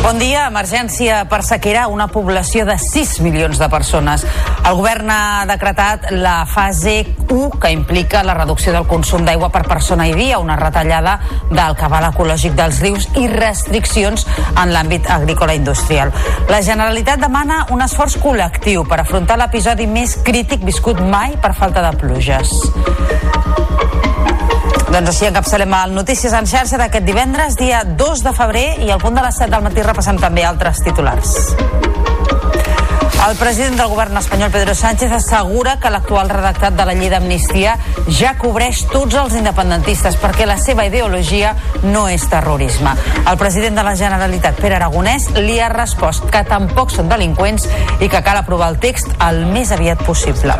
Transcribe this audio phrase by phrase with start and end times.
[0.00, 0.46] Bon dia.
[0.48, 4.24] Emergència per sequera una població de 6 milions de persones.
[4.64, 6.94] El govern ha decretat la fase
[7.26, 11.18] 1, que implica la reducció del consum d'aigua per persona i dia, una retallada
[11.50, 14.24] del cabal ecològic dels rius i restriccions
[14.54, 16.14] en l'àmbit agrícola industrial.
[16.48, 21.84] La Generalitat demana un esforç col·lectiu per afrontar l'episodi més crític viscut mai per falta
[21.84, 22.56] de pluges.
[24.90, 28.98] Doncs així encapçalem el Notícies en xarxa d'aquest divendres, dia 2 de febrer, i al
[28.98, 31.36] punt de les 7 del matí repassem també altres titulars.
[33.20, 37.76] El president del govern espanyol, Pedro Sánchez, assegura que l'actual redactat de la llei d'amnistia
[38.08, 41.52] ja cobreix tots els independentistes perquè la seva ideologia
[41.84, 42.96] no és terrorisme.
[43.20, 47.68] El president de la Generalitat, Pere Aragonès, li ha respost que tampoc són delinqüents
[48.00, 50.58] i que cal aprovar el text el més aviat possible.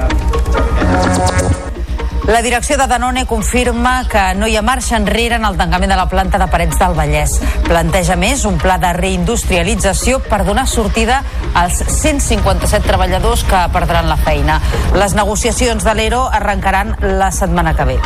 [2.27, 5.97] La direcció de Danone confirma que no hi ha marxa enrere en el tancament de
[5.99, 7.39] la planta de Parets del Vallès.
[7.67, 11.23] Planteja més un pla de reindustrialització per donar sortida
[11.55, 14.61] als 157 treballadors que perdran la feina.
[14.95, 17.99] Les negociacions de l'ERO arrencaran la setmana que ve.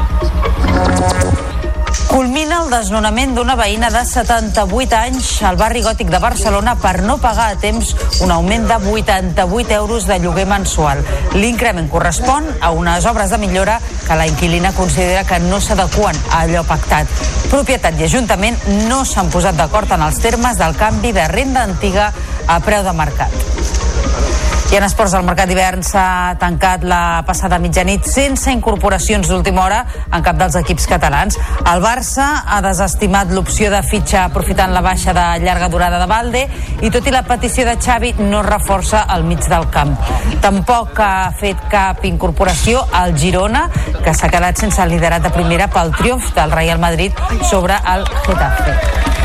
[2.09, 7.17] Culmina el desnonament d'una veïna de 78 anys al barri gòtic de Barcelona per no
[7.23, 11.03] pagar a temps un augment de 88 euros de lloguer mensual.
[11.34, 16.42] L'increment correspon a unes obres de millora que la inquilina considera que no s'adequen a
[16.45, 17.11] allò pactat.
[17.51, 18.58] Propietat i Ajuntament
[18.89, 22.12] no s'han posat d'acord en els termes del canvi de renda antiga
[22.47, 24.53] a preu de mercat.
[24.75, 29.77] I en esports, el mercat d'hivern s'ha tancat la passada mitjanit sense incorporacions d'última hora
[30.08, 31.36] en cap dels equips catalans.
[31.70, 36.42] El Barça ha desestimat l'opció de fitxa aprofitant la baixa de llarga durada de Valde
[36.83, 39.95] i tot i la petició de Xavi no reforça el mig del camp.
[40.42, 43.68] Tampoc ha fet cap incorporació al Girona,
[44.02, 47.14] que s'ha quedat sense liderat de primera pel triomf del Real Madrid
[47.46, 49.23] sobre el Getafe.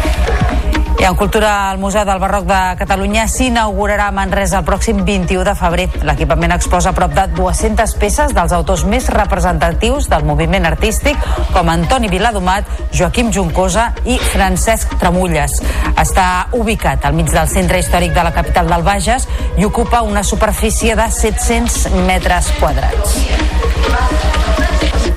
[0.99, 5.45] I en cultura, el Museu del Barroc de Catalunya s'inaugurarà a Manresa el pròxim 21
[5.47, 5.85] de febrer.
[6.03, 11.15] L'equipament exposa prop de 200 peces dels autors més representatius del moviment artístic,
[11.55, 15.61] com Antoni Viladomat, Joaquim Juncosa i Francesc Tramulles.
[15.95, 20.23] Està ubicat al mig del centre històric de la capital del Bages i ocupa una
[20.23, 24.28] superfície de 700 metres quadrats.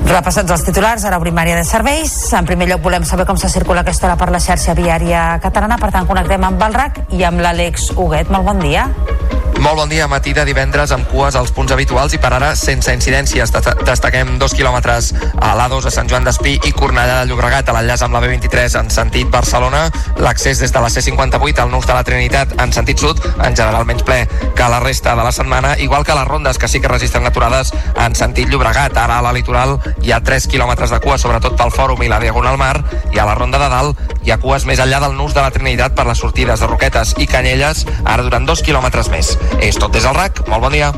[0.08, 2.12] Repassats els titulars, ara obrim àrea de serveis.
[2.36, 5.78] En primer lloc volem saber com se circula aquesta hora per la xarxa viària catalana,
[5.78, 8.32] per tant connectem amb el RAC i amb l'Àlex Huguet.
[8.34, 8.88] Molt bon dia.
[9.62, 12.91] Molt bon dia, matí de divendres amb cues als punts habituals i per ara sense
[12.91, 13.53] incidències.
[13.87, 18.03] Destaquem dos quilòmetres a l'A2 a Sant Joan d'Espí i Cornellà de Llobregat a l'enllaç
[18.03, 19.84] amb la B23 en sentit Barcelona.
[20.19, 23.87] L'accés des de la C58 al Nus de la Trinitat en sentit sud, en general
[23.87, 24.25] menys ple
[24.59, 27.71] que la resta de la setmana, igual que les rondes que sí que registren aturades
[27.94, 28.99] en sentit Llobregat.
[28.99, 32.19] Ara a la litoral hi ha 3 quilòmetres de cua, sobretot pel Fòrum i la
[32.19, 32.83] Diagonal Mar,
[33.15, 35.55] i a la ronda de dalt hi ha cues més enllà del Nus de la
[35.55, 39.37] Trinitat per les sortides de Roquetes i Canyelles, ara durant dos quilòmetres més.
[39.60, 40.46] És tot des del RAC.
[40.48, 40.92] Molt bon dia.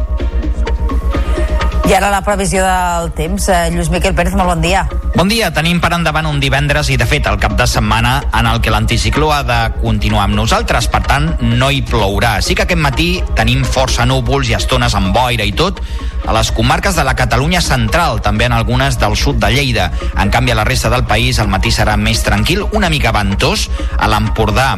[1.85, 3.49] I ara la previsió del temps.
[3.53, 4.87] Eh, Lluís Miquel Pérez, molt bon dia.
[5.15, 8.49] Bon dia, tenim per endavant un divendres i de fet el cap de setmana en
[8.49, 12.39] el que l'anticicló ha de continuar amb nosaltres, per tant no hi plourà.
[12.41, 15.83] Sí que aquest matí tenim força núvols i estones amb boira i tot
[16.25, 19.91] a les comarques de la Catalunya central, també en algunes del sud de Lleida.
[20.17, 23.69] En canvi, a la resta del país el matí serà més tranquil, una mica ventós,
[23.99, 24.71] a l'Empordà,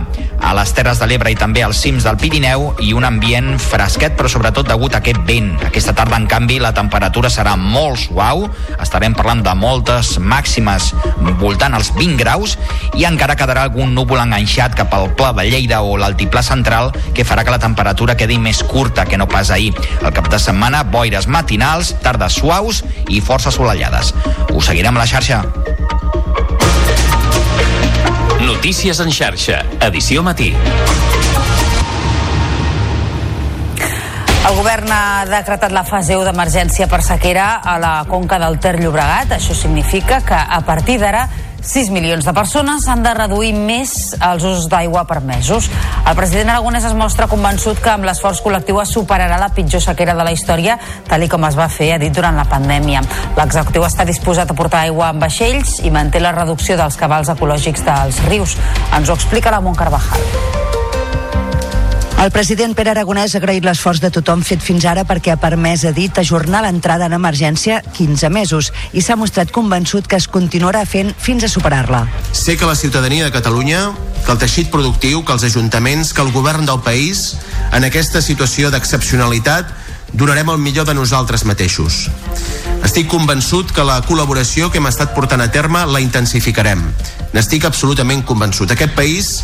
[0.42, 4.18] a les Terres de l'Ebre i també als cims del Pirineu i un ambient fresquet,
[4.18, 5.54] però sobretot degut a aquest vent.
[5.70, 6.95] Aquesta tarda, en canvi, la temperatura
[7.30, 8.46] serà molt suau,
[8.80, 10.92] estarem parlant de moltes màximes
[11.40, 12.56] voltant els 20 graus
[12.96, 17.24] i encara quedarà algun núvol enganxat cap al Pla de Lleida o l'altiplà central que
[17.24, 19.74] farà que la temperatura quedi més curta que no pas ahir.
[20.02, 24.14] El cap de setmana, boires matinals, tardes suaus i força assolellades.
[24.54, 25.44] Us seguirem a la xarxa.
[28.46, 30.54] Notícies en xarxa, edició matí.
[34.46, 38.76] El govern ha decretat la fase 1 d'emergència per sequera a la conca del Ter
[38.78, 39.32] Llobregat.
[39.34, 41.24] Això significa que a partir d'ara
[41.66, 45.66] 6 milions de persones han de reduir més els usos d'aigua per mesos.
[46.06, 50.14] El president aragonès es mostra convençut que amb l'esforç col·lectiu es superarà la pitjor sequera
[50.14, 50.78] de la història,
[51.10, 53.02] tal com es va fer, ha dit, durant la pandèmia.
[53.34, 57.82] L'executiu està disposat a portar aigua amb vaixells i manté la reducció dels cabals ecològics
[57.82, 58.54] dels rius.
[58.94, 60.75] Ens ho explica la Mont Carvajal.
[62.16, 65.84] El president Pere Aragonès ha agraït l'esforç de tothom fet fins ara perquè ha permès,
[65.84, 70.86] ha dit, ajornar l'entrada en emergència 15 mesos i s'ha mostrat convençut que es continuarà
[70.88, 72.06] fent fins a superar-la.
[72.32, 73.90] Sé que la ciutadania de Catalunya
[74.24, 77.36] que el teixit productiu, que els ajuntaments, que el govern del país,
[77.76, 79.68] en aquesta situació d'excepcionalitat,
[80.16, 82.06] donarem el millor de nosaltres mateixos.
[82.82, 86.82] Estic convençut que la col·laboració que hem estat portant a terme la intensificarem.
[87.36, 88.72] N'estic absolutament convençut.
[88.72, 89.42] Aquest país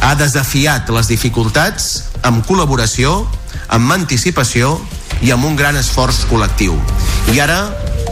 [0.00, 1.88] ha desafiat les dificultats
[2.26, 3.26] amb col·laboració,
[3.74, 4.76] amb anticipació
[5.22, 6.76] i amb un gran esforç col·lectiu.
[7.34, 7.60] I ara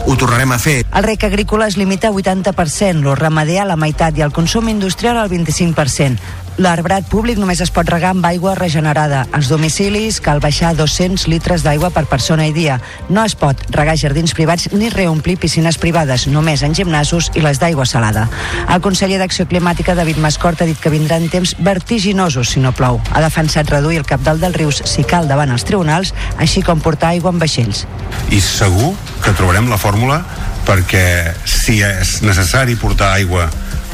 [0.07, 0.81] ho tornarem a fer.
[0.95, 4.69] El rec agrícola es limita a 80%, lo ramader a la meitat i el consum
[4.69, 6.46] industrial al 25%.
[6.57, 9.19] L'arbrat públic només es pot regar amb aigua regenerada.
[9.37, 12.79] Als domicilis cal baixar 200 litres d'aigua per persona i dia.
[13.13, 17.61] No es pot regar jardins privats ni reomplir piscines privades, només en gimnasos i les
[17.61, 18.25] d'aigua salada.
[18.73, 22.97] El conseller d'Acció Climàtica, David Mascort, ha dit que vindran temps vertiginosos si no plou.
[23.13, 27.13] Ha defensat reduir el capdalt dels rius si cal davant els tribunals, així com portar
[27.13, 27.85] aigua en vaixells.
[28.33, 30.23] I segur que trobarem la fórmula
[30.65, 33.45] perquè si és necessari portar aigua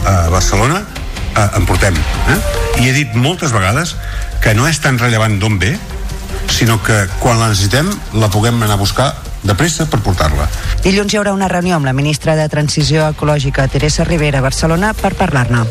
[0.08, 0.86] a Barcelona
[1.36, 1.96] eh, en portem.
[1.96, 2.40] Eh?
[2.84, 3.96] I he dit moltes vegades
[4.44, 5.76] que no és tan rellevant d'on ve,
[6.52, 7.90] sinó que quan la necessitem
[8.20, 9.14] la puguem anar a buscar
[9.44, 10.48] de pressa per portar-la.
[10.84, 14.94] Dilluns hi haurà una reunió amb la ministra de Transició Ecològica, Teresa Rivera, a Barcelona,
[14.94, 15.66] per parlar-ne.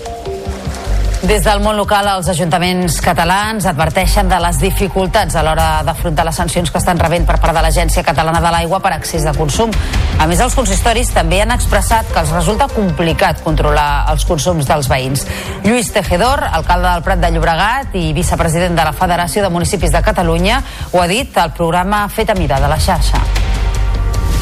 [1.22, 6.34] Des del món local, els ajuntaments catalans adverteixen de les dificultats a l'hora d'afrontar les
[6.34, 9.70] sancions que estan rebent per part de l'Agència Catalana de l'Aigua per excés de consum.
[10.18, 14.90] A més, els consistoris també han expressat que els resulta complicat controlar els consums dels
[14.90, 15.22] veïns.
[15.62, 20.02] Lluís Tejedor, alcalde del Prat de Llobregat i vicepresident de la Federació de Municipis de
[20.02, 20.58] Catalunya,
[20.90, 23.22] ho ha dit al programa Fet a Mirar de la xarxa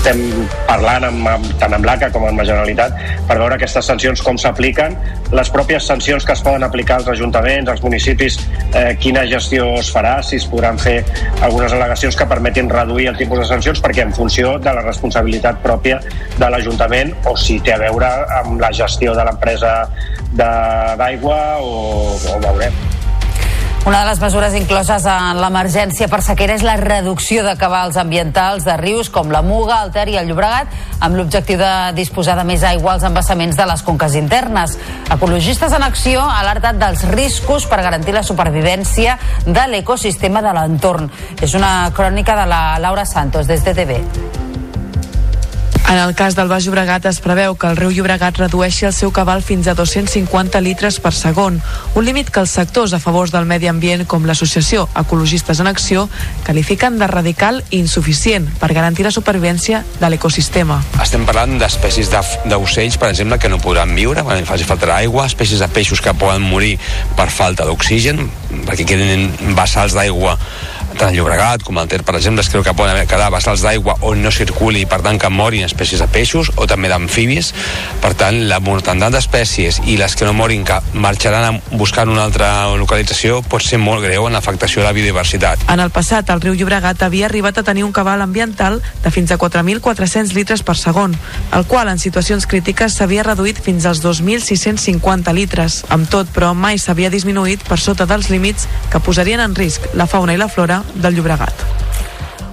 [0.00, 0.20] estem
[0.64, 2.94] parlant amb, amb, tant amb l'ACA com amb la Generalitat
[3.28, 4.96] per veure aquestes sancions com s'apliquen,
[5.36, 8.38] les pròpies sancions que es poden aplicar als ajuntaments, als municipis,
[8.72, 11.02] eh, quina gestió es farà, si es podran fer
[11.44, 15.60] algunes al·legacions que permetin reduir el tipus de sancions, perquè en funció de la responsabilitat
[15.66, 16.00] pròpia
[16.38, 18.10] de l'Ajuntament o si té a veure
[18.40, 19.76] amb la gestió de l'empresa
[20.32, 23.09] d'aigua o, o veurem.
[23.86, 28.66] Una de les mesures incloses en l'emergència per sequera és la reducció de cabals ambientals
[28.66, 32.44] de rius com la Muga, el Ter i el Llobregat, amb l'objectiu de disposar de
[32.44, 34.76] més aigua als embassaments de les conques internes.
[35.08, 39.16] Ecologistes en Acció ha alertat dels riscos per garantir la supervivència
[39.48, 41.08] de l'ecosistema de l'entorn.
[41.40, 44.00] És una crònica de la Laura Santos, des de TV.
[45.90, 49.10] En el cas del Baix Llobregat es preveu que el riu Llobregat redueixi el seu
[49.10, 51.56] cabal fins a 250 litres per segon,
[51.98, 56.04] un límit que els sectors a favor del medi ambient com l'associació Ecologistes en Acció
[56.46, 60.78] qualifiquen de radical i insuficient per garantir la supervivència de l'ecosistema.
[61.02, 65.58] Estem parlant d'espècies d'ocells, per exemple, que no podran viure quan faci falta aigua, espècies
[65.58, 66.76] de peixos que poden morir
[67.18, 68.28] per falta d'oxigen,
[68.62, 69.26] perquè queden
[69.58, 70.38] vessals d'aigua
[70.98, 73.96] tant Llobregat com el Ter, per exemple, es creu que poden haver quedar vessals d'aigua
[74.06, 77.52] on no circuli i per tant que morin espècies de peixos o també d'amfibis.
[78.02, 82.24] Per tant, la mortandat d'espècies i les que no morin que marxaran a buscar una
[82.24, 82.50] altra
[82.80, 85.66] localització pot ser molt greu en l'afectació de la biodiversitat.
[85.72, 89.30] En el passat, el riu Llobregat havia arribat a tenir un cabal ambiental de fins
[89.30, 91.16] a 4.400 litres per segon,
[91.56, 95.82] el qual en situacions crítiques s'havia reduït fins als 2.650 litres.
[95.88, 100.08] Amb tot, però, mai s'havia disminuït per sota dels límits que posarien en risc la
[100.10, 101.66] fauna i la flora del Llobregat.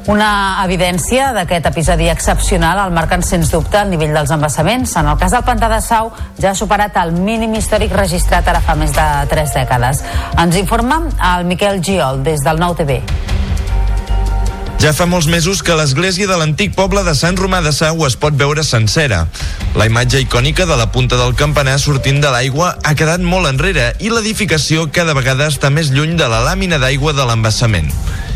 [0.08, 4.96] Una evidència d'aquest episodi excepcional el marquen sens dubte el nivell dels embassaments.
[4.96, 8.64] En el cas del Pantà de Sau ja ha superat el mínim històric registrat ara
[8.64, 10.06] fa més de 3 dècades.
[10.40, 11.02] Ens informa
[11.34, 13.02] el Miquel Giol des del Nou TV.
[14.78, 18.14] Ja fa molts mesos que l'església de l'antic poble de Sant Romà de Sau es
[18.22, 19.24] pot veure sencera.
[19.74, 23.90] La imatge icònica de la punta del campanar sortint de l'aigua ha quedat molt enrere
[23.98, 27.90] i l'edificació cada vegada està més lluny de la làmina d'aigua de l'embassament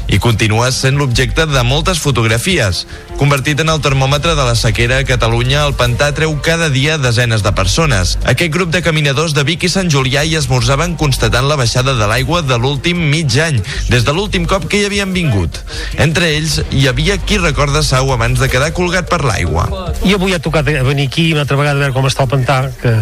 [0.07, 2.85] i continua sent l'objecte de moltes fotografies.
[3.19, 7.43] Convertit en el termòmetre de la sequera a Catalunya, el pantà treu cada dia desenes
[7.45, 8.17] de persones.
[8.25, 12.07] Aquest grup de caminadors de Vic i Sant Julià hi esmorzaven constatant la baixada de
[12.09, 15.61] l'aigua de l'últim mig any, des de l'últim cop que hi havien vingut.
[16.01, 19.67] Entre ells hi havia qui recorda Sau abans de quedar colgat per l'aigua.
[20.07, 22.61] I avui ha tocat venir aquí una altra vegada a veure com està el pantà,
[22.81, 22.95] que,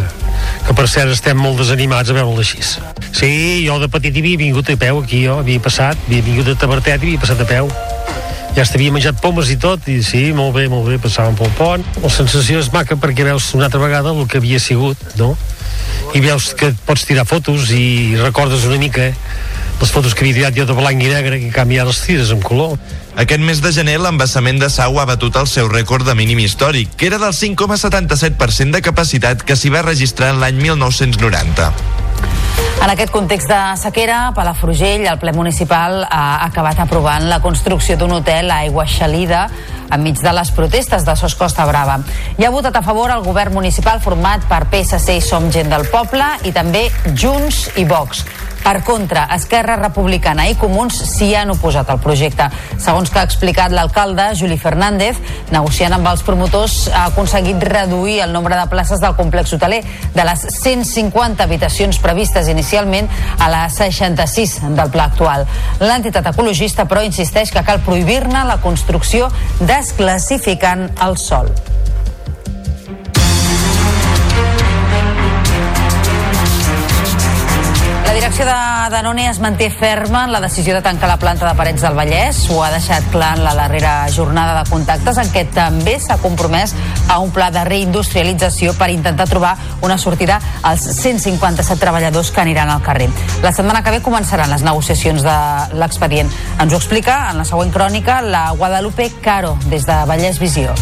[0.68, 2.60] que per cert estem molt desanimats a veure'l així.
[3.16, 3.32] Sí,
[3.66, 6.89] jo de petit havia vingut a peu aquí, jo havia passat, havia vingut a Tabertet
[6.90, 7.68] i havia passat a peu
[8.56, 11.84] ja s'havia menjat pomes i tot, i sí, molt bé, molt bé, passàvem pel pont.
[12.02, 15.36] La sensació és maca perquè veus una altra vegada el que havia sigut, no?
[16.18, 19.14] I veus que pots tirar fotos i recordes una mica eh?
[19.80, 22.42] les fotos que havia tirat jo de blanc i negre que canviar les tires en
[22.44, 22.74] color.
[23.20, 26.94] Aquest mes de gener, l'embassament de Sau ha batut el seu rècord de mínim històric,
[26.96, 31.68] que era del 5,77% de capacitat que s'hi va registrar l'any 1990.
[32.80, 38.16] En aquest context de sequera, Palafrugell, el ple municipal, ha acabat aprovant la construcció d'un
[38.22, 39.50] hotel a Aigua Xalida
[39.92, 42.00] enmig de les protestes de Sos Costa Brava.
[42.38, 45.90] Hi ha votat a favor el govern municipal format per PSC i Som Gent del
[45.92, 48.24] Poble i també Junts i Vox.
[48.64, 52.50] Per contra, Esquerra Republicana i Comuns s'hi han oposat al projecte.
[52.78, 55.18] Segons que ha explicat l'alcalde, Juli Fernández,
[55.54, 59.82] negociant amb els promotors ha aconseguit reduir el nombre de places del complex hoteler
[60.14, 65.48] de les 150 habitacions previstes inicialment a les 66 del pla actual.
[65.82, 71.54] L'entitat ecologista, però, insisteix que cal prohibir-ne la construcció desclassificant el sol.
[78.30, 81.82] Direcció de Danone es manté ferma en la decisió de tancar la planta de Parets
[81.82, 82.44] del Vallès.
[82.52, 86.76] Ho ha deixat clar en la darrera jornada de contactes en què també s'ha compromès
[87.10, 92.70] a un pla de reindustrialització per intentar trobar una sortida als 157 treballadors que aniran
[92.70, 93.10] al carrer.
[93.42, 95.38] La setmana que ve començaran les negociacions de
[95.82, 96.30] l'expedient.
[96.60, 100.78] Ens ho explica en la següent crònica la Guadalupe Caro, des de Vallès Visió.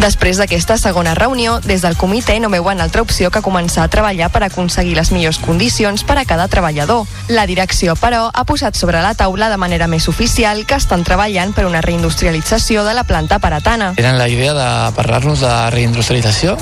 [0.00, 4.30] Després d'aquesta segona reunió, des del comitè no veuen altra opció que començar a treballar
[4.32, 7.04] per aconseguir les millors condicions per a cada treballador.
[7.28, 11.52] La direcció, però, ha posat sobre la taula de manera més oficial que estan treballant
[11.52, 13.92] per una reindustrialització de la planta paratana.
[14.00, 16.56] Tenen la idea de parlar-nos de reindustrialització.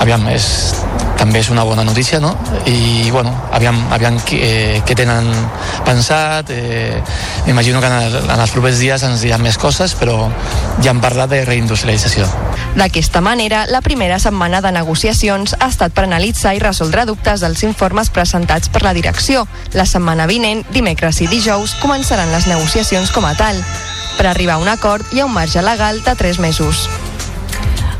[0.00, 0.46] Aviam, és,
[1.18, 2.32] també és una bona notícia, no?
[2.66, 5.28] I, bueno, aviam, aviam eh, què tenen
[5.86, 6.50] pensat.
[6.50, 6.98] Eh,
[7.46, 10.16] M'imagino que en, el, en els propers dies ens diran més coses, però
[10.82, 12.26] ja han parlat de reindustrialització.
[12.74, 17.62] D'aquesta manera, la primera setmana de negociacions ha estat per analitzar i resoldre dubtes dels
[17.68, 19.46] informes presentats per la direcció.
[19.76, 23.60] La setmana vinent, dimecres i dijous, començaran les negociacions com a tal.
[24.16, 26.88] Per arribar a un acord hi ha un marge legal de 3 mesos.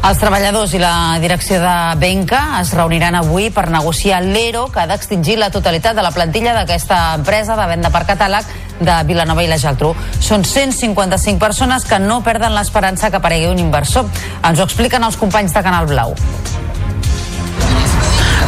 [0.02, 4.88] Els treballadors i la direcció de Benca es reuniran avui per negociar l'ERO que ha
[4.90, 8.50] d'extingir la totalitat de la plantilla d'aquesta empresa de venda per catàleg
[8.82, 9.92] de Vilanova i la Geltrú.
[10.18, 14.10] Són 155 persones que no perden l'esperança que aparegui un inversor.
[14.42, 16.18] Ens ho expliquen els companys de Canal Blau.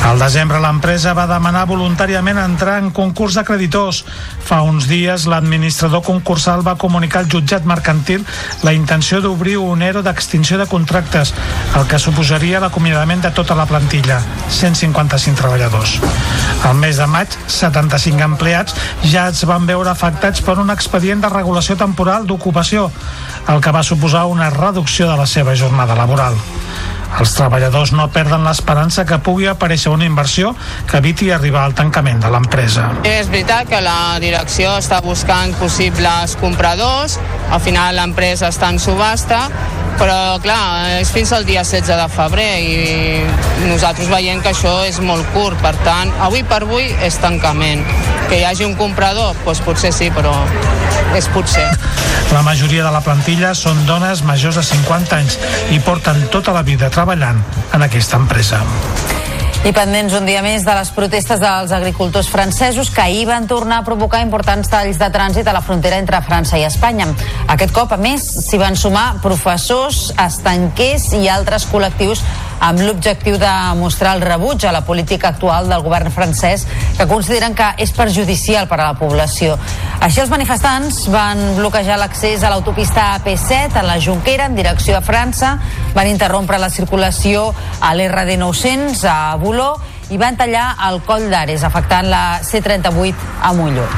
[0.05, 4.03] Al desembre l'empresa va demanar voluntàriament entrar en concurs de creditors.
[4.45, 8.27] Fa uns dies l'administrador concursal va comunicar al jutjat mercantil
[8.63, 11.33] la intenció d'obrir un ERO d'extinció de contractes,
[11.81, 14.21] el que suposaria l'acomiadament de tota la plantilla,
[14.51, 15.97] 155 treballadors.
[16.69, 18.77] Al mes de maig, 75 empleats
[19.09, 22.91] ja es van veure afectats per un expedient de regulació temporal d'ocupació,
[23.49, 26.37] el que va suposar una reducció de la seva jornada laboral.
[27.21, 30.55] Els treballadors no perden l'esperança que pugui aparèixer una inversió
[30.91, 32.89] que eviti arribar al tancament de l'empresa.
[33.07, 37.19] És veritat que la direcció està buscant possibles compradors,
[37.55, 39.45] al final l'empresa està en subhasta,
[39.99, 44.99] però clar, és fins al dia 16 de febrer i nosaltres veiem que això és
[45.01, 47.85] molt curt, per tant, avui per avui és tancament.
[48.29, 50.35] Que hi hagi un comprador, doncs potser sí, però
[51.15, 51.67] és potser.
[52.33, 55.37] La majoria de la plantilla són dones majors de 50 anys
[55.71, 57.04] i porten tota la vida treballant
[57.73, 58.63] en aquesta empresa.
[59.65, 63.79] I pendents un dia més de les protestes dels agricultors francesos que ahir van tornar
[63.81, 67.07] a provocar importants talls de trànsit a la frontera entre França i Espanya.
[67.49, 72.21] Aquest cop, a més, s'hi van sumar professors, estanquers i altres col·lectius
[72.64, 76.64] amb l'objectiu de mostrar el rebuig a la política actual del govern francès
[76.97, 79.59] que consideren que és perjudicial per a la població.
[80.00, 85.04] Així els manifestants van bloquejar l'accés a l'autopista AP7 a la Junquera en direcció a
[85.04, 85.59] França,
[85.94, 89.75] van interrompre la circulació a l'RD 900 a Boló
[90.11, 93.88] i van tallar el coll d'Ares afectant la C38 a Molló.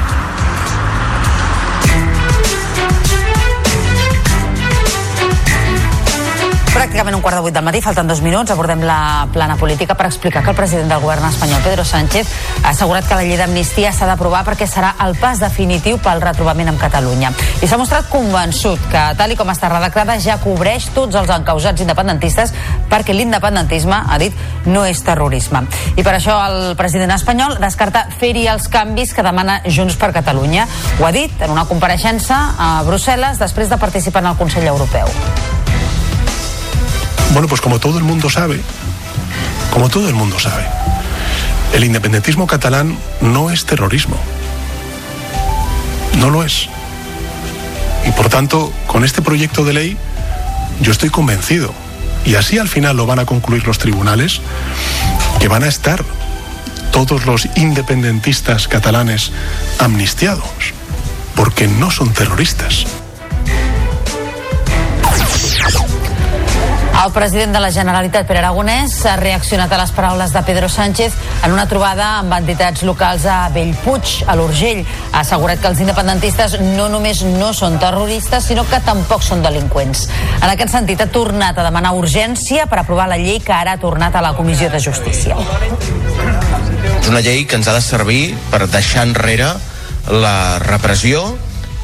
[6.87, 10.05] Pràcticament un quart de vuit del matí, falten dos minuts, abordem la plana política per
[10.07, 12.29] explicar que el president del govern espanyol, Pedro Sánchez,
[12.61, 16.71] ha assegurat que la llei d'amnistia s'ha d'aprovar perquè serà el pas definitiu pel retrobament
[16.71, 17.33] amb Catalunya.
[17.59, 21.83] I s'ha mostrat convençut que, tal i com està redactada, ja cobreix tots els encausats
[21.83, 22.55] independentistes
[22.87, 24.39] perquè l'independentisme, ha dit,
[24.71, 25.65] no és terrorisme.
[25.99, 30.69] I per això el president espanyol descarta fer-hi els canvis que demana Junts per Catalunya.
[31.01, 35.11] Ho ha dit en una compareixença a Brussel·les després de participar en el Consell Europeu.
[37.33, 38.61] Bueno, pues como todo el mundo sabe,
[39.71, 40.65] como todo el mundo sabe,
[41.73, 44.17] el independentismo catalán no es terrorismo.
[46.17, 46.67] No lo es.
[48.07, 49.97] Y por tanto, con este proyecto de ley,
[50.81, 51.73] yo estoy convencido,
[52.25, 54.41] y así al final lo van a concluir los tribunales,
[55.39, 56.03] que van a estar
[56.91, 59.31] todos los independentistas catalanes
[59.79, 60.73] amnistiados,
[61.35, 62.85] porque no son terroristas.
[66.97, 71.13] El president de la Generalitat, Pere Aragonès, ha reaccionat a les paraules de Pedro Sánchez
[71.45, 74.81] en una trobada amb entitats locals a Bellpuig, a l'Urgell.
[75.11, 80.07] Ha assegurat que els independentistes no només no són terroristes, sinó que tampoc són delinqüents.
[80.41, 83.81] En aquest sentit, ha tornat a demanar urgència per aprovar la llei que ara ha
[83.81, 85.37] tornat a la Comissió de Justícia.
[86.97, 89.53] És una llei que ens ha de servir per deixar enrere
[90.09, 91.27] la repressió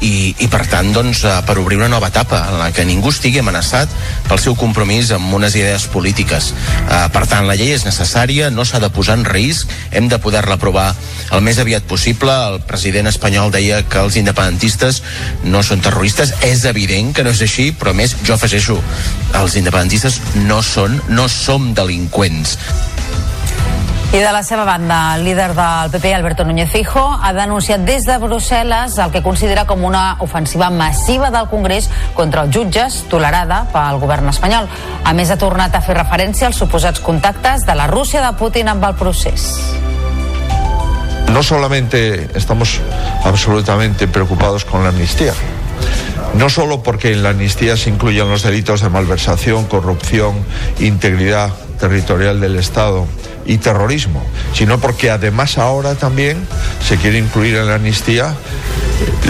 [0.04, 3.10] i, i per tant doncs, eh, per obrir una nova etapa en la que ningú
[3.12, 3.90] estigui amenaçat
[4.28, 6.52] pel seu compromís amb unes idees polítiques.
[6.84, 10.18] Uh, per tant la llei és necessària no s'ha de posar en risc hem de
[10.20, 10.90] poder-la aprovar
[11.32, 12.32] el més aviat possible.
[12.32, 15.02] El president espanyol deia que els independentistes
[15.44, 16.34] no són terroristes.
[16.44, 18.80] És evident que no és així però més jo afegeixo
[19.40, 22.58] els independentistes no són no som delinqüents
[24.14, 28.04] i de la seva banda, el líder del PP, Alberto Núñez Fijo, ha denunciat des
[28.06, 33.64] de Brussel·les el que considera com una ofensiva massiva del Congrés contra els jutges, tolerada
[33.72, 34.68] pel govern espanyol.
[35.02, 38.70] A més, ha tornat a fer referència als suposats contactes de la Rússia de Putin
[38.70, 39.48] amb el procés.
[41.34, 42.80] No solamente estamos
[43.24, 45.34] absolutamente preocupados con la amnistía,
[46.38, 50.36] no solo porque en la amnistía se incluyen los delitos de malversación, corrupción,
[50.78, 53.08] integridad territorial del Estado
[53.46, 54.24] y terrorismo,
[54.54, 56.46] sino porque además ahora también
[56.86, 58.34] se quiere incluir en la amnistía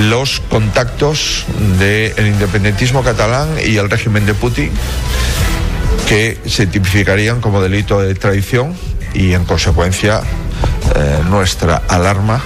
[0.08, 1.46] los contactos
[1.78, 4.70] del independentismo catalán y el régimen de Putin
[6.08, 8.74] que se tipificarían como delito de traición
[9.14, 10.20] y en consecuencia
[10.94, 12.42] eh, nuestra alarma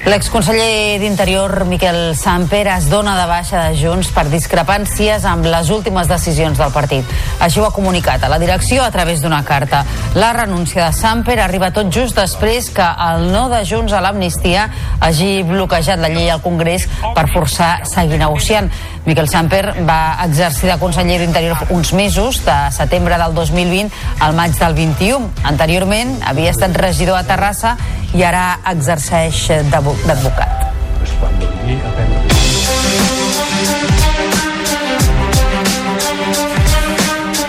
[0.00, 6.08] L'exconseller d'Interior, Miquel Samper, es dona de baixa de Junts per discrepàncies amb les últimes
[6.08, 7.04] decisions del partit.
[7.44, 9.82] Així ho ha comunicat a la direcció a través d'una carta.
[10.16, 14.70] La renúncia de Samper arriba tot just després que el no de Junts a l'amnistia
[15.04, 18.72] hagi bloquejat la llei al Congrés per forçar seguir negociant.
[19.06, 23.90] Miquel Samper va exercir de conseller d'Interior uns mesos, de setembre del 2020
[24.20, 25.30] al maig del 21.
[25.52, 27.76] Anteriorment havia estat regidor a Terrassa
[28.12, 30.59] i ara exerceix d'advocat.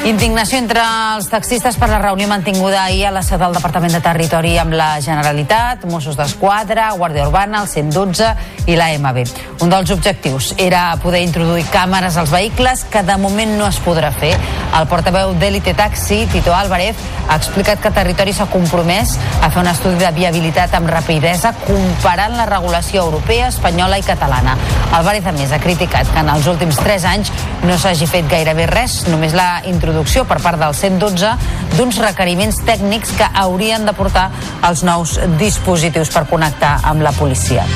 [0.01, 3.99] Indignació entre els taxistes per la reunió mantinguda ahir a la seu del Departament de
[4.01, 8.31] Territori amb la Generalitat, Mossos d'Esquadra, Guàrdia Urbana, el 112
[8.65, 9.21] i la MB.
[9.61, 14.09] Un dels objectius era poder introduir càmeres als vehicles que de moment no es podrà
[14.09, 14.31] fer.
[14.79, 16.97] El portaveu d'Elite Taxi, Tito Álvarez,
[17.29, 19.13] ha explicat que Territori s'ha compromès
[19.45, 24.57] a fer un estudi de viabilitat amb rapidesa comparant la regulació europea, espanyola i catalana.
[24.97, 27.31] Álvarez, a més, ha criticat que en els últims 3 anys
[27.69, 31.31] no s'hagi fet gairebé res, només la introducció introducció per part del 112
[31.75, 34.29] d'uns requeriments tècnics que haurien de portar
[34.69, 37.67] els nous dispositius per connectar amb la policia.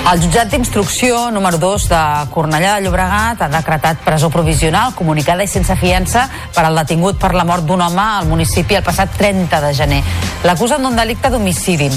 [0.00, 1.98] El jutjat d'instrucció número 2 de
[2.32, 7.30] Cornellà de Llobregat ha decretat presó provisional comunicada i sense fiança per al detingut per
[7.36, 10.00] la mort d'un home al municipi el passat 30 de gener.
[10.42, 11.90] L'acusen d'un delicte d'homicidi.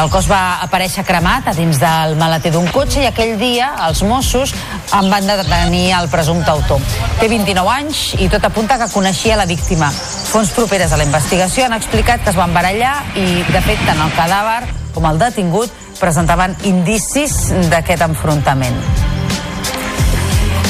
[0.00, 4.02] El cos va aparèixer cremat a dins del maleter d'un cotxe i aquell dia els
[4.02, 4.56] Mossos
[4.96, 6.82] en van detenir el presumpte autor.
[7.20, 9.92] Té 29 anys i tot apunta que coneixia la víctima.
[10.32, 14.00] Fons properes a la investigació han explicat que es van barallar i, de fet, tant
[14.08, 18.78] el cadàver com el detingut presentaven indicis d'aquest enfrontament.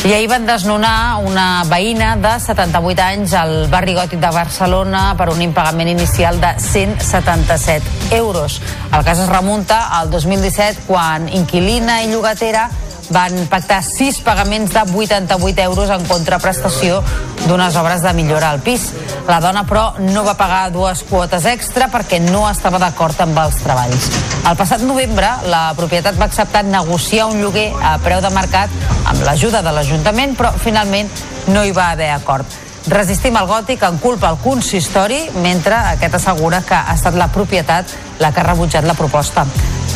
[0.00, 5.26] I ahir van desnonar una veïna de 78 anys al barri gòtic de Barcelona per
[5.28, 8.62] un impagament inicial de 177 euros.
[8.96, 12.70] El cas es remunta al 2017 quan inquilina i llogatera
[13.10, 17.00] van pactar sis pagaments de 88 euros en contraprestació
[17.46, 18.90] d'unes obres de millora al pis.
[19.28, 23.60] La dona, però, no va pagar dues quotes extra perquè no estava d'acord amb els
[23.64, 24.08] treballs.
[24.46, 28.72] El passat novembre, la propietat va acceptar negociar un lloguer a preu de mercat
[29.04, 31.10] amb l'ajuda de l'Ajuntament, però finalment
[31.50, 32.69] no hi va haver acord.
[32.88, 37.92] Resistim al gòtic en culpa al consistori, mentre aquest assegura que ha estat la propietat
[38.18, 39.44] la que ha rebutjat la proposta.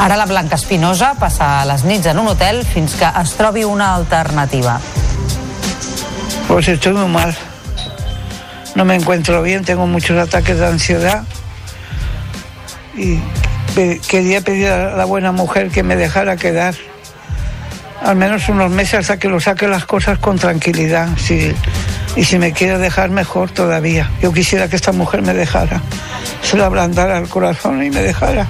[0.05, 3.95] Ara la Blanca Espinosa passa les nits en un hotel fins que es trobi una
[3.95, 4.79] alternativa.
[6.49, 7.35] Pues estoy muy mal.
[8.75, 11.23] No me encuentro bien, tengo muchos ataques de ansiedad
[12.97, 13.19] y
[14.09, 16.75] quería pedir a la buena mujer que me dejara quedar
[18.03, 21.09] al menos unos meses hasta que lo saque las cosas con tranquilidad.
[21.17, 21.55] Si,
[22.17, 24.11] y si me quiere dejar, mejor todavía.
[24.23, 25.81] Yo quisiera que esta mujer me dejara,
[26.43, 28.47] se le ablandara el corazón y me dejara.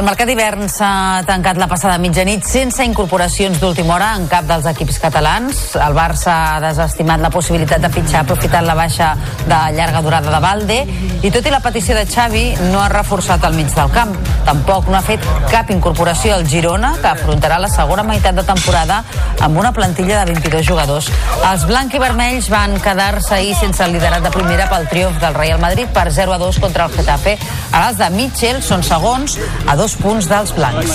[0.00, 4.64] El mercat d'hivern s'ha tancat la passada mitjanit sense incorporacions d'última hora en cap dels
[4.70, 5.58] equips catalans.
[5.76, 9.10] El Barça ha desestimat la possibilitat de fitxar aprofitant la baixa
[9.44, 10.78] de llarga durada de Valde
[11.20, 14.14] i tot i la petició de Xavi no ha reforçat el mig del camp.
[14.46, 19.02] Tampoc no ha fet cap incorporació al Girona que afrontarà la segona meitat de temporada
[19.44, 21.10] amb una plantilla de 22 jugadors.
[21.50, 25.36] Els blanc i vermells van quedar-se ahir sense el liderat de primera pel triomf del
[25.36, 27.36] Real Madrid per 0 a 2 contra el Getafe.
[27.70, 29.36] Ara els de Mitchell són segons
[29.68, 30.92] a dos punts dels blancs.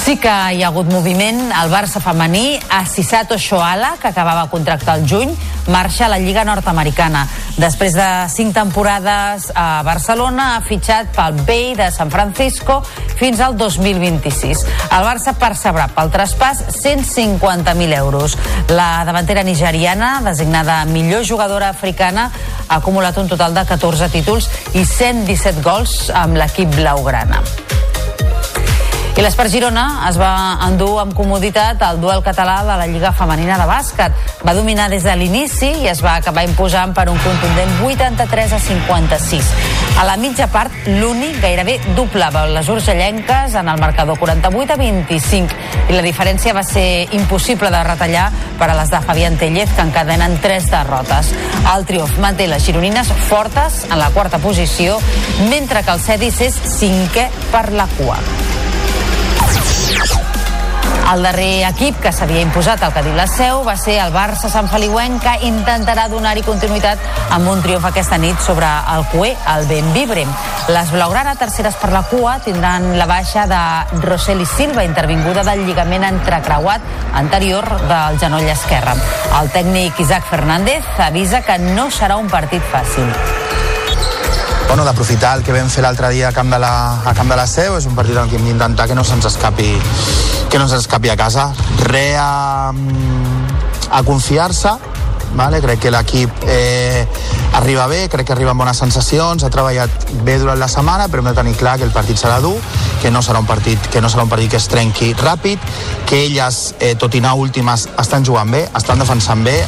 [0.00, 1.40] Sí que hi ha hagut moviment.
[1.54, 5.36] El Barça femení, Asisato Shoala, que acabava contracte al juny,
[5.68, 7.26] marxa a la Lliga Nord-Americana.
[7.60, 12.80] Després de cinc temporades a Barcelona, ha fitxat pel Bay de San Francisco
[13.18, 14.64] fins al 2026.
[14.90, 18.38] El Barça percebrà pel traspàs 150.000 euros.
[18.70, 22.30] La davantera nigeriana, designada millor jugadora africana,
[22.68, 27.44] ha acumulat un total de 14 títols i 117 gols amb l'equip blaugrana.
[29.18, 30.30] I l'Espart Girona es va
[30.64, 34.14] endur amb comoditat el duel català de la Lliga Femenina de Bàsquet.
[34.46, 38.60] Va dominar des de l'inici i es va acabar imposant per un contundent 83 a
[38.62, 39.50] 56.
[40.00, 45.58] A la mitja part, l'únic gairebé doblava les urgellenques en el marcador 48 a 25
[45.90, 48.30] i la diferència va ser impossible de retallar
[48.62, 51.34] per a les de Fabián Tellez que encadenen tres derrotes.
[51.74, 55.00] El triomf manté les gironines fortes en la quarta posició
[55.50, 58.22] mentre que el Cedis és cinquè per la cua.
[61.10, 65.18] El darrer equip que s'havia imposat al la seu va ser el Barça Sant Feliuenc
[65.24, 67.02] que intentarà donar-hi continuïtat
[67.34, 70.24] amb un triomf aquesta nit sobre el Cué, el Benvibre.
[70.68, 76.06] Les Blaugrana, terceres per la cua, tindran la baixa de Roseli Silva, intervinguda del lligament
[76.12, 76.80] entrecreuat
[77.14, 78.94] anterior del genoll esquerre.
[79.42, 83.49] El tècnic Isaac Fernández avisa que no serà un partit fàcil
[84.70, 87.34] bueno, d'aprofitar el que vam fer l'altre dia a camp, de la, a camp de
[87.34, 89.72] la Seu, és un partit en què hem d'intentar que no se'ns escapi,
[90.46, 91.48] que no se'ns escapi a casa.
[91.88, 92.70] Re a,
[93.90, 94.76] a confiar-se,
[95.34, 95.58] vale?
[95.64, 97.02] crec que l'equip eh,
[97.58, 101.26] arriba bé, crec que arriba amb bones sensacions, ha treballat bé durant la setmana, però
[101.26, 102.54] hem de tenir clar que el partit serà dur,
[103.02, 105.58] que no serà un partit que no serà un partit que es trenqui ràpid,
[106.06, 109.64] que elles, eh, tot i anar últimes, estan jugant bé, estan defensant bé,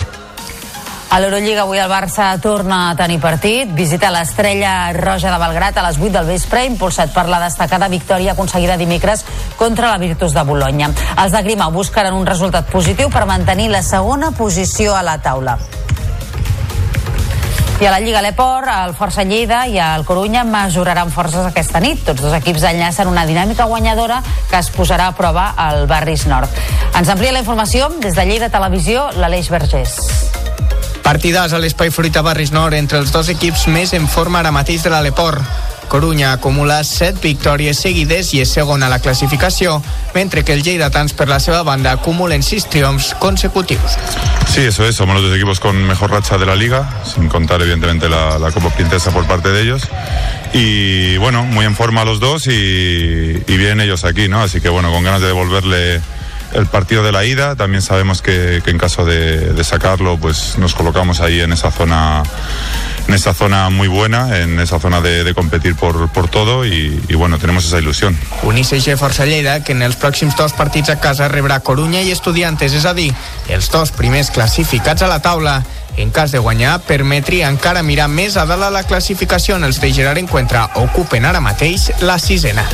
[1.12, 5.82] a l'Eurolliga avui el Barça torna a tenir partit, visita l'estrella roja de Belgrat a
[5.84, 9.26] les 8 del vespre, impulsat per la destacada victòria aconseguida dimecres
[9.60, 10.88] contra la Virtus de Bologna.
[11.20, 15.58] Els de Grima buscaran un resultat positiu per mantenir la segona posició a la taula.
[17.82, 22.06] I a la Lliga Leport, el Força Lleida i el Corunya mesuraran forces aquesta nit.
[22.06, 26.48] Tots dos equips enllacen una dinàmica guanyadora que es posarà a prova al Barris Nord.
[26.96, 29.98] Ens amplia la informació des de Lleida Televisió, l'Aleix Vergés.
[31.02, 34.84] Partidàs a l'Espai Fruita Barris Nord entre els dos equips més en forma ara mateix
[34.84, 35.42] de l'Aleport.
[35.92, 39.74] Corunya acumula 7 victòries seguides i és segon a la classificació,
[40.14, 43.98] mentre que el Lleidatans per la seva banda acumulen 6 triomfs consecutius.
[44.48, 47.60] Sí, eso es, somos los dos equipos con mejor racha de la liga, sin contar
[47.60, 49.82] evidentemente la, la Copa Princesa por parte de ellos.
[50.54, 54.42] Y bueno, muy en forma los dos y, y bien ellos aquí, ¿no?
[54.42, 56.00] Así que bueno, con ganas de devolverle
[56.54, 57.56] el partido de la ida.
[57.56, 61.70] También sabemos que, que en caso de, de, sacarlo, pues nos colocamos ahí en esa
[61.70, 62.22] zona,
[63.08, 67.02] en esa zona muy buena, en esa zona de, de competir por, por todo y,
[67.08, 68.16] y, bueno, tenemos esa ilusión.
[68.42, 72.12] Un ICG Força Lleida que en els pròxims dos partits a casa rebrà Corunya i
[72.12, 73.10] Estudiantes, és a dir,
[73.48, 75.62] els dos primers classificats a la taula.
[75.96, 79.80] En cas de guanyar, permetria encara mirar més a dalt a la classificació en els
[79.80, 82.64] de Gerard Encuentra ocupen ara mateix la sisena.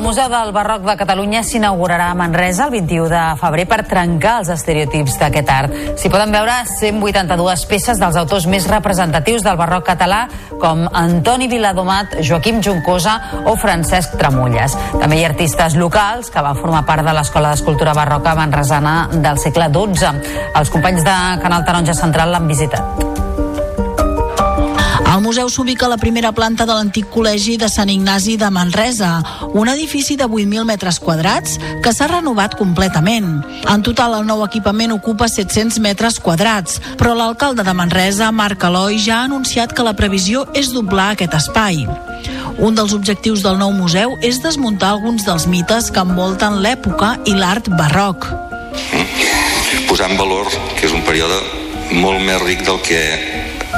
[0.00, 4.38] El Museu del Barroc de Catalunya s'inaugurarà a Manresa el 21 de febrer per trencar
[4.40, 5.74] els estereotips d'aquest art.
[6.00, 10.22] S'hi poden veure 182 peces dels autors més representatius del barroc català,
[10.56, 14.78] com Antoni Viladomat, Joaquim Juncosa o Francesc Tramulles.
[14.96, 19.36] També hi ha artistes locals que van formar part de l'Escola d'Escultura Barroca Manresana del
[19.36, 20.34] segle XII.
[20.56, 23.09] Els companys de Canal Taronja Central l'han visitat.
[25.20, 29.10] El museu s'ubica a la primera planta de l'antic col·legi de Sant Ignasi de Manresa,
[29.52, 33.42] un edifici de 8.000 metres quadrats que s'ha renovat completament.
[33.68, 38.96] En total, el nou equipament ocupa 700 metres quadrats, però l'alcalde de Manresa, Marc Eloi,
[38.96, 41.84] ja ha anunciat que la previsió és doblar aquest espai.
[42.56, 47.36] Un dels objectius del nou museu és desmuntar alguns dels mites que envolten l'època i
[47.36, 48.24] l'art barroc.
[49.84, 50.48] Posar en valor
[50.80, 51.42] que és un període
[51.92, 53.29] molt més ric del que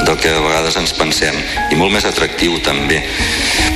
[0.07, 1.37] del que a vegades ens pensem
[1.71, 3.03] i molt més atractiu també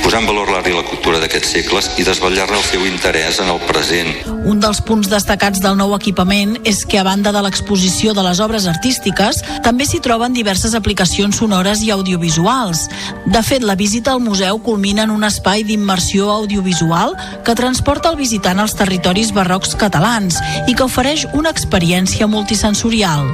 [0.03, 3.49] posar en valor l'art i la cultura d'aquests segles i desvetllar-ne el seu interès en
[3.51, 4.13] el present.
[4.47, 8.39] Un dels punts destacats del nou equipament és que, a banda de l'exposició de les
[8.43, 12.85] obres artístiques, també s'hi troben diverses aplicacions sonores i audiovisuals.
[13.27, 18.21] De fet, la visita al museu culmina en un espai d'immersió audiovisual que transporta el
[18.21, 23.27] visitant als territoris barrocs catalans i que ofereix una experiència multisensorial.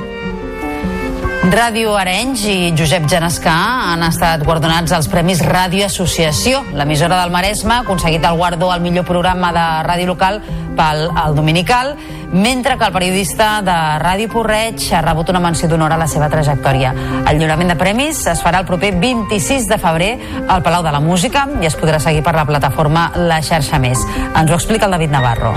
[1.43, 3.53] Ràdio Arenys i Josep Genescà
[3.91, 6.61] han estat guardonats als Premis Ràdio Associació.
[6.71, 10.39] L'emissora del Maresme ha aconseguit el guardó al millor programa de ràdio local
[10.77, 11.97] pel el Dominical,
[12.31, 16.31] mentre que el periodista de Ràdio Porreig ha rebut una menció d'honor a la seva
[16.31, 16.95] trajectòria.
[17.27, 20.13] El lliurament de premis es farà el proper 26 de febrer
[20.47, 23.99] al Palau de la Música i es podrà seguir per la plataforma La Xarxa Més.
[24.31, 25.53] Ens ho explica el David Navarro.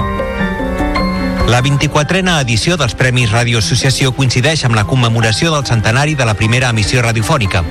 [1.46, 6.35] La 24a edició dels Premis Ràdio Associació coincideix amb la commemoració del centenari de la
[6.35, 7.62] primera emissió radiofònica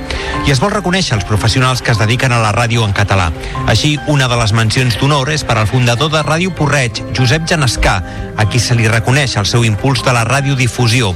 [0.46, 3.26] i es vol reconèixer els professionals que es dediquen a la ràdio en català.
[3.68, 7.96] Així, una de les mencions d'honor és per al fundador de Ràdio Porreig, Josep Genescà,
[8.36, 11.12] a qui se li reconeix el seu impuls de la radiodifusió.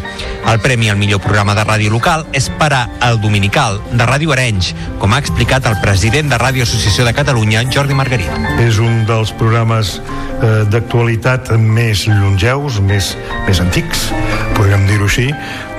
[0.51, 4.35] El premi al millor programa de ràdio local és per a El Dominical, de Ràdio
[4.35, 8.51] Arenys, com ha explicat el president de Ràdio Associació de Catalunya, Jordi Margarit.
[8.61, 9.99] És un dels programes
[10.43, 12.50] eh, d'actualitat més longeus,
[12.83, 13.13] més,
[13.47, 14.09] més antics,
[14.57, 15.29] podríem dir-ho així,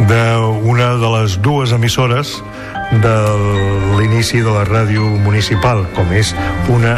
[0.07, 2.37] d'una de les dues emissores
[2.91, 3.15] de
[3.97, 6.33] l'inici de la ràdio municipal, com és
[6.69, 6.97] una,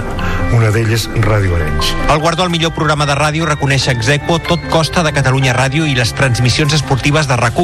[0.57, 1.93] una d'elles Ràdio Arenys.
[2.09, 5.93] El guardó al millor programa de ràdio reconeix Exequo Tot Costa de Catalunya Ràdio i
[5.97, 7.61] les transmissions esportives de rac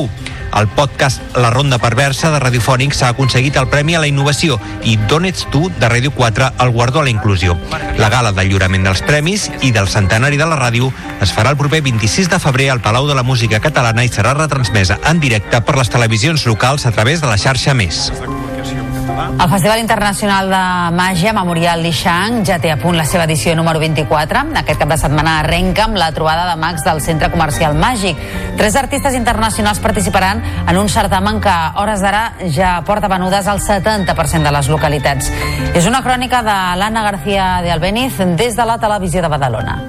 [0.57, 4.95] el podcast La Ronda Perversa de Radiofònic s'ha aconseguit el Premi a la Innovació i
[5.09, 7.57] D'on ets tu, de Ràdio 4, el guardó a la Inclusió.
[7.97, 11.59] La gala del lliurament dels premis i del centenari de la ràdio es farà el
[11.59, 15.61] proper 26 de febrer al Palau de la Música Catalana i serà retransmesa en directe
[15.61, 18.09] per les televisions locals a través de la xarxa Més.
[18.19, 20.61] El Festival Internacional de
[20.95, 24.43] Màgia Memorial Lixang ja té a punt la seva edició número 24.
[24.61, 28.19] Aquest cap de setmana arrenca amb la trobada de mags del Centre Comercial Màgic.
[28.59, 33.61] Tres artistes internacionals participaran en un certamen que a hores d'ara ja porta venudes al
[33.63, 35.31] 70% de les localitats.
[35.73, 39.88] És una crònica de l'Anna García de Albeniz des de la televisió de Badalona.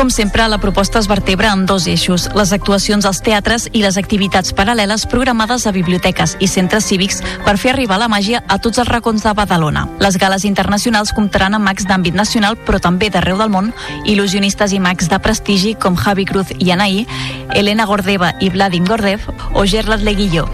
[0.00, 3.98] Com sempre, la proposta es vertebra en dos eixos, les actuacions als teatres i les
[4.00, 8.80] activitats paral·leles programades a biblioteques i centres cívics per fer arribar la màgia a tots
[8.80, 9.84] els racons de Badalona.
[10.00, 13.74] Les gales internacionals comptaran amb mags d'àmbit nacional, però també d'arreu del món,
[14.08, 17.04] il·lusionistes i mags de prestigi com Javi Cruz i Anaí,
[17.52, 20.48] Elena Gordeva i Vladim Gordev o Gerard Leguillo.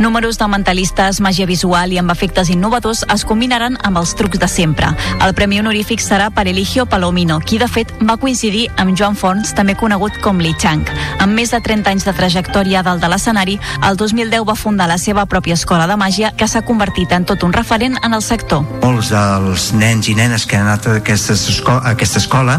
[0.00, 4.48] Números de mentalistes, màgia visual i amb efectes innovadors es combinaran amb els trucs de
[4.48, 4.88] sempre.
[5.20, 9.52] El premi honorífic serà per Eligio Palomino, qui de fet va coincidir amb Joan Fons,
[9.54, 10.88] també conegut com Li Chang.
[11.20, 14.96] Amb més de 30 anys de trajectòria dalt de l'escenari, el 2010 va fundar la
[14.96, 18.64] seva pròpia escola de màgia que s'ha convertit en tot un referent en el sector.
[18.80, 22.56] Molts dels nens i nenes que han anat a aquesta escola, a aquesta escola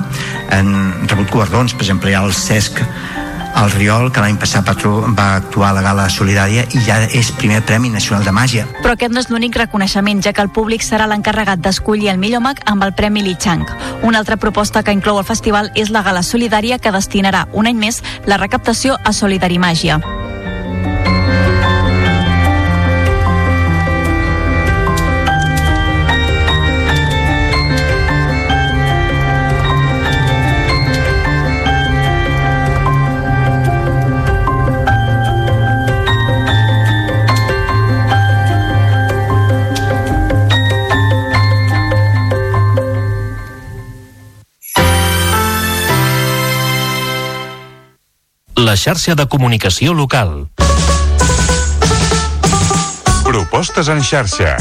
[0.52, 0.72] han
[1.08, 2.86] rebut guardons, per exemple, hi ha el CESC
[3.58, 7.62] el Riol, que l'any passat va, actuar a la gala solidària i ja és primer
[7.66, 8.66] Premi Nacional de Màgia.
[8.82, 12.42] Però aquest no és l'únic reconeixement, ja que el públic serà l'encarregat d'escollir el millor
[12.42, 13.66] mag amb el Premi Li Chang.
[14.04, 17.78] Una altra proposta que inclou el festival és la gala solidària que destinarà un any
[17.78, 20.21] més la recaptació a Solidarimàgia.
[48.72, 50.48] La xarxa de comunicació local.
[53.26, 54.54] Propostes en xarxa.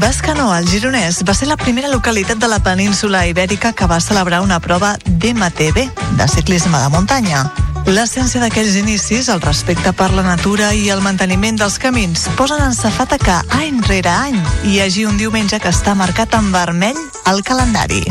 [0.00, 4.40] Bascanó, al Gironès, va ser la primera localitat de la península ibèrica que va celebrar
[4.40, 7.44] una prova d'MTB, de ciclisme de muntanya.
[7.84, 12.72] L'essència d'aquells inicis, el respecte per la natura i el manteniment dels camins posen en
[12.72, 17.44] safata que any rere any hi hagi un diumenge que està marcat en vermell al
[17.44, 18.06] calendari.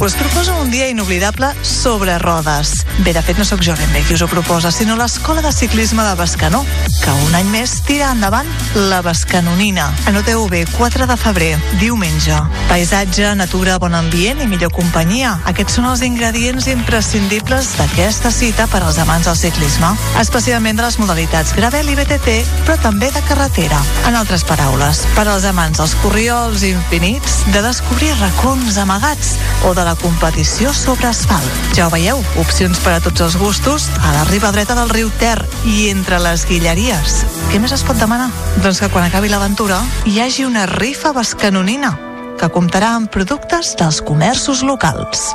[0.00, 2.86] Us proposo un dia inoblidable sobre rodes.
[3.04, 5.52] Bé, de fet, no sóc jo ben bé qui us ho proposa, sinó l'Escola de
[5.52, 6.62] Ciclisme de Bescanó,
[7.02, 8.48] que un any més tira endavant
[8.88, 9.90] la Bescanonina.
[10.08, 11.50] Anoteu bé, 4 de febrer,
[11.82, 12.38] diumenge.
[12.70, 15.34] Paisatge, natura, bon ambient i millor companyia.
[15.52, 20.96] Aquests són els ingredients imprescindibles d'aquesta cita per als amants del ciclisme, especialment de les
[21.02, 23.84] modalitats gravel i BTT, però també de carretera.
[24.08, 29.36] En altres paraules, per als amants dels corriols infinits, de descobrir racons amagats
[29.68, 31.50] o de la la competició sobre asfalt.
[31.74, 35.10] Ja ho veieu, opcions per a tots els gustos a la riba dreta del riu
[35.18, 37.24] Ter i entre les guilleries.
[37.50, 38.28] Què més es pot demanar?
[38.62, 41.96] Doncs que quan acabi l'aventura hi hagi una rifa bascanonina
[42.38, 45.32] que comptarà amb productes dels comerços locals.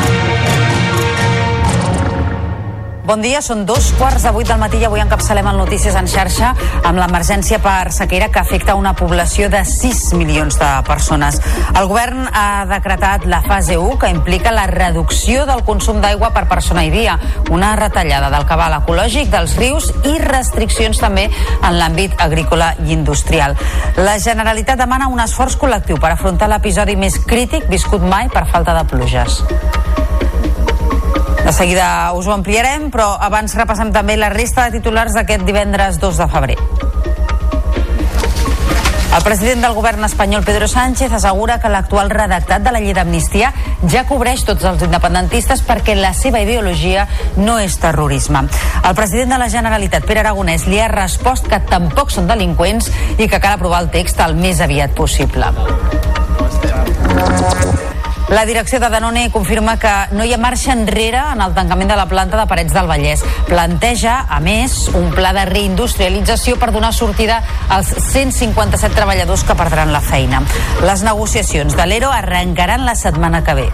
[3.11, 6.05] Bon dia, són dos quarts de vuit del matí i avui encapçalem el Notícies en
[6.07, 6.53] xarxa
[6.87, 11.41] amb l'emergència per sequera que afecta una població de 6 milions de persones.
[11.75, 16.45] El govern ha decretat la fase 1 que implica la reducció del consum d'aigua per
[16.47, 17.17] persona i dia,
[17.51, 23.57] una retallada del cabal ecològic dels rius i restriccions també en l'àmbit agrícola i industrial.
[23.99, 28.77] La Generalitat demana un esforç col·lectiu per afrontar l'episodi més crític viscut mai per falta
[28.79, 29.41] de pluges.
[31.51, 35.97] De seguida us ho ampliarem, però abans repassem també la resta de titulars d'aquest divendres
[35.99, 36.55] 2 de febrer.
[39.17, 43.51] El president del govern espanyol, Pedro Sánchez, assegura que l'actual redactat de la llei d'amnistia
[43.83, 47.03] ja cobreix tots els independentistes perquè la seva ideologia
[47.35, 48.45] no és terrorisme.
[48.87, 52.87] El president de la Generalitat, Pere Aragonès, li ha respost que tampoc són delinqüents
[53.17, 55.51] i que cal aprovar el text el més aviat possible.
[58.31, 61.97] La direcció de Danone confirma que no hi ha marxa enrere en el tancament de
[61.99, 63.25] la planta de Parets del Vallès.
[63.49, 69.91] Planteja, a més, un pla de reindustrialització per donar sortida als 157 treballadors que perdran
[69.91, 70.45] la feina.
[70.87, 73.69] Les negociacions de l'ERO arrencaran la setmana que ve.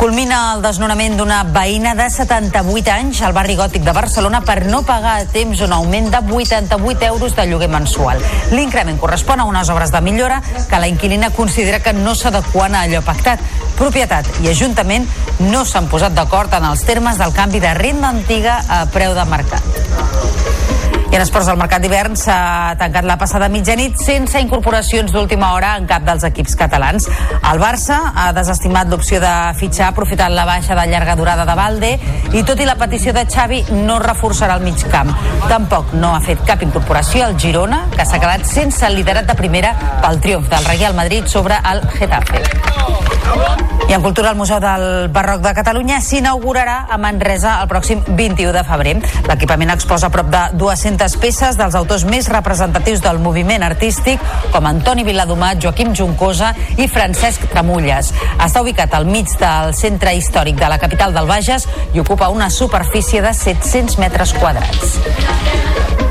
[0.00, 4.80] Culmina el desnonament d'una veïna de 78 anys al barri gòtic de Barcelona per no
[4.88, 8.24] pagar a temps un augment de 88 euros de lloguer mensual.
[8.54, 12.86] L'increment correspon a unes obres de millora que la inquilina considera que no s'adequen a
[12.88, 13.44] allò pactat.
[13.76, 15.04] Propietat i Ajuntament
[15.52, 19.28] no s'han posat d'acord en els termes del canvi de renda antiga a preu de
[19.28, 20.69] mercat.
[21.10, 25.72] I en esports del mercat d'hivern s'ha tancat la passada mitjanit sense incorporacions d'última hora
[25.80, 27.08] en cap dels equips catalans.
[27.50, 31.90] El Barça ha desestimat l'opció de fitxar aprofitant la baixa de llarga durada de Valde
[32.30, 35.10] i tot i la petició de Xavi no reforçarà el mig camp.
[35.50, 39.34] Tampoc no ha fet cap incorporació al Girona, que s'ha quedat sense el liderat de
[39.34, 42.46] primera pel triomf del Real Madrid sobre el Getafe.
[43.90, 48.52] I en cultura, el Museu del Barroc de Catalunya s'inaugurarà a Manresa el pròxim 21
[48.54, 48.92] de febrer.
[49.26, 54.20] L'equipament exposa prop de 200 peces dels autors més representatius del moviment artístic,
[54.52, 58.12] com Antoni Viladomat, Joaquim Juncosa i Francesc Tramulles.
[58.36, 62.50] Està ubicat al mig del centre històric de la capital del Bages i ocupa una
[62.52, 64.98] superfície de 700 metres quadrats.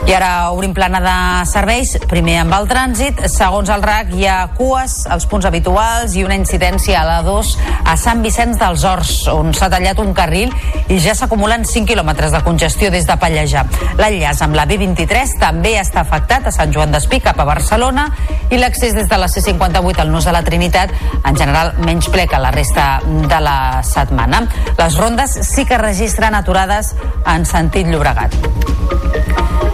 [0.10, 3.20] I ara obrim plana de serveis, primer amb el trànsit.
[3.30, 7.52] Segons el RAC, hi ha cues als punts habituals i una incidència a la 2
[7.86, 10.50] a Sant Vicenç dels Horts, on s'ha tallat un carril
[10.90, 13.68] i ja s'acumulen 5 quilòmetres de congestió des de Pallejà.
[14.02, 18.08] L'enllaç amb la B23 també està afectat a Sant Joan d'Espí cap a Barcelona
[18.50, 22.28] i l'accés des de la C58 al Nus de la Trinitat, en general menys ple
[22.32, 24.46] que la resta de la setmana.
[24.80, 26.96] Les rondes sí que registren aturades
[27.28, 28.40] en sentit Llobregat.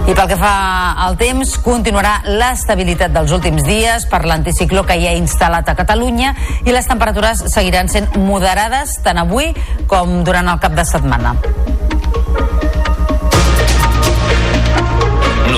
[0.05, 0.55] I pel que fa
[1.01, 6.35] al temps, continuarà l'estabilitat dels últims dies per l'anticicló que hi ha instal·lat a Catalunya
[6.65, 9.53] i les temperatures seguiran sent moderades tant avui
[9.89, 11.37] com durant el cap de setmana.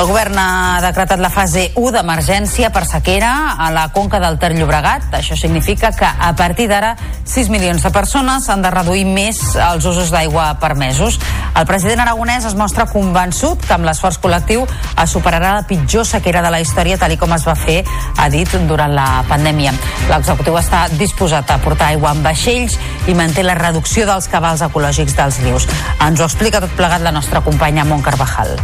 [0.00, 4.54] El govern ha decretat la fase 1 d'emergència per sequera a la conca del Ter
[4.54, 5.10] Llobregat.
[5.18, 6.94] Això significa que a partir d'ara
[7.28, 11.18] 6 milions de persones han de reduir més els usos d'aigua permesos.
[11.52, 16.40] El president aragonès es mostra convençut que amb l'esforç col·lectiu es superarà la pitjor sequera
[16.40, 17.82] de la història tal com es va fer,
[18.16, 19.76] ha dit, durant la pandèmia.
[20.08, 25.20] L'executiu està disposat a portar aigua amb vaixells i manté la reducció dels cabals ecològics
[25.20, 25.68] dels rius.
[26.00, 28.56] Ens ho explica tot plegat la nostra companya Mont Carvajal.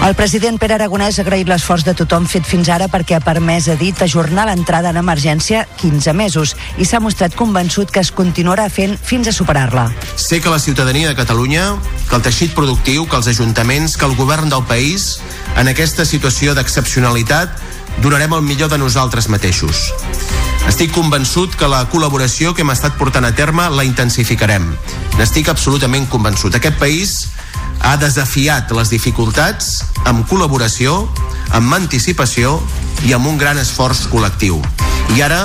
[0.00, 3.66] El president Pere Aragonès ha agraït l'esforç de tothom fet fins ara perquè ha permès,
[3.68, 8.70] ha dit, ajornar l'entrada en emergència 15 mesos i s'ha mostrat convençut que es continuarà
[8.72, 9.90] fent fins a superar-la.
[10.16, 11.74] Sé que la ciutadania de Catalunya,
[12.08, 15.18] que el teixit productiu, que els ajuntaments, que el govern del país,
[15.60, 17.52] en aquesta situació d'excepcionalitat,
[18.00, 19.90] donarem el millor de nosaltres mateixos.
[20.70, 24.64] Estic convençut que la col·laboració que hem estat portant a terme la intensificarem.
[25.18, 26.56] N'estic absolutament convençut.
[26.56, 27.18] Aquest país
[27.80, 29.70] ha desafiat les dificultats
[30.08, 31.06] amb col·laboració,
[31.56, 32.58] amb anticipació
[33.08, 34.60] i amb un gran esforç col·lectiu.
[35.16, 35.40] I ara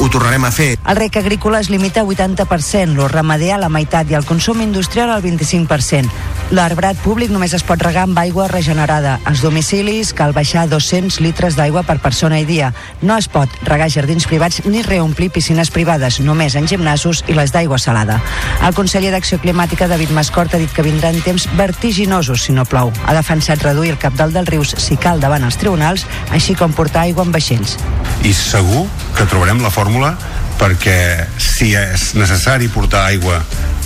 [0.00, 0.74] ho tornarem a fer.
[0.88, 4.62] El rec agrícola es limita a 80%, lo ramader a la meitat i el consum
[4.64, 6.39] industrial al 25%.
[6.50, 9.12] L'arbrat públic només es pot regar amb aigua regenerada.
[9.30, 12.72] Als domicilis cal baixar 200 litres d'aigua per persona i dia.
[13.06, 17.54] No es pot regar jardins privats ni reomplir piscines privades, només en gimnasos i les
[17.54, 18.18] d'aigua salada.
[18.66, 22.90] El conseller d'Acció Climàtica, David Mascort, ha dit que vindran temps vertiginosos si no plou.
[23.06, 27.06] Ha defensat reduir el capdalt dels rius si cal davant els tribunals, així com portar
[27.06, 27.78] aigua en vaixells.
[28.26, 30.16] I segur que trobarem la fórmula
[30.58, 33.38] perquè si és necessari portar aigua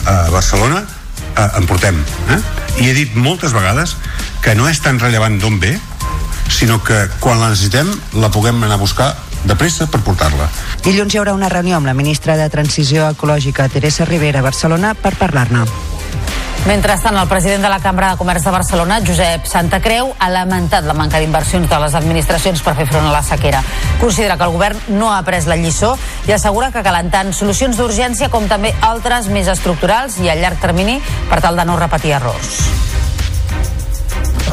[0.09, 0.87] a Barcelona,
[1.37, 1.99] eh, en portem.
[2.31, 2.41] Eh?
[2.83, 3.97] I he dit moltes vegades
[4.45, 5.77] que no és tan rellevant d'on ve,
[6.53, 9.15] sinó que quan la necessitem la puguem anar a buscar
[9.45, 10.49] de pressa per portar-la.
[10.85, 14.95] Dilluns hi haurà una reunió amb la ministra de Transició Ecològica, Teresa Rivera, a Barcelona,
[14.95, 15.67] per parlar-ne.
[16.65, 20.95] Mentrestant, el president de la Cambra de Comerç de Barcelona, Josep Santacreu, ha lamentat la
[20.97, 23.61] manca d'inversions de les administracions per fer front a la sequera.
[24.01, 25.93] Considera que el govern no ha pres la lliçó
[26.25, 30.57] i assegura que calen tant solucions d'urgència com també altres més estructurals i a llarg
[30.63, 30.97] termini
[31.29, 32.57] per tal de no repetir errors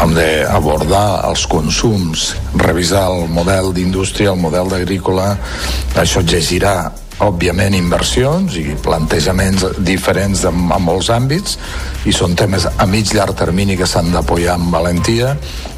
[0.01, 5.35] hem d'abordar els consums, revisar el model d'indústria, el model d'agrícola,
[6.01, 6.89] això exigirà
[7.21, 11.57] òbviament inversions i plantejaments diferents en, en molts àmbits
[12.09, 15.35] i són temes a mig llarg termini que s'han d'apoyar amb valentia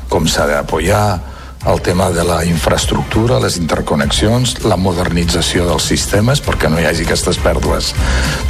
[0.10, 1.06] com s'ha d'apoyar
[1.66, 7.08] el tema de la infraestructura, les interconnexions, la modernització dels sistemes perquè no hi hagi
[7.08, 7.94] aquestes pèrdues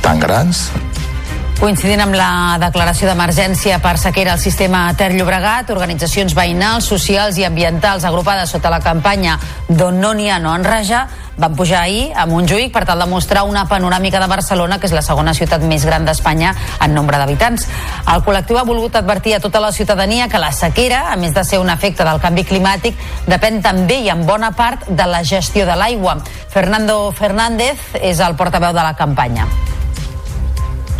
[0.02, 0.66] tan grans.
[1.64, 7.45] Coincidint amb la declaració d'emergència per sequera al sistema Ter Llobregat, organitzacions veïnals, socials i
[7.47, 9.38] ambientals agrupades sota la campanya
[9.70, 11.05] D'on no n'hi ha no en raja,
[11.38, 14.95] van pujar ahir a Montjuïc per tal de mostrar una panoràmica de Barcelona, que és
[14.97, 16.51] la segona ciutat més gran d'Espanya
[16.84, 17.70] en nombre d'habitants.
[18.11, 21.45] El col·lectiu ha volgut advertir a tota la ciutadania que la sequera, a més de
[21.47, 22.99] ser un efecte del canvi climàtic,
[23.32, 26.18] depèn també i en bona part de la gestió de l'aigua.
[26.51, 29.47] Fernando Fernández és el portaveu de la campanya.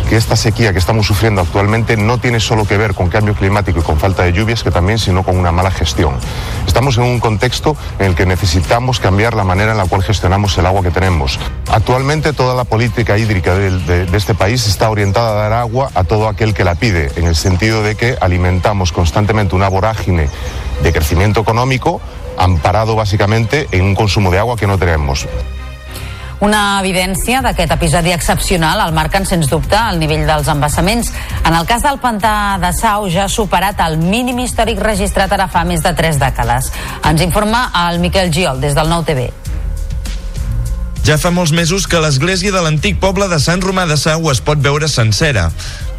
[0.08, 3.80] Que esta sequía que estamos sufriendo actualmente no tiene solo que ver con cambio climático
[3.80, 6.14] y con falta de lluvias, que también, sino con una mala gestión.
[6.66, 10.56] Estamos en un contexto en el que necesitamos cambiar la manera en la cual gestionamos
[10.58, 11.38] el agua que tenemos.
[11.70, 13.70] Actualmente toda la política hídrica de,
[14.06, 17.26] de- este país está orientada a dar agua a todo aquel que la pide, en
[17.26, 20.28] el sentido de que alimentamos constantemente una vorágine
[20.82, 22.00] de crecimiento económico
[22.36, 25.26] amparado básicamente en un consumo de agua que no tenemos.
[26.44, 31.08] Una evidència d'aquest episodi excepcional el marquen, sens dubte, el nivell dels embassaments.
[31.40, 35.46] En el cas del pantà de Sau ja ha superat el mínim històric registrat ara
[35.48, 36.68] fa més de 3 dècades.
[37.00, 39.30] Ens informa el Miquel Giol, des del Nou TV.
[41.04, 44.44] Ja fa molts mesos que l'església de l'antic poble de Sant Romà de Sau es
[44.44, 45.50] pot veure sencera.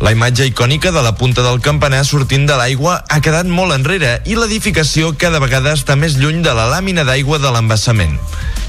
[0.04, 4.18] La imatge icònica de la punta del campanar sortint de l'aigua ha quedat molt enrere
[4.28, 8.20] i l'edificació cada vegada està més lluny de la làmina d'aigua de l'embassament.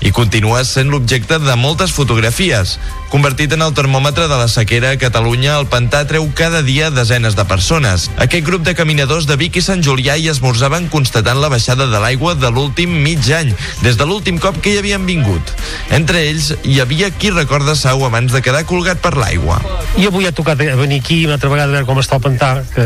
[0.07, 2.77] I continua sent l'objecte de moltes fotografies.
[3.11, 7.35] Convertit en el termòmetre de la sequera a Catalunya, el pantà treu cada dia desenes
[7.35, 8.11] de persones.
[8.23, 12.03] Aquest grup de caminadors de Vic i Sant Julià hi esmorzaven constatant la baixada de
[12.03, 15.55] l'aigua de l'últim mig any, des de l'últim cop que hi havien vingut.
[15.97, 19.59] Entre ells hi havia qui recorda Sau abans de quedar colgat per l'aigua.
[19.97, 22.51] I avui ha tocat venir aquí una altra vegada a veure com està el pantà,
[22.75, 22.85] que,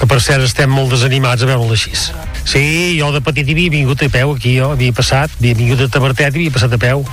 [0.00, 1.94] que per cert estem molt desanimats a veure'l així.
[2.44, 2.64] Sí,
[2.98, 6.34] jo de petit havia vingut a peu aquí, jo havia passat, havia vingut a Tabertet
[6.34, 7.06] i havia passat a peu.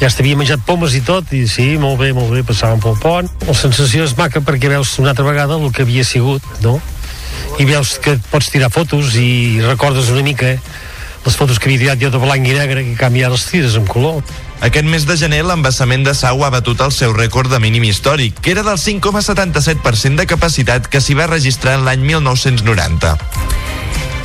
[0.00, 3.30] Ja s'havia menjat pomes i tot, i sí, molt bé, molt bé, passàvem pel pont.
[3.48, 6.78] La sensació és maca perquè veus una altra vegada el que havia sigut, no?
[7.60, 10.56] I veus que pots tirar fotos i recordes una mica
[11.26, 13.86] les fotos que havia tirat jo de blanc i negre que canviar les tires en
[13.90, 14.22] color.
[14.64, 18.40] Aquest mes de gener, l'embassament de Sau ha batut el seu rècord de mínim històric,
[18.40, 23.16] que era del 5,77% de capacitat que s'hi va registrar en l'any 1990.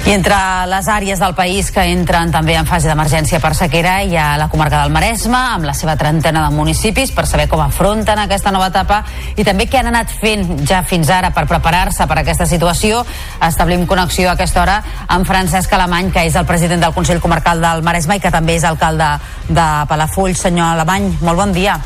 [0.01, 0.35] I entre
[0.65, 4.47] les àrees del país que entren també en fase d'emergència per sequera hi ha la
[4.49, 8.71] comarca del Maresme, amb la seva trentena de municipis, per saber com afronten aquesta nova
[8.73, 9.03] etapa
[9.37, 13.05] i també què han anat fent ja fins ara per preparar-se per aquesta situació.
[13.45, 17.61] Establim connexió a aquesta hora amb Francesc Alemany, que és el president del Consell Comarcal
[17.61, 19.13] del Maresme i que també és alcalde
[19.47, 20.33] de Palafull.
[20.35, 21.77] Senyor Alemany, molt bon dia.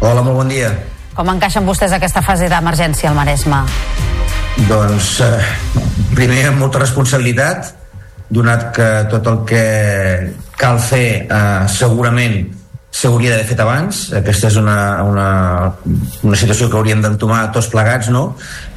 [0.00, 0.68] Hola, molt bon dia.
[1.16, 3.64] Com encaixen vostès aquesta fase d'emergència al Maresme?
[4.68, 5.44] Doncs, eh,
[6.14, 7.72] primer, amb molta responsabilitat,
[8.32, 9.64] donat que tot el que
[10.60, 12.42] cal fer eh, segurament
[12.92, 14.76] s'hauria d'haver fet abans aquesta és una,
[15.08, 15.28] una,
[16.28, 18.24] una situació que hauríem d'entomar tots plegats no?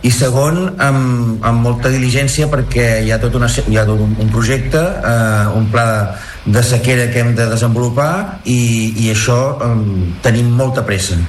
[0.07, 4.15] i segon amb, amb molta diligència perquè hi ha tot, una, hi ha tot un,
[4.31, 8.11] projecte eh, un pla de, de sequera que hem de desenvolupar
[8.47, 8.59] i,
[9.03, 9.73] i això eh,
[10.23, 11.19] tenim molta pressa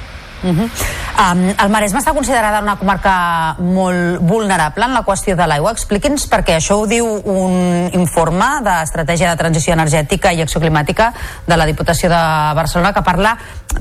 [0.42, 1.32] Uh -huh.
[1.32, 5.72] um, el Maresme està considerada una comarca molt vulnerable en la qüestió de l'aigua.
[5.72, 11.12] Expliqui'ns perquè això ho diu un informe d'estratègia de transició energètica i acció climàtica
[11.46, 13.36] de la Diputació de Barcelona que parla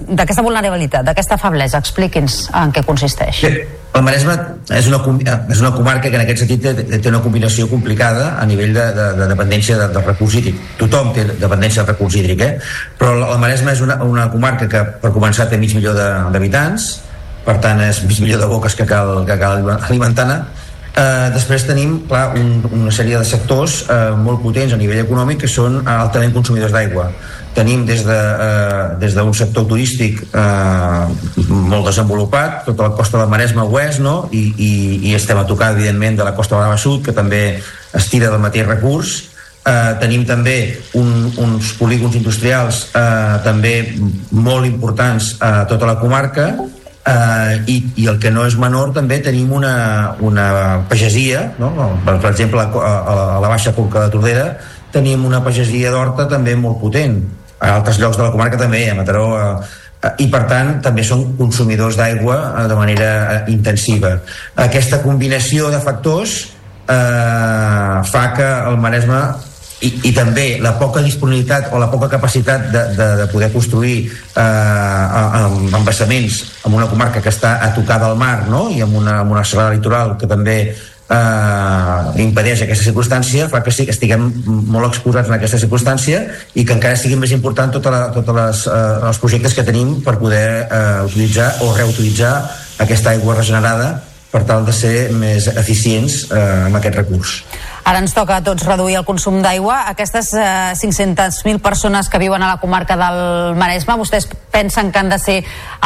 [0.07, 1.77] d'aquesta vulnerabilitat, d'aquesta feblesa.
[1.77, 3.41] Expliqui'ns en què consisteix.
[3.41, 4.33] Bé, el Maresme
[4.75, 4.99] és una,
[5.53, 8.85] és una comarca que en aquest sentit té, té una combinació complicada a nivell de,
[8.97, 10.59] de, de dependència de, de recurs hídric.
[10.81, 12.51] Tothom té dependència de recurs hídric, eh?
[12.99, 16.89] però el Maresme és una, una comarca que per començar té mig milió d'habitants,
[17.45, 20.41] per tant és mig milió de boques que cal, que cal alimentar-ne,
[20.95, 25.41] Eh, després tenim clar, un, una sèrie de sectors eh, molt potents a nivell econòmic
[25.43, 27.09] que són altament consumidors d'aigua.
[27.55, 31.03] Tenim des d'un de, eh, des d'un sector turístic eh,
[31.49, 34.29] molt desenvolupat, tota la costa del Maresme oest, no?
[34.31, 34.71] I, i,
[35.09, 37.43] i estem a tocar evidentment de la costa Brava Sud que també
[37.91, 39.17] estira del mateix recurs.
[39.67, 40.55] Eh, tenim també
[40.95, 41.11] un,
[41.43, 43.75] uns polígons industrials eh, també
[44.31, 46.53] molt importants a tota la comarca
[47.05, 49.75] eh, i, i el que no és menor també tenim una,
[50.25, 50.47] una
[50.89, 51.71] pagesia no?
[52.05, 54.49] per, per exemple a, a, a la Baixa Conca de Tordera
[54.95, 57.19] tenim una pagesia d'horta també molt potent
[57.59, 59.47] a altres llocs de la comarca també a Mataró a,
[60.21, 64.17] i per tant també són consumidors d'aigua eh, de manera eh, intensiva
[64.67, 66.37] aquesta combinació de factors
[66.89, 69.21] eh, fa que el Maresme
[69.83, 73.97] i, i també la poca disponibilitat o la poca capacitat de, de, de poder construir
[74.07, 78.69] eh, embassaments en una comarca que està a tocar del mar no?
[78.71, 83.73] i amb una, amb una serrada litoral que també eh, impedeix aquesta circumstància fa que
[83.75, 86.23] sí que estiguem molt exposats en aquesta circumstància
[86.55, 90.17] i que encara sigui més important tots la, totes eh, els projectes que tenim per
[90.21, 92.35] poder eh, utilitzar o reutilitzar
[92.79, 97.37] aquesta aigua regenerada per tal de ser més eficients eh, amb aquest recurs.
[97.87, 99.77] Ara ens toca a tots reduir el consum d'aigua.
[99.93, 105.11] Aquestes eh, 500.000 persones que viuen a la comarca del Maresme, vostès pensen que han
[105.13, 105.37] de ser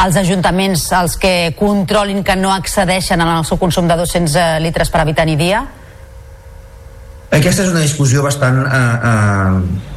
[0.02, 4.90] els ajuntaments els que controlin que no accedeixen al seu consum de 200 eh, litres
[4.90, 5.62] per habitant i dia?
[7.30, 8.82] Aquesta és una discussió bastant eh,
[9.12, 9.89] eh,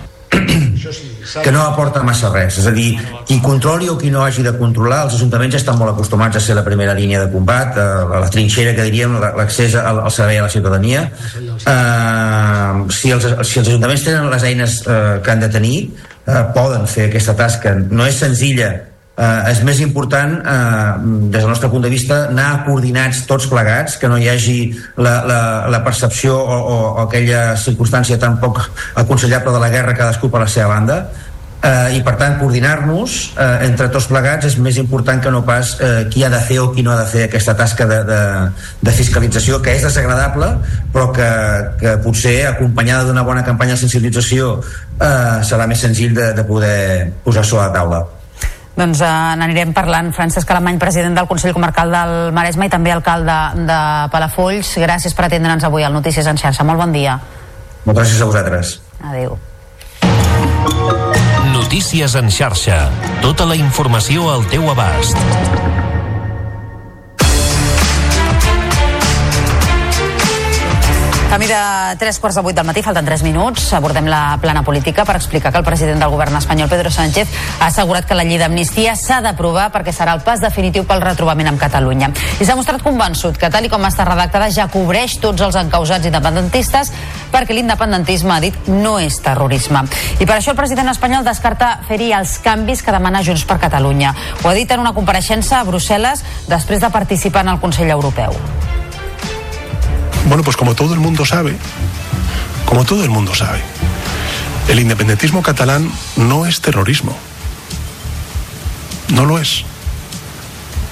[1.44, 2.60] que no aporta massa res.
[2.62, 2.94] És a dir,
[3.28, 6.58] qui controli o qui no hagi de controlar, els ajuntaments estan molt acostumats a ser
[6.58, 10.48] la primera línia de combat, a la trinxera que diríem, l'accés al, al servei a
[10.48, 11.06] la ciutadania.
[11.64, 15.78] Uh, si, els, si els ajuntaments tenen les eines uh, que han de tenir,
[16.26, 17.76] uh, poden fer aquesta tasca.
[17.90, 18.74] No és senzilla,
[19.18, 20.94] eh, és més important eh,
[21.30, 24.58] des del nostre punt de vista anar coordinats tots plegats que no hi hagi
[24.98, 28.64] la, la, la percepció o, o, o aquella circumstància tan poc
[28.96, 31.04] aconsellable de la guerra cadascú per la seva banda.
[31.64, 35.70] Eh, i per tant coordinar-nos eh, entre tots plegats és més important que no pas
[35.80, 38.18] eh, qui ha de fer o qui no ha de fer aquesta tasca de, de,
[38.84, 40.50] de fiscalització que és desagradable
[40.92, 41.30] però que,
[41.80, 46.76] que potser acompanyada d'una bona campanya de sensibilització eh, serà més senzill de, de poder
[47.24, 48.04] posar-s'ho a la taula
[48.76, 50.12] doncs eh, n'anirem parlant.
[50.16, 53.80] Francesc Alemany, president del Consell Comarcal del Maresme i també alcalde de
[54.14, 54.76] Palafolls.
[54.82, 56.66] Gràcies per atendre'ns avui al Notícies en xarxa.
[56.68, 57.20] Molt bon dia.
[57.86, 58.76] Moltes gràcies a vosaltres.
[59.04, 59.38] Adéu.
[61.54, 62.90] Notícies en xarxa.
[63.22, 65.20] Tota la informació al teu abast.
[71.34, 71.56] Camí de
[71.98, 73.74] 3 quarts de 8 del matí, falten 3 minuts.
[73.74, 77.28] Abordem la plana política per explicar que el president del govern espanyol, Pedro Sánchez,
[77.60, 81.50] ha assegurat que la llei d'amnistia s'ha d'aprovar perquè serà el pas definitiu pel retrobament
[81.50, 82.12] amb Catalunya.
[82.38, 86.06] I s'ha mostrat convençut que, tal i com està redactada, ja cobreix tots els encausats
[86.06, 86.94] independentistes
[87.34, 89.88] perquè l'independentisme, ha dit, no és terrorisme.
[90.20, 94.14] I per això el president espanyol descarta fer-hi els canvis que demana Junts per Catalunya.
[94.44, 98.38] Ho ha dit en una compareixença a Brussel·les després de participar en el Consell Europeu.
[100.28, 101.58] Bueno, pues como todo el mundo sabe,
[102.66, 103.62] como todo el mundo sabe,
[104.68, 107.18] el independentismo catalán no es terrorismo.
[109.10, 109.64] No lo es.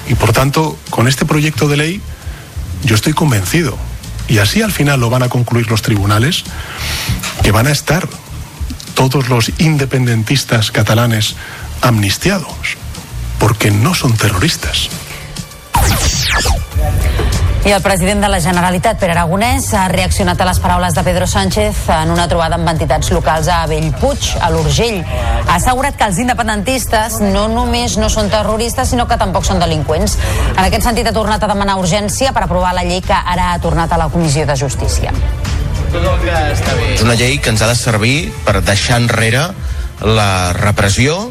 [0.07, 2.01] Y por tanto, con este proyecto de ley,
[2.83, 3.77] yo estoy convencido,
[4.27, 6.43] y así al final lo van a concluir los tribunales,
[7.43, 8.07] que van a estar
[8.93, 11.35] todos los independentistas catalanes
[11.81, 12.77] amnistiados,
[13.39, 14.89] porque no son terroristas.
[17.63, 21.27] I el president de la Generalitat, Pere Aragonès, ha reaccionat a les paraules de Pedro
[21.29, 25.03] Sánchez en una trobada amb entitats locals a Bellpuig, a l'Urgell.
[25.45, 30.17] Ha assegurat que els independentistes no només no són terroristes, sinó que tampoc són delinqüents.
[30.55, 33.59] En aquest sentit, ha tornat a demanar urgència per aprovar la llei que ara ha
[33.61, 35.13] tornat a la Comissió de Justícia.
[35.91, 39.51] És una llei que ens ha de servir per deixar enrere
[40.01, 41.27] la repressió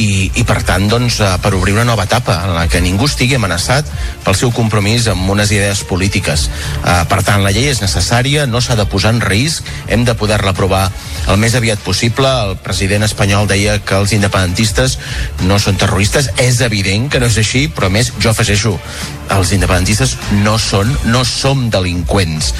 [0.00, 3.08] i, i per tant doncs, eh, per obrir una nova etapa en la que ningú
[3.08, 3.88] estigui amenaçat
[4.24, 6.46] pel seu compromís amb unes idees polítiques.
[6.80, 10.14] Uh, per tant la llei és necessària no s'ha de posar en risc hem de
[10.16, 10.86] poder-la aprovar
[11.28, 12.28] el més aviat possible.
[12.28, 14.98] El president espanyol deia que els independentistes
[15.44, 16.30] no són terroristes.
[16.40, 18.76] És evident que no és així però més jo afegeixo
[19.36, 22.54] els independentistes no són no som delinqüents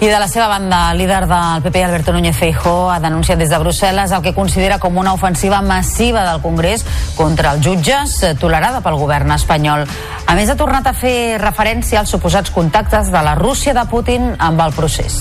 [0.00, 3.48] i de la seva banda, el líder del PP, Alberto Núñez Feijó, ha denunciat des
[3.48, 6.84] de Brussel·les el que considera com una ofensiva massiva del Congrés
[7.16, 9.86] contra els jutges, eh, tolerada pel govern espanyol.
[10.26, 14.34] A més, ha tornat a fer referència als suposats contactes de la Rússia de Putin
[14.38, 15.20] amb el procés.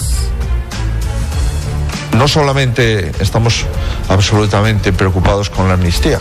[2.18, 3.66] No solamente estamos
[4.10, 6.20] absolutamente preocupados con la amnistía,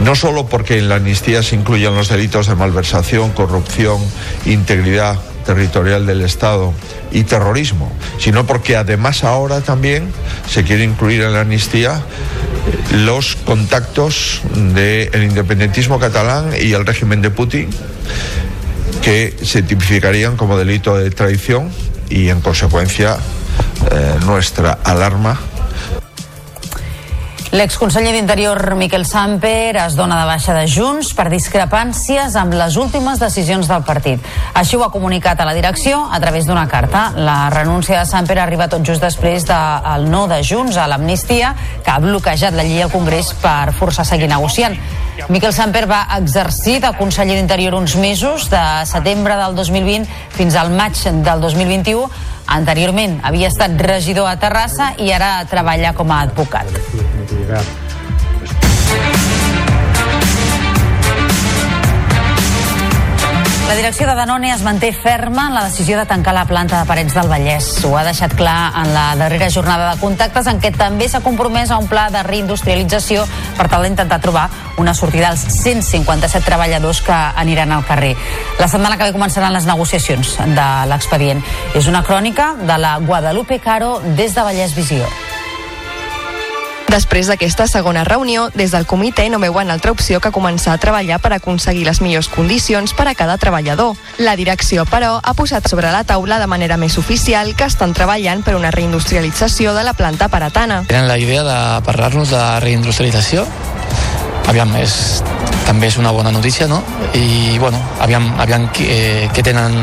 [0.00, 3.98] no solo porque en la amnistía se incluyen los delitos de malversación, corrupción,
[4.44, 6.72] integridad territorial del Estado
[7.14, 10.12] y terrorismo, sino porque además ahora también
[10.50, 12.02] se quiere incluir en la amnistía
[12.92, 14.42] los contactos
[14.74, 17.70] del independentismo catalán y el régimen de Putin
[19.00, 21.70] que se tipificarían como delito de traición
[22.10, 23.16] y en consecuencia
[23.90, 25.38] eh, nuestra alarma
[27.54, 33.22] L'exconseller d'Interior Miquel Samper es dona de baixa de Junts per discrepàncies amb les últimes
[33.22, 34.26] decisions del partit.
[34.58, 37.04] Així ho ha comunicat a la direcció a través d'una carta.
[37.14, 41.94] La renúncia de Samper arriba tot just després del no de Junts a l'amnistia que
[41.94, 44.74] ha bloquejat la llei al Congrés per forçar a seguir negociant.
[45.28, 50.72] Miquel Samper va exercir de conseller d'Interior uns mesos, de setembre del 2020 fins al
[50.74, 52.08] maig del 2021.
[52.54, 56.68] Anteriorment havia estat regidor a Terrassa i ara treballa com a advocat.
[63.66, 66.86] La direcció de Danone es manté ferma en la decisió de tancar la planta de
[66.86, 67.68] Parets del Vallès.
[67.84, 71.72] Ho ha deixat clar en la darrera jornada de contactes en què també s'ha compromès
[71.72, 73.24] a un pla de reindustrialització
[73.56, 78.14] per tal d'intentar trobar una sortida als 157 treballadors que aniran al carrer.
[78.60, 81.40] La setmana que ve començaran les negociacions de l'expedient.
[81.74, 85.08] És una crònica de la Guadalupe Caro des de Vallès Visió.
[86.94, 91.18] Després d'aquesta segona reunió, des del comitè no veuen altra opció que començar a treballar
[91.18, 93.98] per aconseguir les millors condicions per a cada treballador.
[94.22, 98.46] La direcció, però, ha posat sobre la taula de manera més oficial que estan treballant
[98.46, 100.84] per una reindustrialització de la planta paratana.
[100.86, 103.42] Tenen la idea de parlar-nos de reindustrialització.
[104.50, 105.22] Aviam, és,
[105.64, 106.82] també és una bona notícia, no?
[107.16, 109.78] I, bueno, aviam, aviam eh, què tenen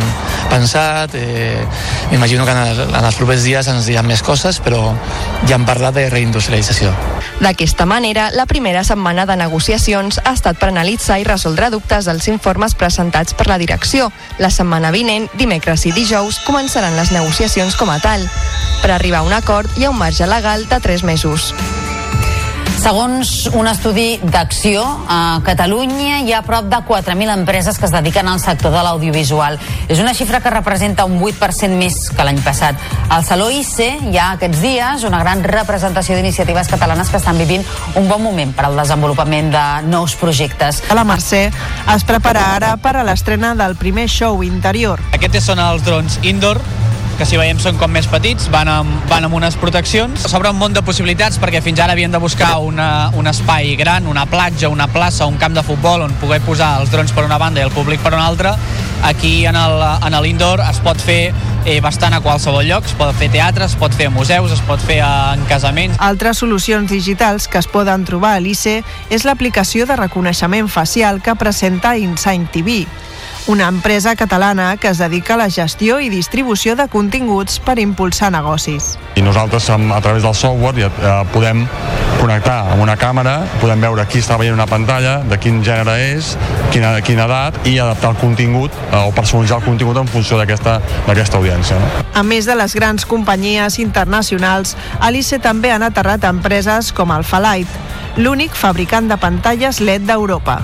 [0.51, 1.15] pensat.
[1.15, 1.65] Eh,
[2.11, 4.93] M'imagino que en, el, en els propers dies ens diran més coses, però
[5.47, 6.93] ja han parlat de reindustrialització.
[7.41, 12.29] D'aquesta manera, la primera setmana de negociacions ha estat per analitzar i resoldre dubtes dels
[12.29, 14.11] informes presentats per la direcció.
[14.37, 18.27] La setmana vinent, dimecres i dijous, començaran les negociacions com a tal.
[18.83, 21.55] Per arribar a un acord hi ha un marge legal de 3 mesos.
[22.81, 28.25] Segons un estudi d'acció, a Catalunya hi ha prop de 4.000 empreses que es dediquen
[28.25, 29.59] al sector de l'audiovisual.
[29.85, 32.81] És una xifra que representa un 8% més que l'any passat.
[33.13, 37.61] Al Saló ICE hi ha aquests dies una gran representació d'iniciatives catalanes que estan vivint
[38.01, 40.81] un bon moment per al desenvolupament de nous projectes.
[40.89, 41.51] A la Mercè
[41.93, 45.05] es prepara ara per a l'estrena del primer show interior.
[45.13, 46.57] Aquests són els drons indoor,
[47.21, 50.23] que si veiem són com més petits, van amb, van amb unes proteccions.
[50.25, 54.07] S'obre un món de possibilitats perquè fins ara havien de buscar una, un espai gran,
[54.09, 57.37] una platja, una plaça, un camp de futbol on poder posar els drons per una
[57.37, 58.55] banda i el públic per una altra.
[59.05, 59.59] Aquí en
[60.23, 63.93] l'indoor es pot fer eh, bastant a qualsevol lloc, es pot fer teatre, es pot
[63.93, 66.01] fer a museus, es pot fer en casaments.
[66.01, 68.79] Altres solucions digitals que es poden trobar a l'ICE
[69.13, 72.87] és l'aplicació de reconeixement facial que presenta Insign TV
[73.47, 78.31] una empresa catalana que es dedica a la gestió i distribució de continguts per impulsar
[78.31, 78.97] negocis.
[79.15, 81.65] I nosaltres, a través del software, ja, eh, podem
[82.21, 86.35] connectar amb una càmera, podem veure qui està veient una pantalla, de quin gènere és,
[86.71, 90.79] quina, quina edat, i adaptar el contingut eh, o personalitzar el contingut en funció d'aquesta
[91.39, 91.79] audiència.
[91.81, 91.89] No?
[92.13, 98.53] A més de les grans companyies internacionals, Alice també han aterrat empreses com Alphalite, l'únic
[98.53, 100.61] fabricant de pantalles LED d'Europa.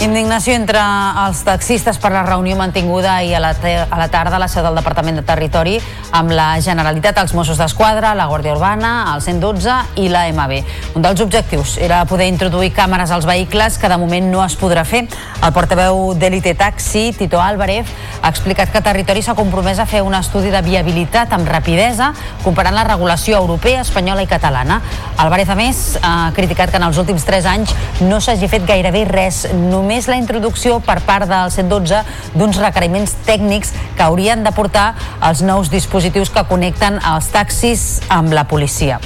[0.00, 0.80] Indignació entre
[1.26, 4.64] els taxistes per la reunió mantinguda ahir a la, a la tarda a la seu
[4.64, 5.74] del Departament de Territori
[6.16, 10.62] amb la Generalitat, els Mossos d'Esquadra, la Guàrdia Urbana, el 112 i la MB.
[10.96, 14.86] Un dels objectius era poder introduir càmeres als vehicles que de moment no es podrà
[14.88, 15.02] fer.
[15.44, 17.92] El portaveu d'Elite Taxi, Tito Álvarez,
[18.22, 22.76] ha explicat que Territori s'ha compromès a fer un estudi de viabilitat amb rapidesa comparant
[22.76, 24.80] la regulació europea, espanyola i catalana.
[25.20, 29.04] Álvarez, a més, ha criticat que en els últims 3 anys no s'hagi fet gairebé
[29.12, 32.04] res, només només la introducció per part del 112
[32.38, 34.92] d'uns requeriments tècnics que haurien de portar
[35.26, 39.00] els nous dispositius que connecten els taxis amb la policia.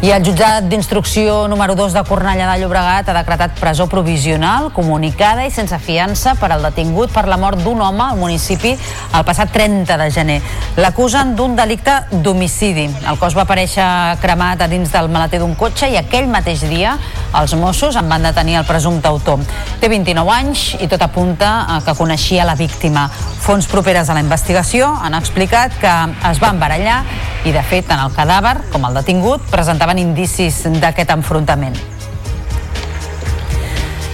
[0.00, 5.44] I el jutjat d'instrucció número 2 de Cornellà de Llobregat ha decretat presó provisional, comunicada
[5.44, 9.52] i sense fiança per al detingut per la mort d'un home al municipi el passat
[9.52, 10.38] 30 de gener.
[10.80, 12.86] L'acusen d'un delicte d'homicidi.
[13.04, 16.96] El cos va aparèixer cremat a dins del maleter d'un cotxe i aquell mateix dia
[17.36, 19.44] els Mossos en van detenir el presumpte autor.
[19.80, 23.06] Té 29 anys i tot apunta a que coneixia la víctima.
[23.10, 25.94] Fons properes a la investigació han explicat que
[26.30, 27.00] es va embarallar
[27.44, 31.99] i, de fet, tant el cadàver com el detingut presentaven indicis d'aquest enfrontament.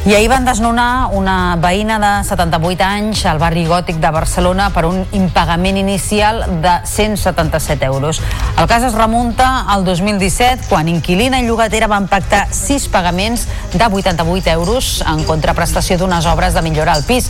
[0.07, 4.85] I ahir van desnonar una veïna de 78 anys al barri gòtic de Barcelona per
[4.87, 8.21] un impagament inicial de 177 euros.
[8.55, 13.83] El cas es remunta al 2017, quan inquilina i llogatera van pactar sis pagaments de
[13.83, 17.27] 88 euros en contraprestació d'unes obres de millora al pis.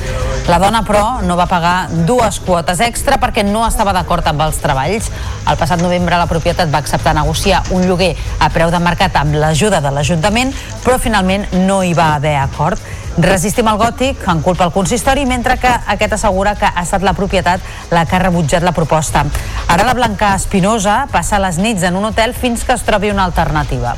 [0.47, 4.61] La dona, però, no va pagar dues quotes extra perquè no estava d'acord amb els
[4.61, 5.09] treballs.
[5.49, 9.41] El passat novembre la propietat va acceptar negociar un lloguer a preu de mercat amb
[9.41, 10.53] l'ajuda de l'Ajuntament,
[10.85, 12.79] però finalment no hi va haver acord acord.
[13.17, 17.15] Resistim al gòtic en culpa al consistori, mentre que aquest assegura que ha estat la
[17.15, 17.61] propietat
[17.91, 19.25] la que ha rebutjat la proposta.
[19.69, 23.25] Ara la Blanca Espinosa passa les nits en un hotel fins que es trobi una
[23.25, 23.97] alternativa.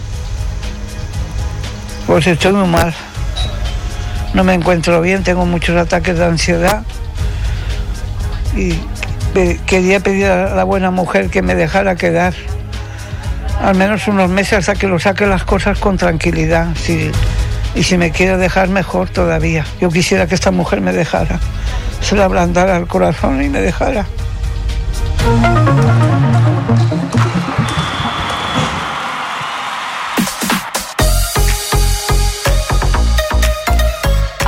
[2.07, 2.95] Pues estoy muy mal.
[4.35, 6.83] No me encuentro bien, tengo muchos ataques de ansiedad
[8.55, 8.79] y
[9.66, 12.35] quería pedir a la buena mujer que me dejara quedar
[13.62, 16.69] al menos unos meses hasta que lo saque las cosas con tranquilidad.
[16.77, 17.11] Si
[17.79, 19.64] y si me quiere dejar mejor todavía.
[19.81, 21.39] Yo quisiera que esta mujer me dejara,
[22.01, 24.05] se le ablandara el corazón y me dejara.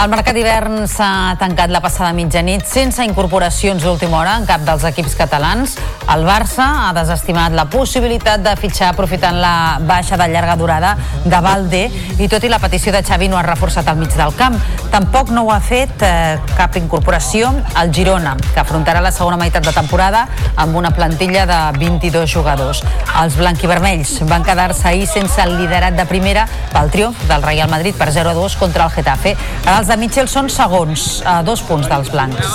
[0.00, 4.86] El mercat d'hivern s'ha tancat la passada mitjanit sense incorporacions d'última hora en cap dels
[4.88, 5.74] equips catalans.
[6.08, 10.94] El Barça ha desestimat la possibilitat de fitxar aprofitant la baixa de llarga durada
[11.26, 11.82] de Valde
[12.16, 14.56] i tot i la petició de Xavi no ha reforçat al mig del camp.
[14.90, 19.68] Tampoc no ho ha fet eh, cap incorporació al Girona, que afrontarà la segona meitat
[19.68, 20.24] de temporada
[20.56, 22.80] amb una plantilla de 22 jugadors.
[23.20, 28.00] Els blanquivermells van quedar-se ahir sense el liderat de primera pel triomf del Real Madrid
[28.00, 29.36] per 0-2 contra el Getafe.
[29.68, 32.46] Els de Mitchell són segons, a dos punts dels blancs.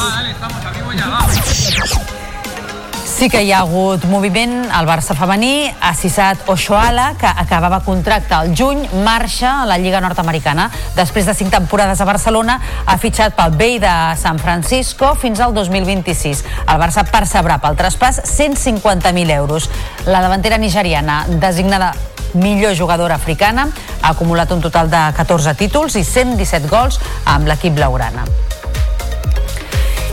[3.15, 4.53] Sí que hi ha hagut moviment.
[4.75, 9.99] El Barça femení ha cessat Oshoala, que acabava contracte al juny, marxa a la Lliga
[10.03, 10.69] Nord-Americana.
[10.95, 15.55] Després de cinc temporades a Barcelona, ha fitxat pel Bay de San Francisco fins al
[15.55, 16.43] 2026.
[16.65, 19.71] El Barça percebrà pel traspàs 150.000 euros.
[20.07, 21.93] La davantera nigeriana, designada
[22.35, 23.69] millor jugadora africana.
[24.01, 28.27] Ha acumulat un total de 14 títols i 117 gols amb l'equip blaurana.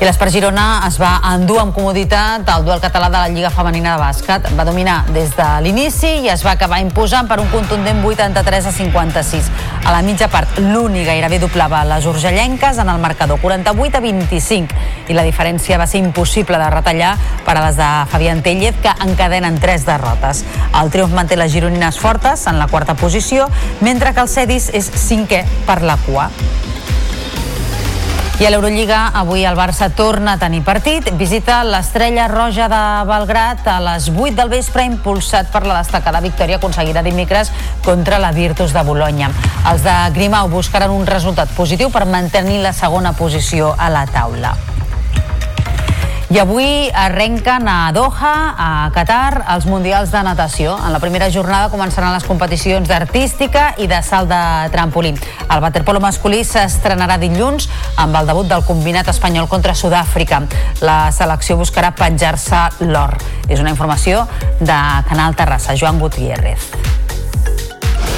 [0.01, 3.93] I l'Espart Girona es va endur amb comoditat el duel català de la Lliga Femenina
[3.95, 4.49] de Bàsquet.
[4.59, 8.73] Va dominar des de l'inici i es va acabar imposant per un contundent 83 a
[8.73, 9.51] 56.
[9.85, 14.83] A la mitja part, l'únic gairebé doblava les urgellenques en el marcador 48 a 25
[15.13, 17.15] i la diferència va ser impossible de retallar
[17.47, 20.45] per a les de Fabián Tellez que encadenen tres derrotes.
[20.83, 23.49] El triomf manté les gironines fortes en la quarta posició,
[23.81, 26.31] mentre que el Cedis és cinquè per la cua.
[28.43, 31.13] I a l'Eurolliga avui el Barça torna a tenir partit.
[31.15, 36.59] Visita l'estrella roja de Belgrat a les 8 del vespre, impulsat per la destacada victòria
[36.59, 37.55] aconseguida dimecres
[37.87, 39.31] contra la Virtus de Bologna.
[39.71, 44.57] Els de Grimau buscaran un resultat positiu per mantenir la segona posició a la taula.
[46.33, 50.79] I avui arrenquen a Doha, a Qatar, els Mundials de Natació.
[50.81, 55.13] En la primera jornada començaran les competicions d'artística i de salt de trampolí.
[55.13, 57.69] El waterpolo masculí s'estrenarà dilluns
[58.01, 60.41] amb el debut del combinat espanyol contra Sud-àfrica.
[60.81, 63.19] La selecció buscarà penjar-se l'or.
[63.53, 64.25] És una informació
[64.57, 64.81] de
[65.13, 65.77] Canal Terrassa.
[65.77, 66.92] Joan Gutiérrez.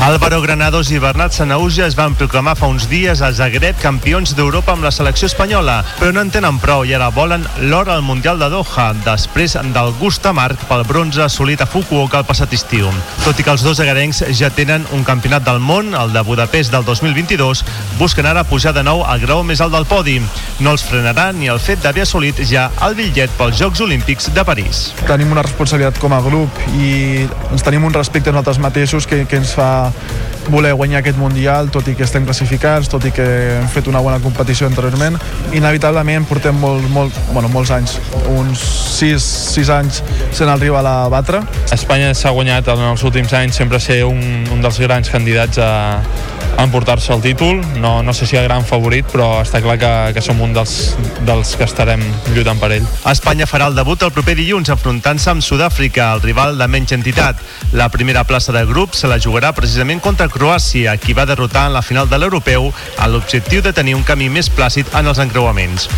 [0.01, 4.75] Álvaro Granados i Bernat Sanauja es van proclamar fa uns dies a Zagreb campions d'Europa
[4.75, 8.41] amb la selecció espanyola, però no en tenen prou i ara volen l'or al Mundial
[8.43, 12.91] de Doha, després del gust amarg pel bronze assolit a Fukuoka el passat estiu.
[13.23, 16.75] Tot i que els dos agarencs ja tenen un campionat del món, el de Budapest
[16.75, 17.65] del 2022,
[17.97, 20.19] busquen ara pujar de nou al grau més alt del podi.
[20.61, 24.45] No els frenarà ni el fet d'haver assolit ja el bitllet pels Jocs Olímpics de
[24.45, 24.91] París.
[25.07, 27.25] Tenim una responsabilitat com a grup i
[27.55, 31.19] ens tenim un respecte a nosaltres mateixos que, que ens fa uh, voler guanyar aquest
[31.19, 33.25] Mundial, tot i que estem classificats, tot i que
[33.59, 35.19] hem fet una bona competició anteriorment.
[35.57, 37.99] Inevitablement portem molt, molt, bueno, molts anys,
[38.35, 38.63] uns
[38.99, 40.03] 6, 6 anys
[40.35, 41.43] sent el rival a batre.
[41.75, 44.21] Espanya s'ha guanyat en els últims anys sempre ser un,
[44.53, 45.73] un dels grans candidats a,
[46.57, 47.61] a emportar-se el títol.
[47.81, 50.95] No, no sé si el gran favorit, però està clar que, que som un dels,
[51.27, 52.03] dels que estarem
[52.35, 52.87] lluitant per ell.
[53.11, 57.41] Espanya farà el debut el proper dilluns enfrontant-se amb Sud-àfrica, el rival de menys entitat.
[57.75, 61.79] La primera plaça de grup se la jugarà precisament contra Croàcia, qui va derrotar en
[61.79, 65.89] la final de l'Europeu amb l'objectiu de tenir un camí més plàcid en els encreuaments.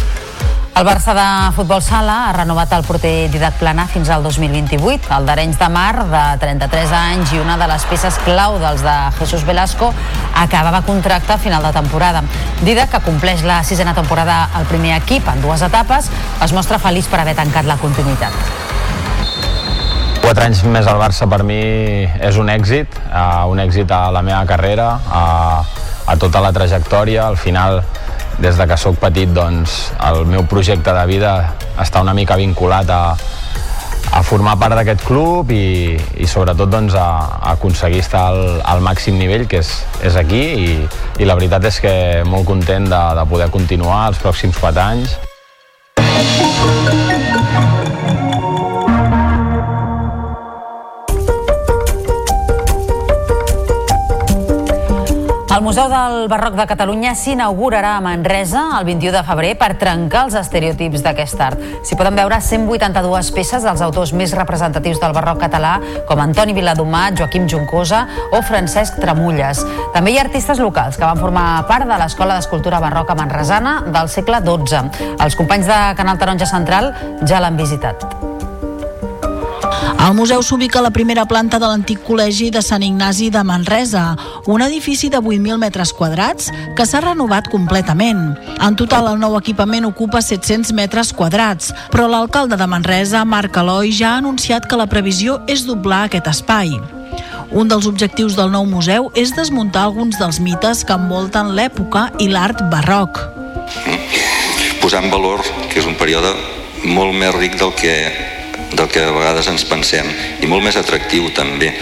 [0.77, 5.09] El Barça de Futbol Sala ha renovat el porter Didac Plana fins al 2028.
[5.17, 8.99] El d'Arenys de Mar, de 33 anys i una de les peces clau dels de
[9.17, 9.89] Jesús Velasco,
[10.37, 12.21] acabava contracte a final de temporada.
[12.61, 16.13] Didac, que compleix la sisena temporada al primer equip en dues etapes,
[16.45, 18.66] es mostra feliç per haver tancat la continuïtat.
[20.27, 21.55] Quatre anys més al Barça per mi
[22.03, 25.21] és un èxit, uh, un èxit a la meva carrera, a,
[26.03, 27.29] a tota la trajectòria.
[27.29, 27.79] Al final,
[28.43, 32.91] des de que sóc petit, doncs, el meu projecte de vida està una mica vinculat
[32.91, 33.15] a,
[34.19, 37.07] a formar part d'aquest club i, i sobretot doncs, a,
[37.39, 39.71] a aconseguir estar al, al màxim nivell que és,
[40.11, 40.75] és aquí i,
[41.23, 41.95] i la veritat és que
[42.27, 45.15] molt content de, de poder continuar els pròxims 4 anys.
[55.57, 60.27] El Museu del Barroc de Catalunya s'inaugurarà a Manresa el 21 de febrer per trencar
[60.27, 61.63] els estereotips d'aquest art.
[61.81, 67.17] S'hi poden veure 182 peces dels autors més representatius del barroc català, com Antoni Viladomat,
[67.17, 68.03] Joaquim Juncosa
[68.37, 69.65] o Francesc Tramulles.
[69.97, 74.13] També hi ha artistes locals que van formar part de l'Escola d'Escultura Barroca Manresana del
[74.13, 75.17] segle XII.
[75.17, 76.93] Els companys de Canal Taronja Central
[77.25, 78.36] ja l'han visitat.
[80.07, 84.05] El museu s'ubica a la primera planta de l'antic col·legi de Sant Ignasi de Manresa,
[84.47, 88.37] un edifici de 8.000 metres quadrats que s'ha renovat completament.
[88.63, 93.91] En total, el nou equipament ocupa 700 metres quadrats, però l'alcalde de Manresa, Marc Eloi,
[93.91, 96.77] ja ha anunciat que la previsió és doblar aquest espai.
[97.51, 102.31] Un dels objectius del nou museu és desmuntar alguns dels mites que envolten l'època i
[102.31, 103.19] l'art barroc.
[104.83, 106.31] Posar en valor que és un període
[106.87, 107.95] molt més ric del que
[108.77, 110.07] del que a vegades ens pensem
[110.45, 111.73] i molt més atractiu també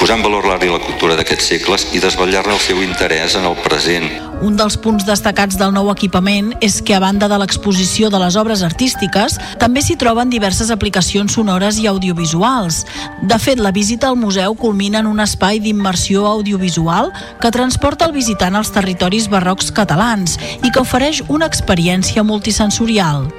[0.00, 3.46] posar en valor l'art i la cultura d'aquests segles i desvetllar-ne el seu interès en
[3.48, 4.10] el present.
[4.44, 8.36] Un dels punts destacats del nou equipament és que a banda de l'exposició de les
[8.36, 12.82] obres artístiques, també s'hi troben diverses aplicacions sonores i audiovisuals.
[13.22, 18.16] De fet, la visita al museu culmina en un espai d'immersió audiovisual que transporta el
[18.16, 23.30] visitant als territoris barrocs catalans i que ofereix una experiència multisensorial.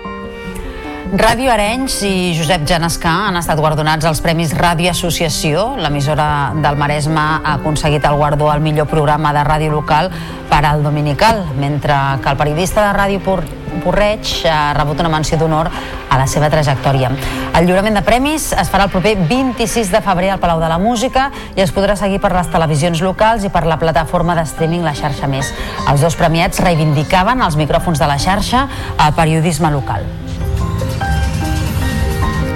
[1.07, 5.61] Ràdio Arenys i Josep Janescà han estat guardonats als Premis Ràdio Associació.
[5.79, 10.11] L'emissora del Maresme ha aconseguit el guardó al millor programa de ràdio local
[10.49, 13.45] per al Dominical, mentre que el periodista de Ràdio Por
[13.85, 17.13] Porreig ha rebut una menció d'honor a la seva trajectòria.
[17.55, 20.81] El lliurament de premis es farà el proper 26 de febrer al Palau de la
[20.81, 24.83] Música i es podrà seguir per les televisions locals i per la plataforma de streaming
[24.83, 25.55] La Xarxa Més.
[25.87, 30.26] Els dos premiats reivindicaven els micròfons de la xarxa a periodisme local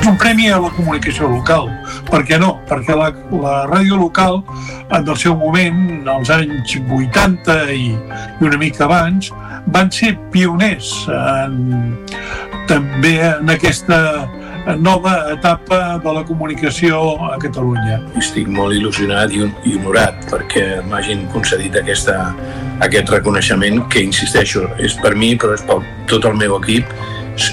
[0.01, 1.67] és un premi a la comunicació local.
[2.09, 2.55] Per què no?
[2.69, 3.11] Perquè la,
[3.43, 4.39] la ràdio local,
[4.89, 9.29] en el seu moment, als anys 80 i, i una mica abans,
[9.75, 11.93] van ser pioners en,
[12.71, 13.99] també en aquesta
[14.81, 16.97] nova etapa de la comunicació
[17.29, 18.01] a Catalunya.
[18.17, 22.17] Estic molt il·lusionat i, i honorat perquè m'hagin concedit aquesta,
[22.81, 26.89] aquest reconeixement que, insisteixo, és per mi però és per tot el meu equip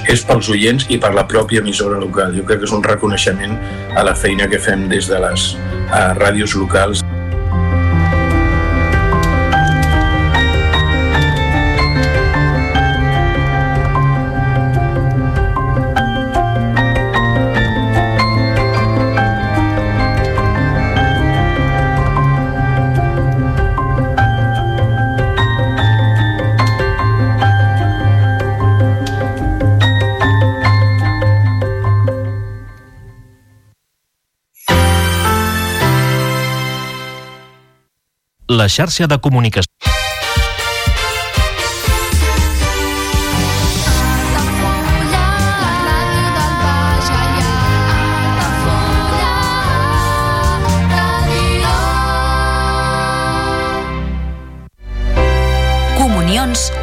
[0.09, 2.35] és pels oients i per la pròpia emissora local.
[2.37, 3.59] Jo crec que és un reconeixement
[3.97, 7.05] a la feina que fem des de les uh, ràdios locals.
[38.59, 39.78] La xarxa de comunicació.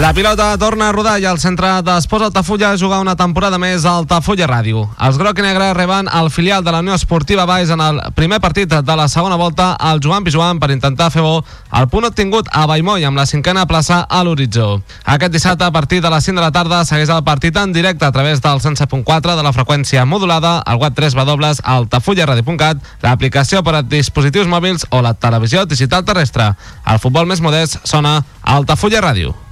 [0.00, 3.98] La pilota torna a rodar i el centre d'Esports Altafulla juga una temporada més a
[3.98, 4.86] Altafulla Ràdio.
[4.96, 8.38] Els groc i negre reben el filial de la Unió Esportiva Baix en el primer
[8.40, 11.44] partit de la segona volta al Joan Pijuan per intentar fer bo
[11.76, 14.80] el punt obtingut a Baimoi amb la cinquena plaça a l'horitzó.
[15.04, 18.08] Aquest dissabte a partir de les 5 de la tarda segueix el partit en directe
[18.08, 23.76] a través del 107.4 de la freqüència modulada, al web 3 w altafullaradio.cat, l'aplicació per
[23.76, 26.54] a dispositius mòbils o la televisió digital terrestre.
[26.86, 29.49] El futbol més modest sona Altafulla Ràdio.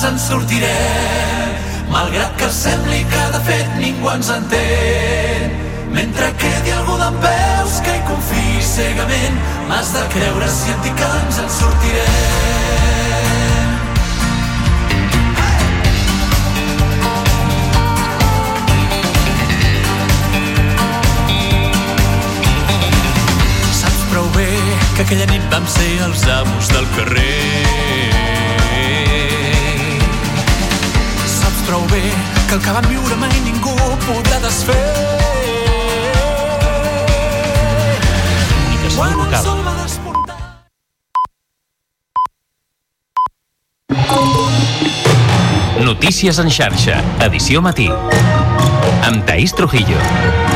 [0.00, 1.50] Ens en sortirem,
[1.90, 5.58] malgrat que sembli que de fet ningú ens entén.
[5.92, 9.36] Mentre quedi algú d'en peus que hi confiï cegament,
[9.68, 12.99] m'has de creure si et dic que ens en sortirem.
[25.00, 27.62] Que aquella nit vam ser els amos del carrer
[31.24, 32.02] Saps prou bé
[32.50, 33.72] que el que vam viure mai ningú
[34.04, 34.76] podrà desfer.
[38.98, 39.64] Comunicació local.
[39.64, 40.38] va despuntar...
[45.80, 47.88] Notícies en xarxa, edició matí.
[49.08, 50.49] Amb Taís Trujillo.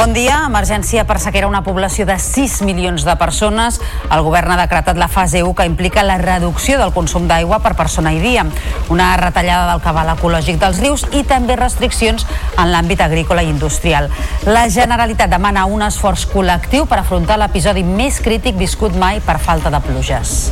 [0.00, 0.46] Bon dia.
[0.48, 3.76] Emergència per sequera una població de 6 milions de persones.
[4.08, 7.74] El govern ha decretat la fase 1 que implica la reducció del consum d'aigua per
[7.76, 8.46] persona i dia,
[8.88, 12.24] una retallada del cabal ecològic dels rius i també restriccions
[12.56, 14.08] en l'àmbit agrícola i industrial.
[14.48, 19.68] La Generalitat demana un esforç col·lectiu per afrontar l'episodi més crític viscut mai per falta
[19.68, 20.48] de pluges.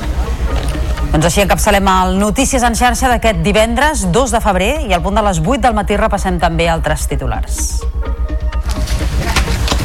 [1.08, 5.16] Doncs així encapçalem el Notícies en xarxa d'aquest divendres 2 de febrer i al punt
[5.16, 7.78] de les 8 del matí repassem també altres titulars.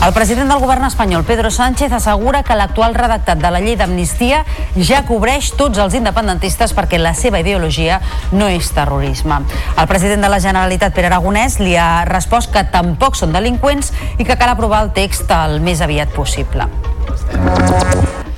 [0.03, 4.41] El president del govern espanyol, Pedro Sánchez, assegura que l'actual redactat de la llei d'amnistia
[4.75, 8.01] ja cobreix tots els independentistes perquè la seva ideologia
[8.35, 9.37] no és terrorisme.
[9.77, 14.27] El president de la Generalitat, Pere Aragonès, li ha respost que tampoc són delinqüents i
[14.27, 16.67] que cal aprovar el text el més aviat possible.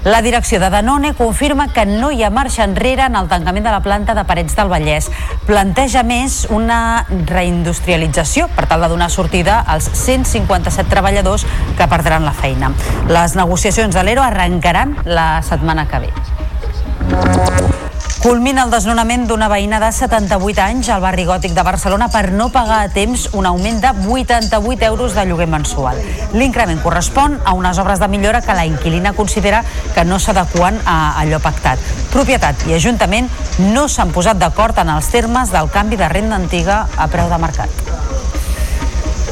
[0.05, 3.71] La direcció de Danone confirma que no hi ha marxa enrere en el tancament de
[3.73, 5.07] la planta de Parets del Vallès.
[5.47, 11.47] Planteja més una reindustrialització per tal de donar sortida als 157 treballadors
[11.79, 12.69] que perdran la feina.
[13.09, 17.84] Les negociacions de l'ERO arrencaran la setmana que ve.
[18.23, 22.47] Culmina el desnonament d'una veïna de 78 anys al barri gòtic de Barcelona per no
[22.53, 25.99] pagar a temps un augment de 88 euros de lloguer mensual.
[26.33, 29.63] L'increment correspon a unes obres de millora que la inquilina considera
[29.93, 31.79] que no s'adequen a allò pactat.
[32.15, 33.29] Propietat i Ajuntament
[33.75, 37.41] no s'han posat d'acord en els termes del canvi de renda antiga a preu de
[37.41, 38.14] mercat.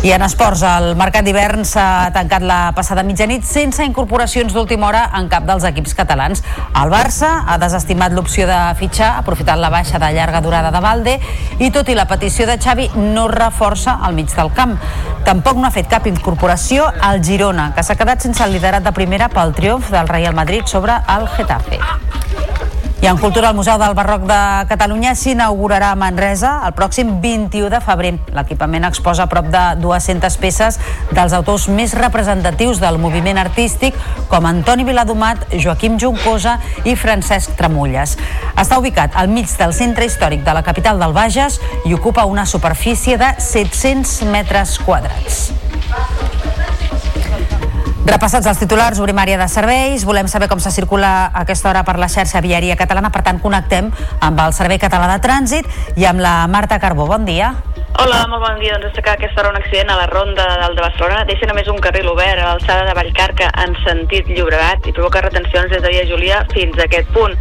[0.03, 5.03] I en esports, el mercat d'hivern s'ha tancat la passada mitjanit sense incorporacions d'última hora
[5.15, 6.41] en cap dels equips catalans.
[6.75, 11.15] El Barça ha desestimat l'opció de fitxar, aprofitant la baixa de llarga durada de Valde,
[11.63, 14.75] i tot i la petició de Xavi, no reforça al mig del camp.
[15.23, 18.91] Tampoc no ha fet cap incorporació al Girona, que s'ha quedat sense el liderat de
[18.91, 21.79] primera pel triomf del Real Madrid sobre el Getafe.
[23.03, 24.35] I en cultura, el Museu del Barroc de
[24.69, 28.13] Catalunya s'inaugurarà a Manresa el pròxim 21 de febrer.
[28.31, 30.77] L'equipament exposa prop de 200 peces
[31.11, 33.97] dels autors més representatius del moviment artístic,
[34.31, 36.55] com Antoni Viladomat, Joaquim Juncosa
[36.87, 38.15] i Francesc Tramulles.
[38.55, 42.47] Està ubicat al mig del centre històric de la capital del Bages i ocupa una
[42.47, 45.49] superfície de 700 metres quadrats.
[48.03, 50.03] Repassats els titulars, obrim àrea de serveis.
[50.03, 53.13] Volem saber com se circula a aquesta hora per la xarxa viària catalana.
[53.15, 53.87] Per tant, connectem
[54.19, 57.07] amb el Servei Català de Trànsit i amb la Marta Carbó.
[57.07, 57.53] Bon dia.
[58.03, 58.73] Hola, molt bon dia.
[58.73, 61.23] Doncs destacar aquesta hora un accident a la ronda del de Barcelona.
[61.29, 65.71] Deixa només un carril obert a l'alçada de Vallcarca en sentit Llobregat i provoca retencions
[65.71, 67.37] des de Via Júlia fins a aquest punt.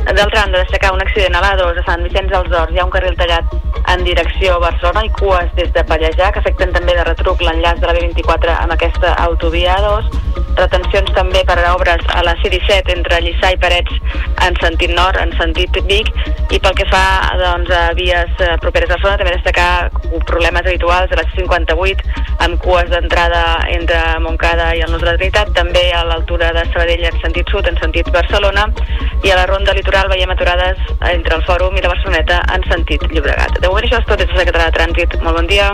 [0.00, 2.74] D'altra banda, destacar un accident a l'A2 a Sant Vicenç dels Horts.
[2.74, 3.52] Hi ha un carril tallat
[3.92, 7.82] en direcció a Barcelona i cues des de Pallejà, que afecten també de retruc l'enllaç
[7.82, 10.40] de la B24 amb aquesta autovia 2.
[10.58, 15.18] Retencions també per a obres a la C-17 entre Lliçà i Parets en sentit nord,
[15.20, 16.10] en sentit Vic,
[16.50, 17.04] i pel que fa
[17.40, 22.60] doncs, a vies eh, properes a Barcelona, també destacar problemes habituals a la C-58 amb
[22.64, 23.42] cues d'entrada
[23.72, 27.52] entre Montcada i el Nus de la Trinitat, també a l'altura de Sabadell en sentit
[27.52, 28.66] sud, en sentit Barcelona,
[29.24, 30.80] i a la ronda litoral veiem aturades
[31.12, 33.60] entre el Fòrum i la Barceloneta en sentit Llobregat.
[33.60, 35.20] De moment això és tot des de Secretaria de Trànsit.
[35.24, 35.70] Molt bon dia.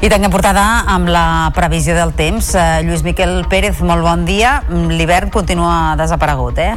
[0.00, 2.54] I tanquem portada amb la previsió del temps.
[2.56, 4.62] Eh, Lluís Miquel Pérez, molt bon dia.
[4.72, 6.72] L'hivern continua desaparegut, eh?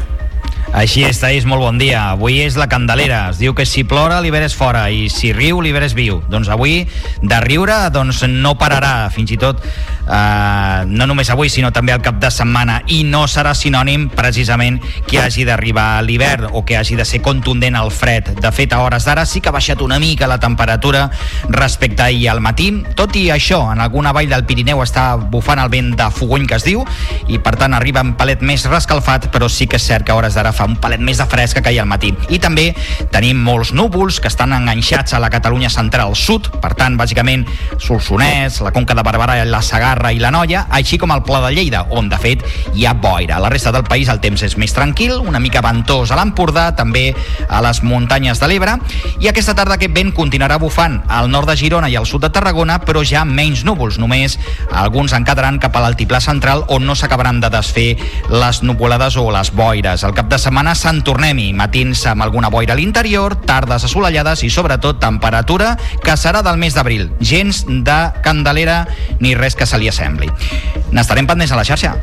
[0.76, 2.02] Així és, Taís, molt bon dia.
[2.18, 3.30] Avui és la Candelera.
[3.32, 6.20] Es diu que si plora, l'hivern és fora, i si riu, l'hivern és viu.
[6.34, 6.82] Doncs avui,
[7.22, 9.08] de riure, doncs no pararà.
[9.14, 9.64] Fins i tot,
[10.08, 12.82] eh, no només avui, sinó també al cap de setmana.
[12.88, 17.78] I no serà sinònim, precisament, que hagi d'arribar l'hivern o que hagi de ser contundent
[17.80, 18.34] el fred.
[18.42, 21.10] De fet, a hores d'ara sí que ha baixat una mica la temperatura
[21.50, 22.72] respecte ahir al matí.
[22.96, 26.58] Tot i això, en alguna vall del Pirineu està bufant el vent de fogony que
[26.60, 26.84] es diu,
[27.28, 30.18] i per tant arriba un palet més rescalfat, però sí que és cert que a
[30.20, 32.14] hores d'ara fa un palet més de fresca que ahir al matí.
[32.30, 32.72] I també
[33.14, 37.46] tenim molts núvols que estan enganxats a la Catalunya central sud, per tant, bàsicament,
[37.78, 39.62] Solsonès, la Conca de Barberà, la
[39.94, 42.42] Sagarra i la Noia, així com el Pla de Lleida, on, de fet,
[42.74, 43.38] hi ha boira.
[43.38, 46.72] A la resta del país el temps és més tranquil, una mica ventós a l'Empordà,
[46.74, 47.12] també
[47.46, 48.74] a les muntanyes de l'Ebre,
[49.22, 52.32] i aquesta tarda aquest vent continuarà bufant al nord de Girona i al sud de
[52.34, 54.40] Tarragona, però ja menys núvols, només
[54.72, 57.94] alguns en quedaran cap a l'altiplà central on no s'acabaran de desfer
[58.34, 60.02] les nuvolades o les boires.
[60.02, 64.50] El cap de setmana Sant Tornem-hi, matins amb alguna boira a l'interior, tardes assolellades i
[64.50, 67.12] sobretot temperatura que serà del mes d'abril.
[67.22, 68.88] Gens de candelera
[69.22, 70.32] ni res que se li assembli.
[70.96, 71.98] N'estarem pendents a la xarxa.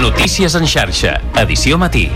[0.00, 2.08] Notícies en xarxa, edició matí.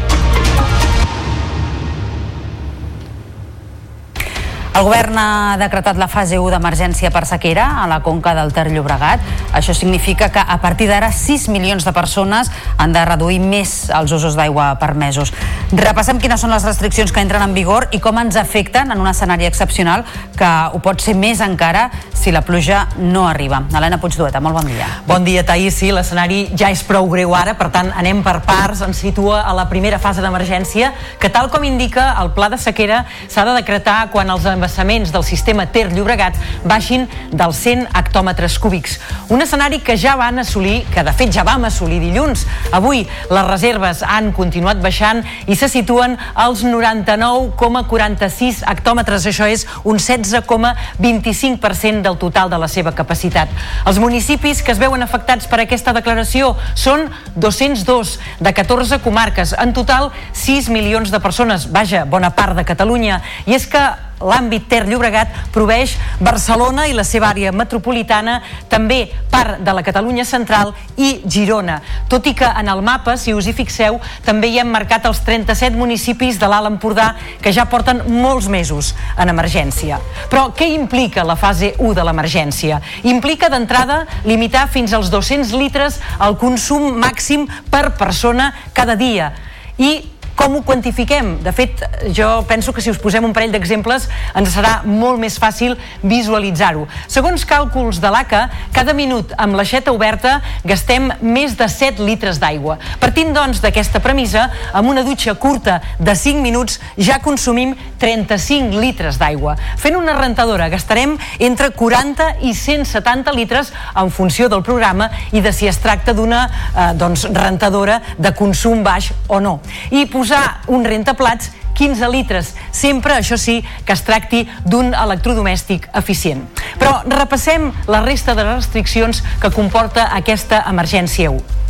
[4.74, 8.72] El govern ha decretat la fase 1 d'emergència per sequera a la conca del Ter
[8.72, 9.22] Llobregat.
[9.54, 14.10] Això significa que a partir d'ara 6 milions de persones han de reduir més els
[14.10, 15.30] usos d'aigua permesos.
[15.70, 19.06] Repassem quines són les restriccions que entren en vigor i com ens afecten en un
[19.06, 20.02] escenari excepcional
[20.34, 23.62] que ho pot ser més encara si la pluja no arriba.
[23.70, 24.90] Helena Puigdueta, molt bon dia.
[25.06, 25.78] Bon dia, Taís.
[25.78, 28.82] Sí, l'escenari ja és prou greu ara, per tant, anem per parts.
[28.82, 30.90] Ens situa a la primera fase d'emergència,
[31.22, 35.24] que tal com indica el pla de sequera s'ha de decretar quan els embassaments del
[35.24, 36.34] sistema Ter Llobregat
[36.64, 38.98] baixin dels 100 hectòmetres cúbics.
[39.28, 42.46] Un escenari que ja van assolir, que de fet ja vam assolir dilluns.
[42.72, 49.26] Avui les reserves han continuat baixant i se situen als 99,46 hectòmetres.
[49.28, 53.48] Això és un 16,25% del total de la seva capacitat.
[53.84, 59.52] Els municipis que es veuen afectats per aquesta declaració són 202 de 14 comarques.
[59.60, 61.68] En total, 6 milions de persones.
[61.72, 63.20] Vaja, bona part de Catalunya.
[63.44, 65.94] I és que l'àmbit Ter Llobregat proveeix
[66.24, 68.40] Barcelona i la seva àrea metropolitana,
[68.72, 71.80] també part de la Catalunya central i Girona.
[72.08, 75.20] Tot i que en el mapa, si us hi fixeu, també hi hem marcat els
[75.26, 77.12] 37 municipis de l'Alt Empordà
[77.42, 80.00] que ja porten molts mesos en emergència.
[80.32, 82.80] Però què implica la fase 1 de l'emergència?
[83.04, 89.32] Implica d'entrada limitar fins als 200 litres el consum màxim per persona cada dia
[89.78, 91.36] i com ho quantifiquem?
[91.42, 91.82] De fet,
[92.16, 96.86] jo penso que si us posem un parell d'exemples ens serà molt més fàcil visualitzar-ho.
[97.08, 102.78] Segons càlculs de l'ACA, cada minut amb l'aixeta oberta gastem més de 7 litres d'aigua.
[103.00, 109.18] Partint, doncs, d'aquesta premissa, amb una dutxa curta de 5 minuts ja consumim 35 litres
[109.20, 109.56] d'aigua.
[109.80, 115.52] Fent una rentadora gastarem entre 40 i 170 litres en funció del programa i de
[115.54, 119.60] si es tracta d'una eh, doncs, rentadora de consum baix o no.
[119.94, 126.46] I posar un rentaplats 15 litres, sempre, això sí, que es tracti d'un electrodomèstic eficient.
[126.80, 131.60] Però repassem la resta de restriccions que comporta aquesta emergència 1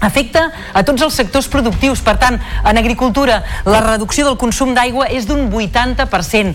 [0.00, 2.00] afecta a tots els sectors productius.
[2.00, 6.54] Per tant, en agricultura, la reducció del consum d'aigua és d'un 80%.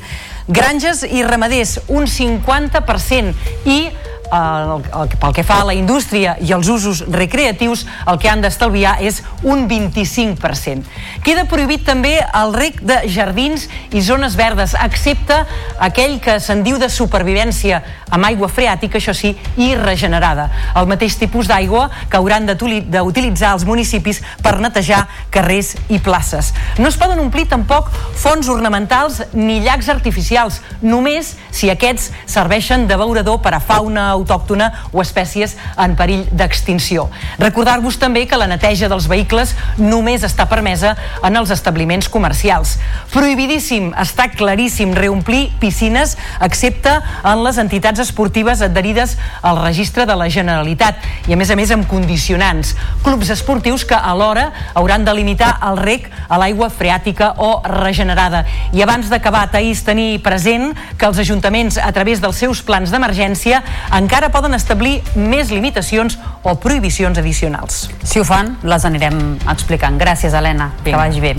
[0.49, 3.35] Granges i ramaders, un 50%.
[3.69, 3.91] I
[4.31, 8.41] el, el, pel que fa a la indústria i els usos recreatius, el que han
[8.43, 10.85] d'estalviar és un 25%.
[11.25, 15.41] Queda prohibit també el rec de jardins i zones verdes, excepte
[15.83, 17.81] aquell que se'n diu de supervivència
[18.15, 20.49] amb aigua freàtica, això sí, i regenerada.
[20.77, 26.53] El mateix tipus d'aigua que hauran d'utilitzar els municipis per netejar carrers i places.
[26.79, 32.97] No es poden omplir tampoc fonts ornamentals ni llacs artificials, només si aquests serveixen de
[32.99, 37.09] beurador per a fauna autòctona o espècies en perill d'extinció.
[37.41, 42.77] Recordar-vos també que la neteja dels vehicles només està permesa en els establiments comercials.
[43.13, 50.29] Prohibidíssim, està claríssim, reomplir piscines, excepte en les entitats esportives adherides al registre de la
[50.31, 52.75] Generalitat i, a més a més, amb condicionants.
[53.03, 58.45] Clubs esportius que alhora hauran de limitar el rec a l'aigua freàtica o regenerada.
[58.73, 63.61] I abans d'acabar, Taís, tenir present que els ajuntaments, a través dels seus plans d'emergència,
[64.05, 67.87] encara poden establir més limitacions o prohibicions addicionals.
[68.05, 69.17] Si ho fan, les anirem
[69.49, 69.97] explicant.
[69.97, 70.69] Gràcies, Helena.
[70.83, 70.91] Vinga.
[70.93, 71.33] Que vagi bé.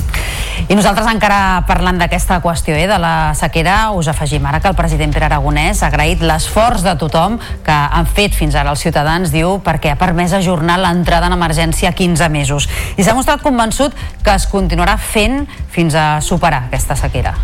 [0.66, 4.78] I nosaltres encara parlant d'aquesta qüestió eh, de la sequera, us afegim ara que el
[4.78, 9.30] president Pere Aragonès ha agraït l'esforç de tothom que han fet fins ara els ciutadans,
[9.30, 12.66] diu, perquè ha permès ajornar l'entrada en emergència a 15 mesos.
[12.96, 13.94] I s'ha mostrat convençut
[14.24, 17.36] que es continuarà fent fins a superar aquesta sequera.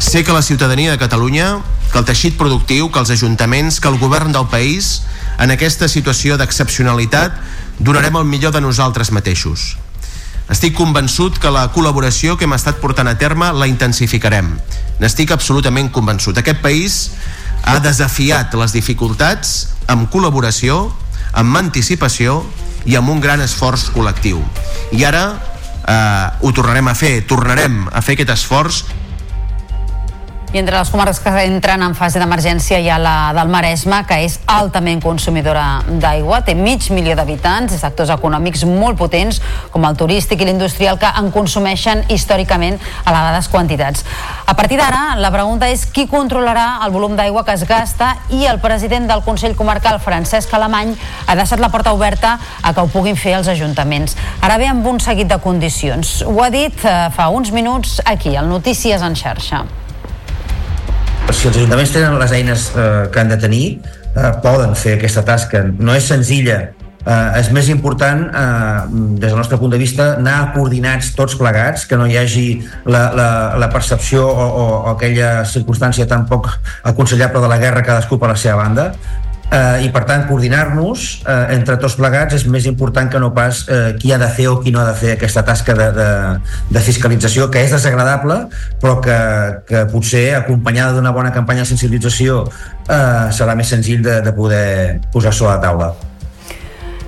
[0.00, 1.60] Sé que la ciutadania de Catalunya,
[1.92, 5.02] que el teixit productiu, que els ajuntaments, que el govern del país,
[5.38, 7.36] en aquesta situació d'excepcionalitat,
[7.78, 9.76] donarem el millor de nosaltres mateixos.
[10.50, 14.48] Estic convençut que la col·laboració que hem estat portant a terme la intensificarem.
[15.04, 16.40] N'estic absolutament convençut.
[16.40, 16.96] Aquest país
[17.68, 20.86] ha desafiat les dificultats amb col·laboració,
[21.36, 22.40] amb anticipació
[22.88, 24.40] i amb un gran esforç col·lectiu.
[24.96, 28.82] I ara eh, ho tornarem a fer, tornarem a fer aquest esforç
[30.52, 34.16] i entre les comarques que entren en fase d'emergència hi ha la del Maresme, que
[34.24, 39.38] és altament consumidora d'aigua, té mig milió d'habitants i sectors econòmics molt potents,
[39.70, 44.02] com el turístic i l'industrial, que en consumeixen històricament elevades quantitats.
[44.50, 48.42] A partir d'ara, la pregunta és qui controlarà el volum d'aigua que es gasta i
[48.50, 50.96] el president del Consell Comarcal, Francesc Alemany,
[51.26, 54.18] ha deixat la porta oberta a que ho puguin fer els ajuntaments.
[54.42, 56.24] Ara ve amb un seguit de condicions.
[56.26, 59.62] Ho ha dit eh, fa uns minuts aquí, al Notícies en xarxa
[61.32, 63.64] si els ajuntaments tenen les eines eh, que han de tenir,
[64.14, 65.62] eh, poden fer aquesta tasca.
[65.78, 66.58] No és senzilla,
[67.04, 68.80] eh, és més important, eh,
[69.20, 72.46] des del nostre punt de vista, anar coordinats tots plegats, que no hi hagi
[72.84, 73.30] la, la,
[73.62, 76.50] la percepció o, o, o aquella circumstància tan poc
[76.82, 78.92] aconsellable de la guerra cadascú per la seva banda,
[79.50, 83.64] eh, i per tant coordinar-nos eh, entre tots plegats és més important que no pas
[83.68, 86.10] eh, qui ha de fer o qui no ha de fer aquesta tasca de, de,
[86.70, 88.42] de fiscalització que és desagradable
[88.82, 89.18] però que,
[89.68, 92.44] que potser acompanyada d'una bona campanya de sensibilització
[92.88, 95.92] eh, serà més senzill de, de poder posar sobre la taula.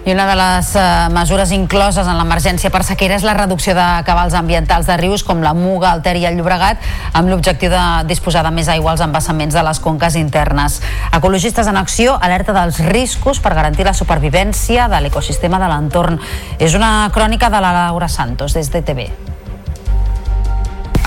[0.04, 3.84] I una de les eh, mesures incloses en l'emergència per sequera és la reducció de
[4.02, 6.82] cabals ambientals de rius com la Muga, el Ter i el Llobregat
[7.14, 10.80] amb l'objectiu de disposar de més aigua als embassaments de les conques internes.
[11.14, 16.18] Ecologistes en acció alerta dels riscos per garantir la supervivència de l'ecosistema de l'entorn.
[16.58, 19.31] És una crònica de la Laura Santos des de TV.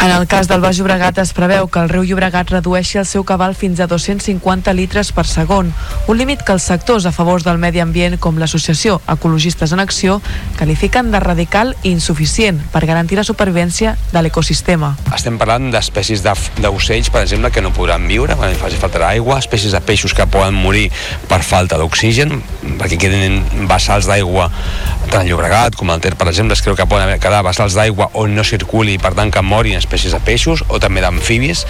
[0.05, 3.23] En el cas del Baix Llobregat es preveu que el riu Llobregat redueixi el seu
[3.25, 5.71] cabal fins a 250 litres per segon,
[6.05, 10.19] un límit que els sectors a favor del medi ambient com l'associació Ecologistes en Acció
[10.59, 14.91] qualifiquen de radical i insuficient per garantir la supervivència de l'ecosistema.
[15.09, 19.73] Estem parlant d'espècies d'ocells, per exemple, que no podran viure quan faci falta d'aigua, espècies
[19.73, 20.91] de peixos que poden morir
[21.25, 22.43] per falta d'oxigen,
[22.77, 24.51] perquè queden vessals d'aigua
[25.09, 28.11] tant al Llobregat com al Ter, per exemple, es creu que poden quedar vessals d'aigua
[28.13, 31.63] on no circuli i per tant que morin espècies de peixos o també d'amfibis.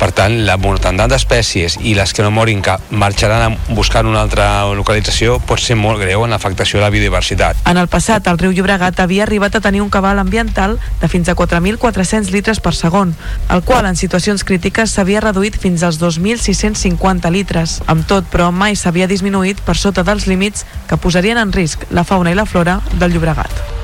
[0.00, 4.20] Per tant, la mortandat d'espècies i les que no morin que marxaran a buscar una
[4.20, 7.64] altra localització pot ser molt greu en l'afectació de la biodiversitat.
[7.70, 11.28] En el passat, el riu Llobregat havia arribat a tenir un cabal ambiental de fins
[11.28, 13.16] a 4.400 litres per segon,
[13.48, 17.80] el qual en situacions crítiques s'havia reduït fins als 2.650 litres.
[17.86, 22.04] Amb tot, però, mai s'havia disminuït per sota dels límits que posarien en risc la
[22.04, 23.79] fauna i la flora del Llobregat.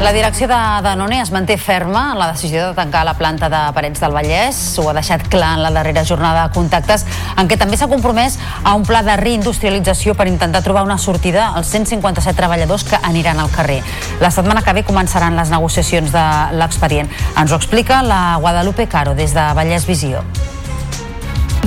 [0.00, 3.58] La direcció de Danone es manté ferma en la decisió de tancar la planta de
[3.76, 4.56] Parets del Vallès.
[4.80, 7.04] Ho ha deixat clar en la darrera jornada de contactes,
[7.36, 11.50] en què també s'ha compromès a un pla de reindustrialització per intentar trobar una sortida
[11.52, 13.82] als 157 treballadors que aniran al carrer.
[14.24, 16.24] La setmana que ve començaran les negociacions de
[16.56, 17.12] l'expedient.
[17.36, 20.24] Ens ho explica la Guadalupe Caro des de Vallès Visió.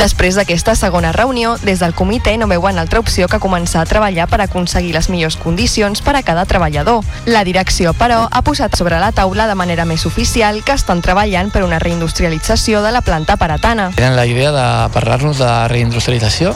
[0.03, 4.25] Després d'aquesta segona reunió, des del comitè no veuen altra opció que començar a treballar
[4.27, 7.05] per aconseguir les millors condicions per a cada treballador.
[7.23, 11.53] La direcció, però, ha posat sobre la taula de manera més oficial que estan treballant
[11.55, 13.93] per una reindustrialització de la planta paratana.
[13.95, 16.51] Tenen la idea de parlar-nos de reindustrialització.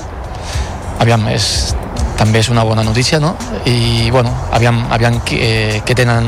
[0.99, 1.71] Aviam, és,
[2.17, 3.35] també és una bona notícia, no?
[3.65, 6.27] I, bueno, aviam, aviam eh, què tenen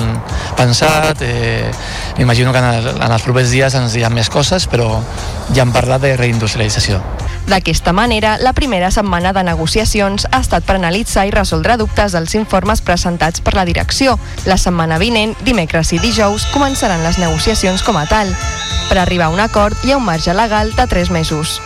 [0.57, 1.23] pensat.
[1.25, 1.71] Eh,
[2.17, 4.89] M'imagino que en, el, en els propers dies ens diran més coses, però
[5.55, 6.99] ja han parlat de reindustrialització.
[7.49, 12.35] D'aquesta manera, la primera setmana de negociacions ha estat per analitzar i resoldre dubtes dels
[12.37, 14.19] informes presentats per la direcció.
[14.45, 18.29] La setmana vinent, dimecres i dijous, començaran les negociacions com a tal.
[18.89, 21.57] Per arribar a un acord hi ha un marge legal de 3 mesos.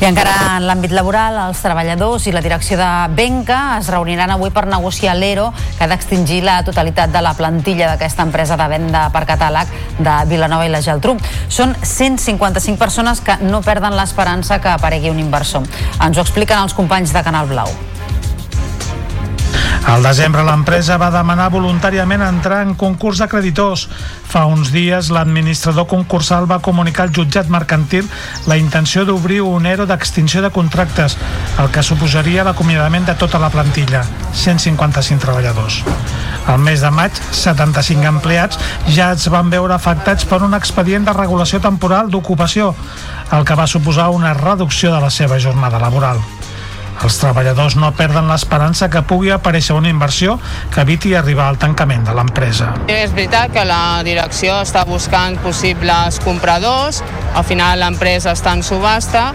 [0.00, 4.48] I encara en l'àmbit laboral, els treballadors i la direcció de Benca es reuniran avui
[4.48, 9.04] per negociar l'ERO que ha d'extingir la totalitat de la plantilla d'aquesta empresa de venda
[9.12, 9.68] per catàleg
[10.00, 11.18] de Vilanova i la Geltrú.
[11.52, 15.68] Són 155 persones que no perden l'esperança que aparegui un inversor.
[16.00, 17.68] Ens ho expliquen els companys de Canal Blau.
[19.88, 23.86] Al desembre l'empresa va demanar voluntàriament entrar en concurs de creditors.
[24.28, 28.08] Fa uns dies l'administrador concursal va comunicar al jutjat mercantil
[28.46, 31.16] la intenció d'obrir un ERO d'extinció de contractes,
[31.58, 35.80] el que suposaria l'acomiadament de tota la plantilla, 155 treballadors.
[36.46, 41.16] Al mes de maig, 75 empleats ja es van veure afectats per un expedient de
[41.16, 42.74] regulació temporal d'ocupació,
[43.32, 46.20] el que va suposar una reducció de la seva jornada laboral.
[47.00, 50.34] Els treballadors no perden l'esperança que pugui aparèixer una inversió
[50.74, 52.74] que eviti arribar al tancament de l'empresa.
[52.92, 57.00] És veritat que la direcció està buscant possibles compradors,
[57.32, 59.30] al final l'empresa està en subhasta,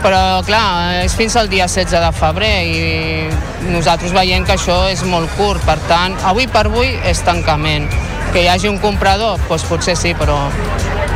[0.00, 5.04] però clar, és fins al dia 16 de febrer i nosaltres veiem que això és
[5.04, 7.90] molt curt, per tant, avui per avui és tancament.
[8.32, 10.38] Que hi hagi un comprador, doncs potser sí, però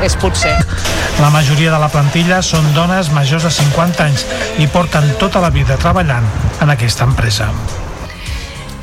[0.05, 0.52] és potser.
[1.22, 4.26] La majoria de la plantilla són dones majors de 50 anys
[4.60, 6.28] i porten tota la vida treballant
[6.60, 7.48] en aquesta empresa.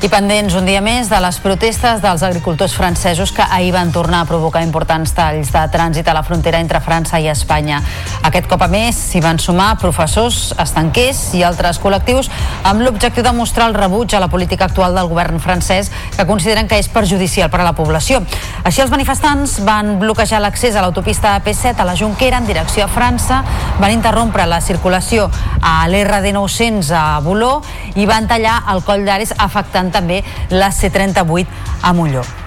[0.02, 4.24] I pendents un dia més de les protestes dels agricultors francesos que ahir van tornar
[4.24, 7.78] a provocar importants talls de trànsit a la frontera entre França i Espanya.
[8.26, 12.32] Aquest cop a més s'hi van sumar professors, estanquers i altres col·lectius
[12.66, 16.66] amb l'objectiu de mostrar el rebuig a la política actual del govern francès que consideren
[16.66, 18.24] que és perjudicial per a la població.
[18.66, 22.90] Així els manifestants van bloquejar l'accés a l'autopista AP7 a la Junquera en direcció a
[22.90, 23.44] França,
[23.78, 25.30] van interrompre la circulació
[25.62, 27.54] a l'RD 900 a Boló
[27.94, 31.46] i van tallar el coll d'Ares afectant també la C38
[31.82, 32.41] a Molló.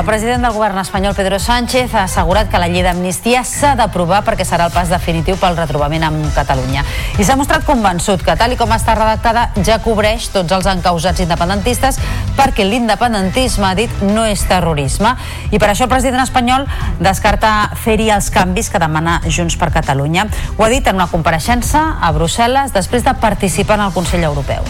[0.00, 4.22] El president del govern espanyol, Pedro Sánchez, ha assegurat que la llei d'amnistia s'ha d'aprovar
[4.24, 6.86] perquè serà el pas definitiu pel retrobament amb Catalunya.
[7.20, 11.20] I s'ha mostrat convençut que, tal i com està redactada, ja cobreix tots els encausats
[11.20, 12.00] independentistes
[12.38, 15.12] perquè l'independentisme, ha dit, no és terrorisme.
[15.52, 16.64] I per això el president espanyol
[16.96, 17.52] descarta
[17.84, 20.30] fer-hi els canvis que demana Junts per Catalunya.
[20.56, 24.64] Ho ha dit en una compareixença a Brussel·les després de participar en el Consell Europeu.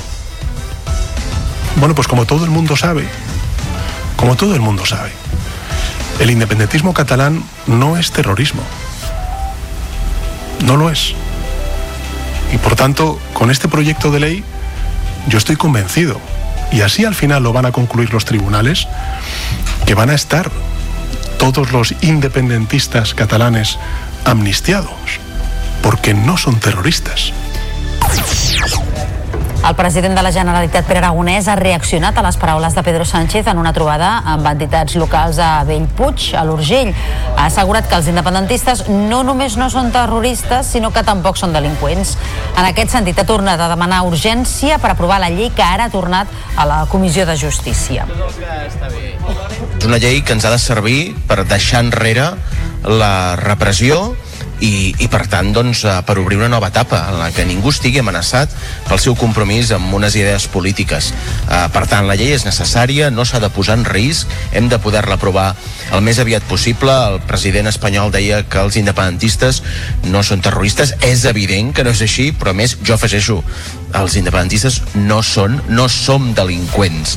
[1.76, 3.06] Bueno, pues como todo el mundo sabe,
[4.16, 5.19] como todo el mundo sabe,
[6.20, 8.62] el independentismo catalán no es terrorismo.
[10.64, 11.14] No lo es.
[12.52, 14.44] Y por tanto, con este proyecto de ley,
[15.28, 16.20] yo estoy convencido,
[16.70, 18.86] y así al final lo van a concluir los tribunales,
[19.86, 20.50] que van a estar
[21.38, 23.78] todos los independentistas catalanes
[24.24, 25.20] amnistiados,
[25.82, 27.32] porque no son terroristas.
[29.60, 33.46] El president de la Generalitat, Pere Aragonès, ha reaccionat a les paraules de Pedro Sánchez
[33.52, 36.94] en una trobada amb entitats locals a Bellpuig, a l'Urgell.
[37.36, 42.14] Ha assegurat que els independentistes no només no són terroristes, sinó que tampoc són delinqüents.
[42.56, 45.92] En aquest sentit, ha tornat a demanar urgència per aprovar la llei que ara ha
[45.92, 48.08] tornat a la Comissió de Justícia.
[49.76, 52.32] És una llei que ens ha de servir per deixar enrere
[52.88, 54.16] la repressió
[54.60, 57.72] i, i per tant doncs, eh, per obrir una nova etapa en la que ningú
[57.72, 58.52] estigui amenaçat
[58.88, 61.10] pel seu compromís amb unes idees polítiques.
[61.48, 64.80] Eh, per tant, la llei és necessària, no s'ha de posar en risc, hem de
[64.82, 65.54] poder-la aprovar
[65.90, 66.92] el més aviat possible.
[67.10, 69.62] El president espanyol deia que els independentistes
[70.12, 73.40] no són terroristes, és evident que no és així, però més jo afegeixo,
[73.96, 77.16] els independentistes no són, no som delinqüents.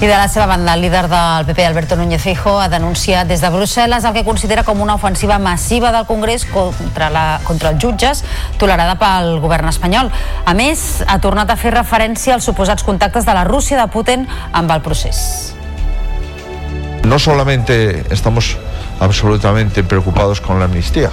[0.00, 3.40] I de la seva banda, el líder del PP, Alberto Núñez Feijóo, ha denunciat des
[3.42, 7.82] de Brussel·les el que considera com una ofensiva massiva del Congrés contra, la, contra els
[7.82, 8.20] jutges
[8.62, 10.12] tolerada pel govern espanyol.
[10.46, 14.28] A més, ha tornat a fer referència als suposats contactes de la Rússia de Putin
[14.52, 15.56] amb el procés.
[17.02, 18.56] No solamente estamos
[19.00, 21.10] absolutamente preocupados con la amnistía,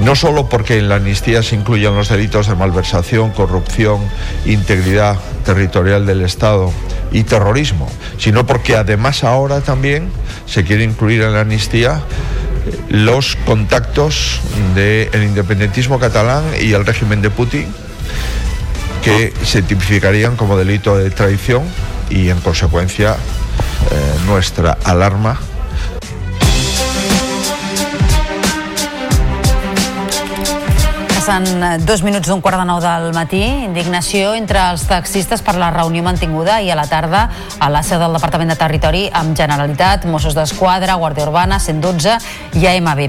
[0.00, 4.04] no solo porque en la amnistía se incluyen los delitos de malversación, corrupción,
[4.44, 5.16] integridad
[5.46, 6.70] territorial del Estado
[7.12, 10.10] y terrorismo, sino porque además ahora también
[10.46, 12.02] se quiere incluir en la amnistía
[12.66, 14.40] eh, los contactos
[14.74, 17.66] del independentismo catalán y el régimen de Putin
[19.02, 21.62] que se tipificarían como delito de traición
[22.10, 25.38] y en consecuencia eh, nuestra alarma
[31.28, 33.42] Passen eh, dos minuts d'un quart de nou del matí.
[33.66, 37.26] Indignació entre els taxistes per la reunió mantinguda i a la tarda
[37.60, 42.16] a la seu del Departament de Territori amb Generalitat, Mossos d'Esquadra, Guàrdia Urbana, 112
[42.56, 43.02] i AMB.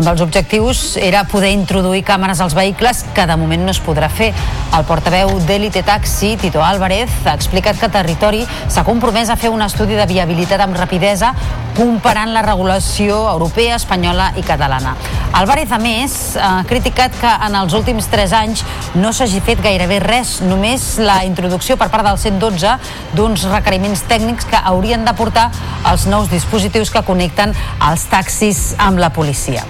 [0.00, 4.08] Un dels objectius era poder introduir càmeres als vehicles que de moment no es podrà
[4.08, 4.32] fer.
[4.72, 9.60] El portaveu d'Elite Taxi, Tito Álvarez, ha explicat que Territori s'ha compromès a fer un
[9.60, 11.34] estudi de viabilitat amb rapidesa
[11.76, 14.96] comparant la regulació europea, espanyola i catalana.
[15.36, 18.62] Álvarez, a més, ha criticat que en els últims 3 anys
[18.94, 22.76] no s'hagi fet gairebé res, només la introducció per part del 112
[23.18, 25.48] d'uns requeriments tècnics que haurien de portar
[25.90, 27.56] els nous dispositius que connecten
[27.90, 29.66] els taxis amb la policia.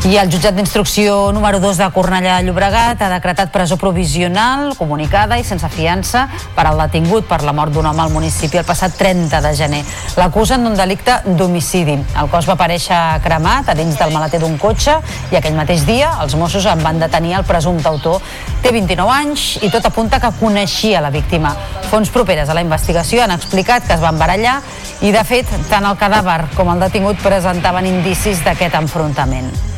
[0.00, 5.44] I el jutjat d'instrucció número 2 de Cornellà Llobregat ha decretat presó provisional, comunicada i
[5.44, 6.22] sense fiança
[6.56, 9.82] per al detingut per la mort d'un home al municipi el passat 30 de gener.
[10.16, 11.98] L'acusen d'un delicte d'homicidi.
[12.16, 14.94] El cos va aparèixer cremat a dins del maleter d'un cotxe
[15.34, 18.24] i aquell mateix dia els Mossos en van detenir el presumpte autor.
[18.64, 21.52] Té 29 anys i tot apunta que coneixia la víctima.
[21.90, 24.62] Fons properes a la investigació han explicat que es van barallar
[25.02, 29.69] i, de fet, tant el cadàver com el detingut presentaven indicis d'aquest enfrontament.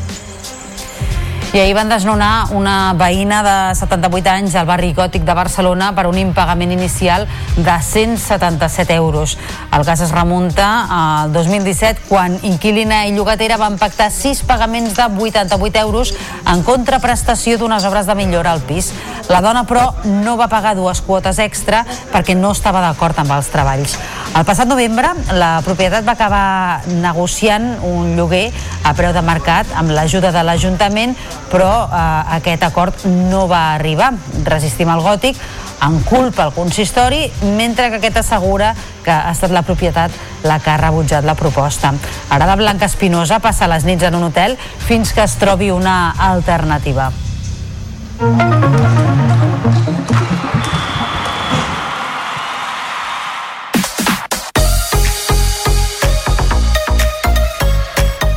[1.53, 6.07] I ahir van desnonar una veïna de 78 anys al barri gòtic de Barcelona per
[6.09, 7.27] un impagament inicial
[7.59, 9.37] de 177 euros.
[9.69, 15.11] El cas es remunta al 2017 quan inquilina i llogatera van pactar sis pagaments de
[15.13, 16.15] 88 euros
[16.49, 18.89] en contraprestació d'unes obres de millora al pis.
[19.29, 21.85] La dona, però, no va pagar dues quotes extra
[22.15, 23.99] perquè no estava d'acord amb els treballs.
[24.33, 28.47] El passat novembre, la propietat va acabar negociant un lloguer
[28.89, 31.13] a preu de mercat amb l'ajuda de l'Ajuntament,
[31.51, 34.13] però eh, aquest acord no va arribar.
[34.45, 35.39] Resistim al gòtic
[35.83, 37.25] en culpa el consistori,
[37.57, 40.15] mentre que aquest assegura que ha estat la propietat
[40.47, 41.93] la que ha rebutjat la proposta.
[42.31, 44.57] Ara la Blanca Espinosa passa les nits en un hotel
[44.87, 47.11] fins que es trobi una alternativa.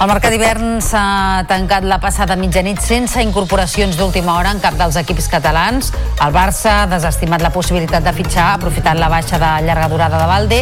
[0.06, 1.00] El mercat d'hivern s'ha
[1.50, 5.90] tancat la passada mitjanit sense incorporacions d'última hora en cap dels equips catalans.
[6.22, 10.28] El Barça ha desestimat la possibilitat de fitxar aprofitant la baixa de llarga durada de
[10.30, 10.60] Valde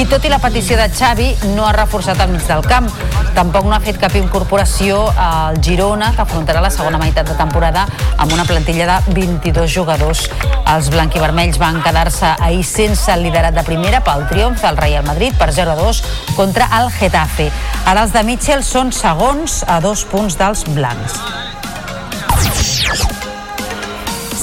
[0.00, 2.88] i tot i la petició de Xavi no ha reforçat al mig del camp.
[3.36, 7.84] Tampoc no ha fet cap incorporació al Girona que afrontarà la segona meitat de temporada
[8.16, 10.24] amb una plantilla de 22 jugadors.
[10.72, 15.36] Els blanquivermells van quedar-se ahir sense el liderat de primera pel triomf del Real Madrid
[15.36, 16.00] per 0-2
[16.34, 17.52] contra el Getafe.
[17.86, 21.55] Ara els de Mitchell són segons a dos punts dels blancs.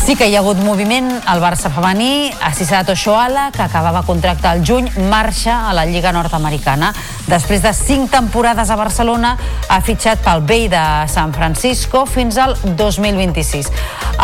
[0.04, 1.06] Sí que hi ha hagut moviment.
[1.32, 6.90] El Barça femení, Asisato Oshoala, que acabava contracte al juny, marxa a la Lliga Nord-Americana.
[7.30, 9.38] Després de cinc temporades a Barcelona,
[9.70, 13.72] ha fitxat pel Bay de San Francisco fins al 2026.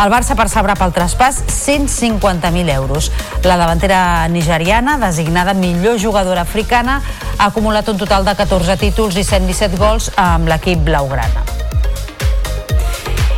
[0.04, 3.08] El Barça percebrà pel traspàs 150.000 euros.
[3.48, 7.00] La davantera nigeriana, designada millor jugadora africana,
[7.38, 11.59] ha acumulat un total de 14 títols i 117 gols amb l'equip blaugrana.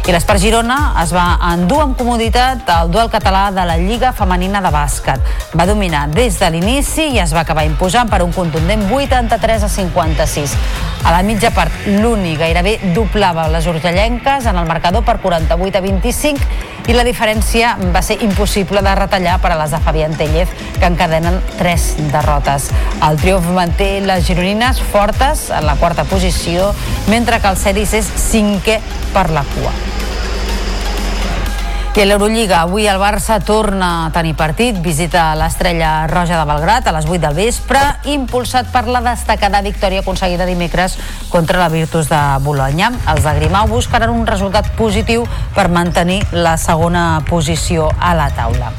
[0.02, 4.58] I l'Espart Girona es va endur amb comoditat el duel català de la Lliga Femenina
[4.64, 5.28] de Bàsquet.
[5.54, 9.68] Va dominar des de l'inici i es va acabar imposant per un contundent 83 a
[9.70, 10.56] 56.
[11.06, 15.84] A la mitja part, l'únic gairebé doblava les urgellenques en el marcador per 48 a
[15.86, 20.50] 25 i la diferència va ser impossible de retallar per a les de Fabián Tellez,
[20.80, 22.72] que encadenen tres derrotes.
[23.06, 26.72] El triomf manté les gironines fortes en la quarta posició,
[27.06, 28.80] mentre que el Cedis és cinquè
[29.14, 29.91] per la cua.
[31.92, 36.88] I a l'Eurolliga, avui el Barça torna a tenir partit, visita l'estrella roja de Belgrat
[36.88, 40.96] a les 8 del vespre, impulsat per la destacada victòria aconseguida dimecres
[41.28, 42.94] contra la Virtus de Bologna.
[43.12, 48.72] Els de Grimau buscaran un resultat positiu per mantenir la segona posició a la taula.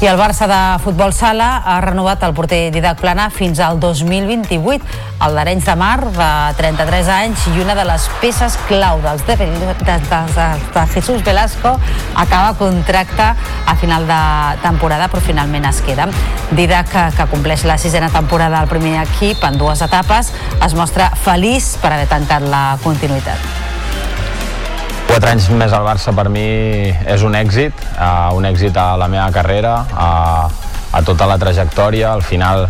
[0.00, 4.80] I el Barça de futbol sala ha renovat el porter Didac Plana fins al 2028.
[5.26, 9.36] El d'Arenys de Mar, de 33 anys i una de les peces clau dels de,
[9.36, 9.50] de,
[9.84, 11.74] de, de, de Jesús Velasco,
[12.16, 13.28] acaba contracte
[13.66, 14.20] a final de
[14.64, 16.08] temporada, però finalment es queda.
[16.56, 20.32] Didac, que, que compleix la sisena temporada al primer equip en dues etapes,
[20.64, 23.69] es mostra feliç per haver tancat la continuïtat.
[25.10, 26.44] Quatre anys més al Barça per mi
[26.86, 30.10] és un èxit, uh, un èxit a la meva carrera, a,
[30.94, 32.12] a tota la trajectòria.
[32.12, 32.68] Al final,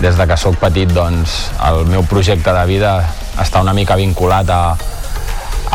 [0.00, 1.34] des de que sóc petit, doncs,
[1.68, 2.94] el meu projecte de vida
[3.36, 4.62] està una mica vinculat a,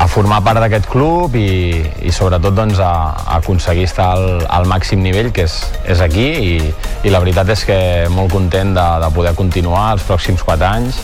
[0.02, 4.66] a formar part d'aquest club i, i sobretot doncs, a, a aconseguir estar al, al
[4.66, 5.60] màxim nivell, que és,
[5.94, 6.26] és aquí,
[6.56, 6.74] i,
[7.06, 7.80] i la veritat és que
[8.18, 11.04] molt content de, de poder continuar els pròxims quatre anys.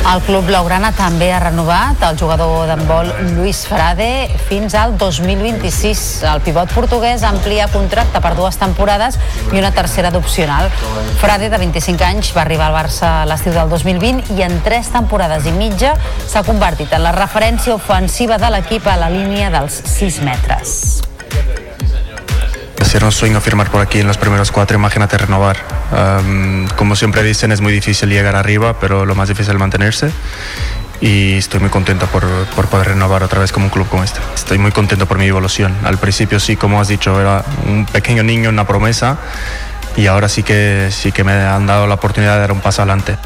[0.00, 6.02] El club blaugrana també ha renovat el jugador d'handbol Luis Frade fins al 2026.
[6.32, 9.20] El pivot portuguès amplia contracte per dues temporades
[9.52, 10.70] i una tercera d'opcional.
[11.20, 14.90] Frade, de 25 anys, va arribar al Barça a l'estiu del 2020 i en tres
[14.90, 15.94] temporades i mitja
[16.26, 20.78] s'ha convertit en la referència ofensiva de l'equip a la línia dels 6 metres.
[22.82, 25.58] Si era un sueño firmar por aquí en los primeros cuatro, imagínate renovar.
[26.76, 30.10] Como siempre dicen, es muy difícil llegar arriba, pero lo más difícil es mantenerse.
[31.00, 32.26] Y estoy muy contento por,
[32.56, 34.20] por poder renovar otra vez como un club como este.
[34.34, 35.74] Estoy muy contento por mi evolución.
[35.84, 39.18] Al principio sí, como has dicho, era un pequeño niño, una promesa.
[39.96, 42.82] Y ahora sí que, sí que me han dado la oportunidad de dar un paso
[42.82, 43.16] adelante.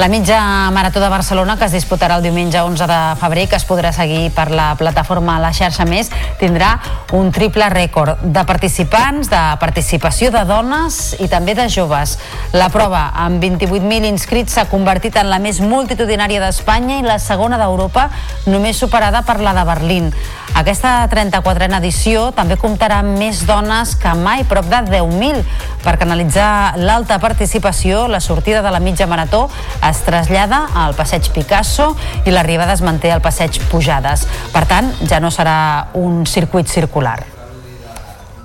[0.00, 3.66] La mitja marató de Barcelona, que es disputarà el diumenge 11 de febrer, que es
[3.68, 6.08] podrà seguir per la plataforma La Xarxa Més,
[6.40, 6.70] tindrà
[7.12, 12.16] un triple rècord de participants, de participació de dones i també de joves.
[12.56, 17.60] La prova, amb 28.000 inscrits, s'ha convertit en la més multitudinària d'Espanya i la segona
[17.60, 18.08] d'Europa,
[18.48, 20.14] només superada per la de Berlín.
[20.56, 25.44] Aquesta 34a edició també comptarà amb més dones que mai, prop de 10.000.
[25.84, 29.48] Per canalitzar l'alta participació, la sortida de la mitja marató
[29.90, 31.92] es trasllada al passeig Picasso
[32.24, 34.26] i l'arribada es manté al passeig Pujades.
[34.54, 37.18] Per tant, ja no serà un circuit circular.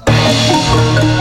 [0.06, 1.15] El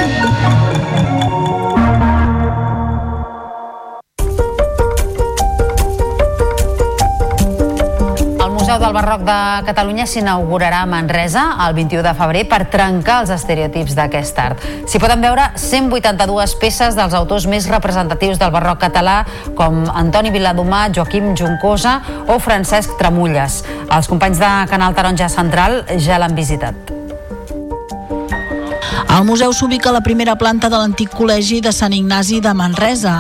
[8.75, 9.35] Museu del Barroc de
[9.69, 14.65] Catalunya s'inaugurarà a Manresa el 21 de febrer per trencar els estereotips d'aquest art.
[14.91, 19.21] S'hi poden veure 182 peces dels autors més representatius del barroc català,
[19.55, 23.61] com Antoni Viladomà, Joaquim Juncosa o Francesc Tramulles.
[23.87, 26.94] Els companys de Canal Taronja Central ja l'han visitat.
[29.15, 33.13] El museu s'ubica a la primera planta de l'antic col·legi de Sant Ignasi de Manresa,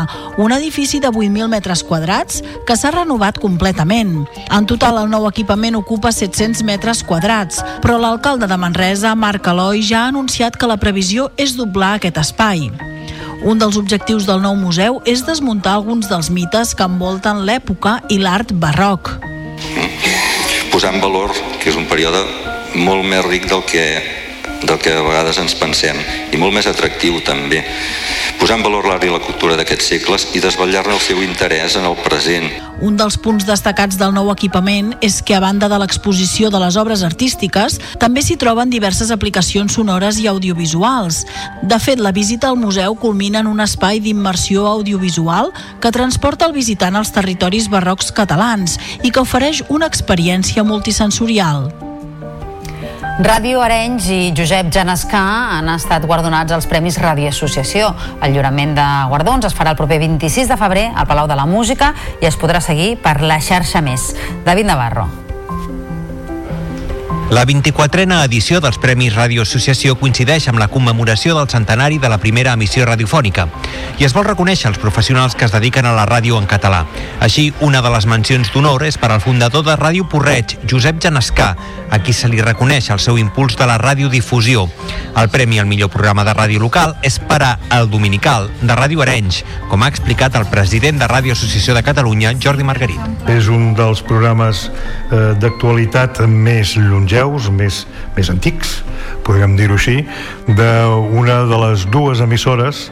[0.43, 4.25] un edifici de 8.000 metres quadrats que s'ha renovat completament.
[4.51, 9.85] En total, el nou equipament ocupa 700 metres quadrats, però l'alcalde de Manresa, Marc Eloi,
[9.87, 12.73] ja ha anunciat que la previsió és doblar aquest espai.
[13.47, 18.19] Un dels objectius del nou museu és desmuntar alguns dels mites que envolten l'època i
[18.19, 19.15] l'art barroc.
[20.75, 21.31] posar en valor
[21.62, 22.19] que és un període
[22.75, 24.24] molt més ric del que
[24.66, 25.99] del que a vegades ens pensem
[26.32, 27.62] i molt més atractiu també
[28.41, 31.86] posar en valor l'art i la cultura d'aquests segles i desvetllar-ne el seu interès en
[31.89, 32.51] el present
[32.85, 36.77] Un dels punts destacats del nou equipament és que, a banda de l'exposició de les
[36.81, 41.23] obres artístiques, també s'hi troben diverses aplicacions sonores i audiovisuals.
[41.62, 46.59] De fet, la visita al museu culmina en un espai d'immersió audiovisual que transporta el
[46.59, 51.70] visitant als territoris barrocs catalans i que ofereix una experiència multisensorial.
[53.24, 55.22] Ràdio Arenys i Josep Janescà
[55.56, 57.93] han estat guardonats als Premis Ràdio Associació.
[58.20, 61.47] El lliurament de guardons es farà el proper 26 de febrer al Palau de la
[61.47, 64.12] Música i es podrà seguir per la xarxa més.
[64.44, 65.24] David Navarro.
[67.31, 72.19] La 24a edició dels Premis Ràdio Associació coincideix amb la commemoració del centenari de la
[72.21, 73.47] primera emissió radiofònica
[73.99, 76.83] i es vol reconèixer els professionals que es dediquen a la ràdio en català.
[77.25, 81.55] Així, una de les mencions d'honor és per al fundador de Ràdio Porreig, Josep Janescà,
[81.91, 84.67] a qui se li reconeix el seu impuls de la radiodifusió.
[85.17, 89.05] El premi al millor programa de ràdio local és per a El Dominical, de Ràdio
[89.05, 93.01] Arenys, com ha explicat el president de Ràdio Associació de Catalunya, Jordi Margarit.
[93.31, 96.75] És un dels programes eh, d'actualitat més
[97.15, 97.85] longeus, més,
[98.16, 98.81] més antics,
[99.23, 100.03] podríem dir-ho així,
[100.49, 102.89] d'una de les dues emissores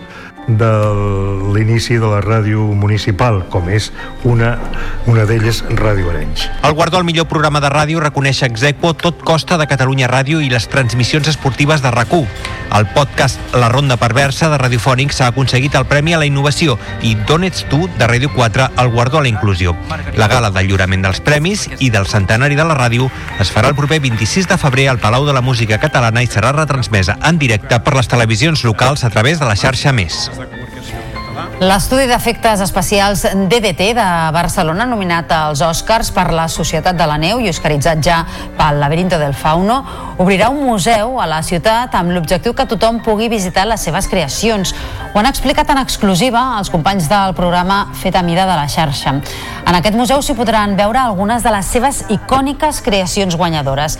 [0.49, 0.71] de
[1.55, 3.91] l'inici de la ràdio municipal, com és
[4.25, 4.57] una,
[5.07, 6.49] una d'elles Ràdio Arenys.
[6.65, 10.51] El guardó al millor programa de ràdio reconeix Exequo Tot Costa de Catalunya Ràdio i
[10.51, 15.87] les transmissions esportives de rac El podcast La Ronda Perversa de Radiofònic s'ha aconseguit el
[15.87, 19.29] Premi a la Innovació i D'on ets tu de Ràdio 4 el guardó a la
[19.29, 19.77] Inclusió.
[20.17, 23.09] La gala del lliurament dels premis i del centenari de la ràdio
[23.41, 26.53] es farà el proper 26 de febrer al Palau de la Música Catalana i serà
[26.53, 30.32] retransmesa en directe per les televisions locals a través de la xarxa Més.
[31.63, 37.41] L'estudi d'efectes especials DDT de Barcelona, nominat als Oscars per la Societat de la Neu
[37.41, 38.23] i oscaritzat ja
[38.59, 39.79] pel Laberinto del Fauno,
[40.19, 44.75] obrirà un museu a la ciutat amb l'objectiu que tothom pugui visitar les seves creacions.
[45.13, 49.21] Ho han explicat en exclusiva els companys del programa Fet a mida de la xarxa.
[49.67, 53.99] En aquest museu s'hi podran veure algunes de les seves icòniques creacions guanyadores.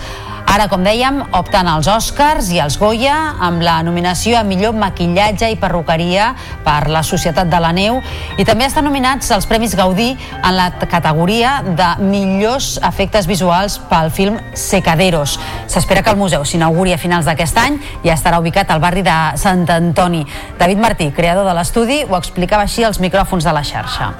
[0.53, 5.47] Ara, com dèiem, opten als Oscars i als Goya amb la nominació a millor maquillatge
[5.49, 6.33] i perruqueria
[6.65, 8.01] per la Societat de la Neu
[8.37, 14.11] i també estan nominats als Premis Gaudí en la categoria de millors efectes visuals pel
[14.13, 15.39] film Secaderos.
[15.65, 19.17] S'espera que el museu s'inauguri a finals d'aquest any i estarà ubicat al barri de
[19.41, 20.21] Sant Antoni.
[20.59, 24.13] David Martí, creador de l'estudi, ho explicava així als micròfons de la xarxa.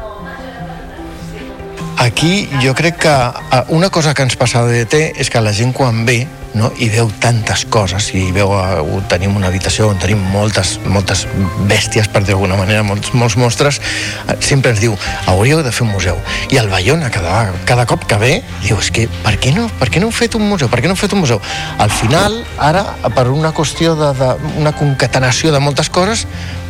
[1.98, 5.54] Aquí jo crec que eh, una cosa que ens passa a DT és que la
[5.54, 6.72] gent quan ve no?
[6.78, 11.26] i veu tantes coses i veu, uh, tenim una habitació on tenim moltes, moltes
[11.70, 14.96] bèsties per dir d'alguna manera, molts, molts monstres uh, sempre ens diu,
[15.30, 16.20] hauríeu de fer un museu
[16.54, 18.34] i el Bayona cada, cada cop que ve
[18.64, 20.90] diu, és que per què, no, per què no heu fet un museu per què
[20.90, 21.42] no heu fet un museu?
[21.82, 26.28] Al final, ara, per una qüestió de, de una concatenació de moltes coses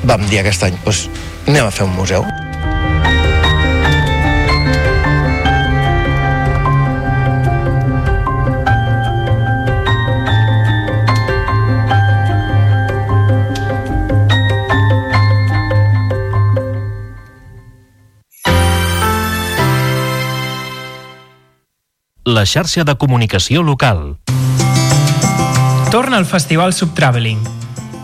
[0.07, 1.07] vam dir aquest any, doncs
[1.47, 2.23] anem a fer un museu
[22.25, 24.17] la xarxa de comunicació local.
[25.91, 27.39] Torna al Festival Subtraveling.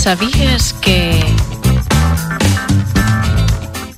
[0.00, 1.20] ¿Sabías que...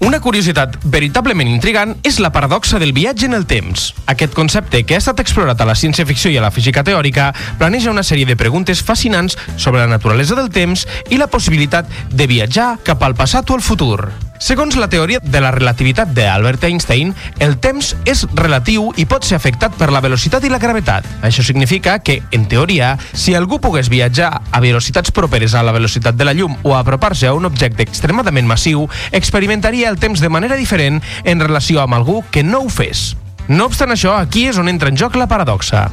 [0.00, 3.92] Una curiositat veritablement intrigant és la paradoxa del viatge en el temps.
[4.10, 7.28] Aquest concepte, que ha estat explorat a la ciència-ficció i a la física teòrica,
[7.62, 12.26] planeja una sèrie de preguntes fascinants sobre la naturalesa del temps i la possibilitat de
[12.26, 14.31] viatjar cap al passat o al futur.
[14.42, 19.36] Segons la teoria de la relativitat d'Albert Einstein, el temps és relatiu i pot ser
[19.36, 21.06] afectat per la velocitat i la gravetat.
[21.22, 26.18] Això significa que, en teoria, si algú pogués viatjar a velocitats properes a la velocitat
[26.18, 30.58] de la llum o apropar-se a un objecte extremadament massiu, experimentaria el temps de manera
[30.58, 33.12] diferent en relació amb algú que no ho fes.
[33.46, 35.86] No obstant això, aquí és on entra en joc la paradoxa.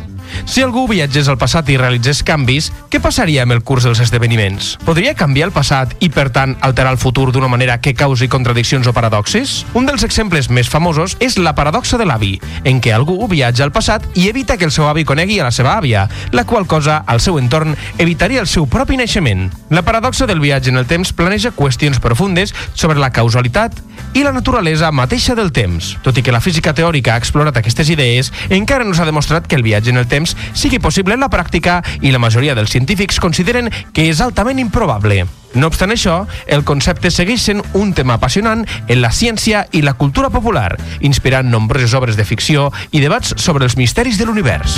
[0.46, 4.76] Si algú viatgés al passat i realitzés canvis, què passaria amb el curs dels esdeveniments?
[4.86, 8.88] Podria canviar el passat i, per tant, alterar el futur d'una manera que causi contradiccions
[8.88, 9.64] o paradoxes?
[9.74, 13.74] Un dels exemples més famosos és la paradoxa de l'avi, en què algú viatja al
[13.76, 17.04] passat i evita que el seu avi conegui a la seva àvia, la qual cosa,
[17.06, 19.50] al seu entorn, evitaria el seu propi naixement.
[19.70, 23.80] La paradoxa del viatge en el temps planeja qüestions profundes sobre la causalitat
[24.14, 25.94] i la naturalesa mateixa del temps.
[26.04, 29.56] Tot i que la física teòrica ha explorat aquestes idees, encara no s'ha demostrat que
[29.56, 33.20] el viatge en el temps sigui possible en la pràctica i la majoria dels científics
[33.20, 35.26] consideren que és altament improbable.
[35.56, 39.96] No obstant això, el concepte segueix sent un tema apassionant en la ciència i la
[39.98, 44.78] cultura popular, inspirant nombroses obres de ficció i debats sobre els misteris de l'univers.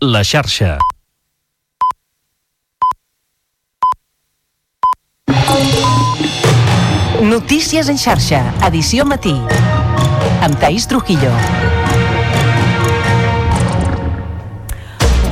[0.00, 0.78] La xarxa.
[7.24, 9.34] Notícies en xarxa, edició matí.
[10.42, 11.30] Amb Taís Trujillo.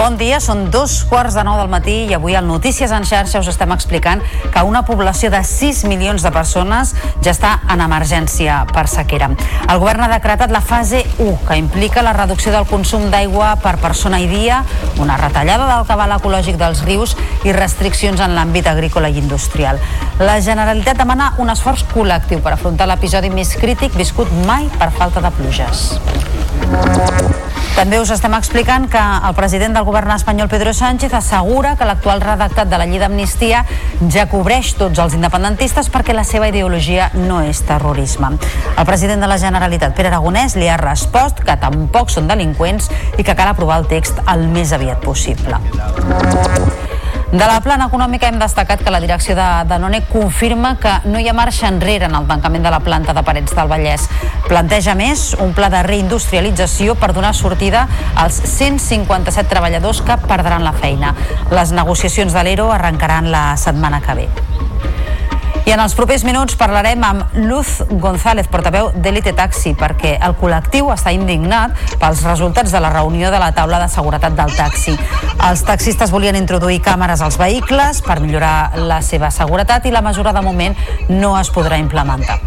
[0.02, 3.38] Bon dia, són dos quarts de nou del matí i avui al Notícies en xarxa
[3.38, 8.62] us estem explicant que una població de 6 milions de persones ja està en emergència
[8.72, 9.28] per sequera.
[9.68, 13.76] El govern ha decretat la fase 1, que implica la reducció del consum d'aigua per
[13.82, 14.62] persona i dia,
[15.02, 19.80] una retallada del cabal ecològic dels rius i restriccions en l'àmbit agrícola i industrial.
[20.20, 25.24] La Generalitat demana un esforç col·lectiu per afrontar l'episodi més crític viscut mai per falta
[25.24, 25.88] de pluges.
[27.72, 32.20] També us estem explicant que el president del govern espanyol, Pedro Sánchez, assegura que l'actual
[32.20, 33.64] redactat de la llei d'amnistia
[34.12, 38.34] ja cobreix tots els independentistes perquè la seva ideologia no és terrorisme.
[38.76, 43.24] El president de la Generalitat, Pere Aragonès, li ha respost que tampoc són delinqüents i
[43.24, 45.62] que cal aprovar el text el més aviat possible.
[47.32, 51.30] De la plana econòmica hem destacat que la direcció de Danone confirma que no hi
[51.30, 54.04] ha marxa enrere en el tancament de la planta de Parets del Vallès.
[54.50, 57.86] Planteja més un pla de reindustrialització per donar sortida
[58.20, 61.14] als 157 treballadors que perdran la feina.
[61.48, 64.28] Les negociacions de l'ERO arrencaran la setmana que ve.
[65.62, 70.90] I en els propers minuts parlarem amb Luz González, portaveu d'Elite Taxi, perquè el col·lectiu
[70.90, 74.96] està indignat pels resultats de la reunió de la taula de seguretat del taxi.
[75.38, 80.34] Els taxistes volien introduir càmeres als vehicles per millorar la seva seguretat i la mesura
[80.34, 80.74] de moment
[81.14, 82.40] no es podrà implementar.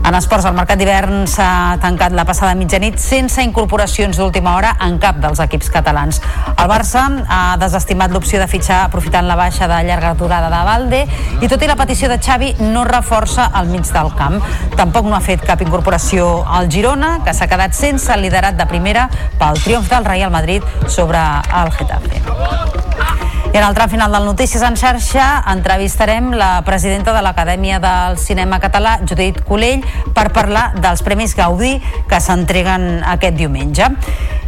[0.00, 4.96] En esports, el mercat d'hivern s'ha tancat la passada mitjanit sense incorporacions d'última hora en
[5.02, 6.20] cap dels equips catalans.
[6.56, 11.02] El Barça ha desestimat l'opció de fitxar aprofitant la baixa de llarga durada de Valde
[11.44, 14.40] i tot i la petició de Xavi no reforça al mig del camp.
[14.76, 18.66] Tampoc no ha fet cap incorporació al Girona, que s'ha quedat sense el liderat de
[18.66, 19.08] primera
[19.38, 21.20] pel triomf del Real Madrid sobre
[21.62, 23.09] el Getafe.
[23.52, 28.14] I en el tram final del Notícies en xarxa entrevistarem la presidenta de l'Acadèmia del
[28.22, 29.82] Cinema Català, Judit Colell,
[30.14, 31.72] per parlar dels Premis Gaudí
[32.06, 33.90] que s'entreguen aquest diumenge.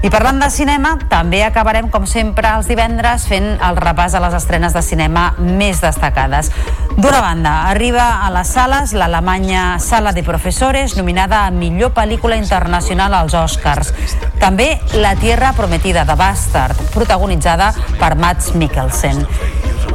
[0.03, 4.35] I parlant de cinema, també acabarem, com sempre, els divendres fent el repàs a les
[4.35, 6.51] estrenes de cinema més destacades.
[6.97, 13.15] D'una banda, arriba a les sales l'alemanya Sala de Profesores, nominada a millor pel·lícula internacional
[13.15, 13.95] als Oscars.
[14.43, 17.71] També La Tierra Prometida de Bastard, protagonitzada
[18.01, 19.23] per Mats Mikkelsen.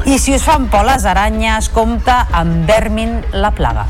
[0.08, 3.90] I si us fan por les aranyes, compta amb Vermin la plaga.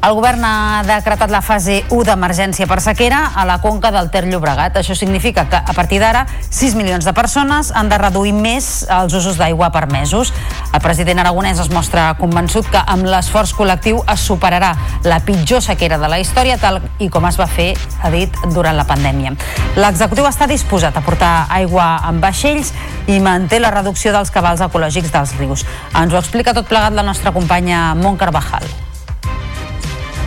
[0.00, 4.22] El govern ha decretat la fase 1 d'emergència per sequera a la conca del Ter
[4.24, 4.78] Llobregat.
[4.80, 9.12] Això significa que a partir d'ara 6 milions de persones han de reduir més els
[9.18, 10.32] usos d'aigua per mesos.
[10.72, 14.72] El president aragonès es mostra convençut que amb l'esforç col·lectiu es superarà
[15.04, 18.80] la pitjor sequera de la història tal i com es va fer, ha dit, durant
[18.80, 19.36] la pandèmia.
[19.76, 22.72] L'executiu està disposat a portar aigua amb vaixells
[23.06, 25.68] i manté la reducció dels cabals ecològics dels rius.
[25.92, 28.64] Ens ho explica tot plegat la nostra companya Mont Carvajal.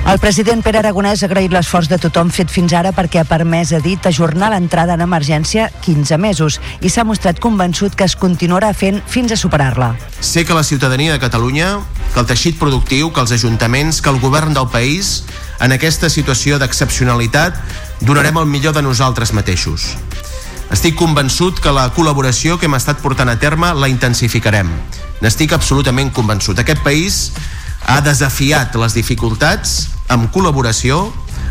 [0.04, 3.70] El president Pere Aragonès ha agraït l'esforç de tothom fet fins ara perquè ha permès,
[3.72, 8.74] ha dit, ajornar l'entrada en emergència 15 mesos i s'ha mostrat convençut que es continuarà
[8.76, 9.94] fent fins a superar-la.
[10.20, 11.80] Sé que la ciutadania de Catalunya,
[12.12, 15.24] que el teixit productiu, que els ajuntaments, que el govern del país,
[15.64, 17.56] en aquesta situació d'excepcionalitat,
[18.04, 19.94] donarem el millor de nosaltres mateixos.
[20.76, 24.68] Estic convençut que la col·laboració que hem estat portant a terme la intensificarem.
[25.24, 26.60] N'estic absolutament convençut.
[26.60, 27.30] Aquest país
[27.88, 31.08] ha desafiat les dificultats amb col·laboració,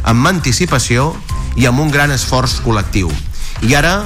[0.08, 1.12] amb anticipació
[1.56, 3.10] i amb un gran esforç col·lectiu.
[3.62, 4.00] I ara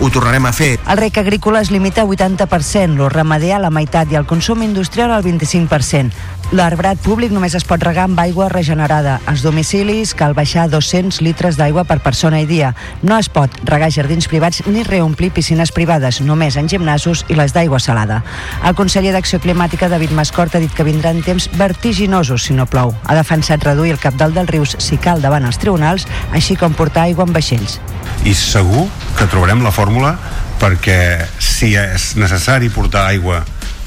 [0.00, 0.76] ho tornarem a fer.
[0.86, 4.62] El rec agrícola es limita a 80%, lo ramader a la meitat i el consum
[4.62, 6.12] industrial al 25%.
[6.50, 9.20] L'arbrat públic només es pot regar amb aigua regenerada.
[9.30, 12.72] Als domicilis cal baixar 200 litres d'aigua per persona i dia.
[13.06, 17.54] No es pot regar jardins privats ni reomplir piscines privades, només en gimnasos i les
[17.54, 18.24] d'aigua salada.
[18.66, 22.96] El conseller d'Acció Climàtica, David Mascort, ha dit que vindran temps vertiginosos si no plou.
[23.06, 27.06] Ha defensat reduir el capdalt dels rius si cal davant els tribunals, així com portar
[27.06, 27.78] aigua amb vaixells.
[28.26, 30.16] I segur que trobarem la fórmula
[30.58, 33.44] perquè si és necessari portar aigua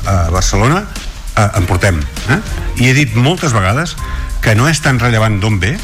[0.08, 0.86] a Barcelona,
[1.38, 2.00] eh, en portem.
[2.30, 2.40] Eh?
[2.84, 3.96] I he dit moltes vegades
[4.44, 5.78] que no és tan rellevant d'on ve,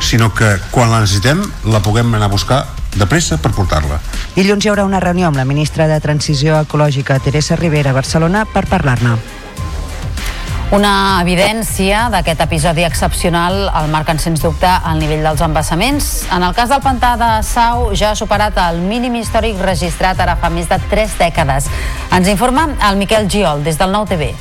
[0.00, 4.00] sinó que quan la necessitem la puguem anar a buscar de pressa per portar-la.
[4.34, 8.44] Dilluns hi haurà una reunió amb la ministra de Transició Ecològica, Teresa Rivera, a Barcelona,
[8.50, 9.16] per parlar-ne.
[10.74, 16.08] Una evidència d'aquest episodi excepcional el marquen sens dubte el nivell dels embassaments.
[16.34, 20.34] En el cas del pantà de Sau ja ha superat el mínim històric registrat ara
[20.40, 21.70] fa més de 3 dècades.
[22.10, 24.32] Ens informa el Miquel Giol des del Nou TV.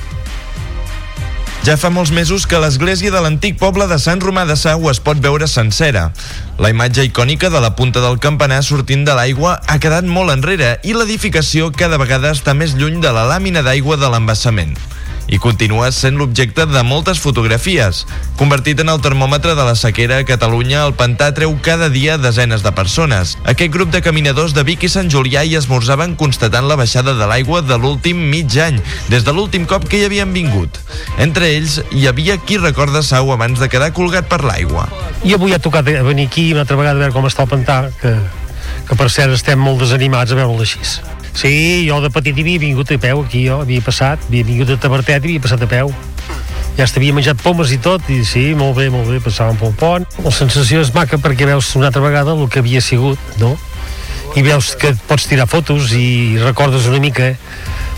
[1.64, 5.00] Ja fa molts mesos que l'església de l'antic poble de Sant Romà de Sau es
[5.00, 6.10] pot veure sencera.
[6.60, 10.74] La imatge icònica de la punta del campanar sortint de l'aigua ha quedat molt enrere
[10.84, 14.76] i l'edificació cada vegada està més lluny de la làmina d'aigua de l'embassament
[15.34, 18.04] i continua sent l'objecte de moltes fotografies.
[18.38, 22.62] Convertit en el termòmetre de la sequera a Catalunya, el pantà treu cada dia desenes
[22.62, 23.34] de persones.
[23.50, 27.30] Aquest grup de caminadors de Vic i Sant Julià hi esmorzaven constatant la baixada de
[27.30, 28.78] l'aigua de l'últim mig any,
[29.10, 30.78] des de l'últim cop que hi havien vingut.
[31.18, 34.86] Entre ells, hi havia qui recorda Sau abans de quedar colgat per l'aigua.
[35.26, 37.82] I avui ha tocat venir aquí una altra vegada a veure com està el pantà,
[38.02, 38.14] que,
[38.86, 40.84] que per cert estem molt desanimats a veure'l així.
[41.34, 44.78] Sí, jo de petit havia vingut a peu aquí, jo havia passat, havia vingut a
[44.78, 45.94] Tabertet i havia passat a peu.
[46.78, 50.08] Ja havia menjat pomes i tot, i sí, molt bé, molt bé, passàvem pel pont.
[50.26, 53.56] La sensació és maca perquè veus una altra vegada el que havia sigut, no?
[54.34, 57.36] I veus que pots tirar fotos i recordes una mica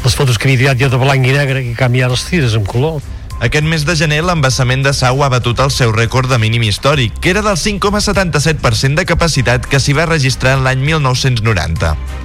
[0.03, 2.65] les fotos que havia tirat jo de blanc i negre que canviar les tires en
[2.67, 2.99] color.
[3.43, 7.17] Aquest mes de gener, l'embassament de Sau ha batut el seu rècord de mínim històric,
[7.19, 12.24] que era del 5,77% de capacitat que s'hi va registrar l'any 1990.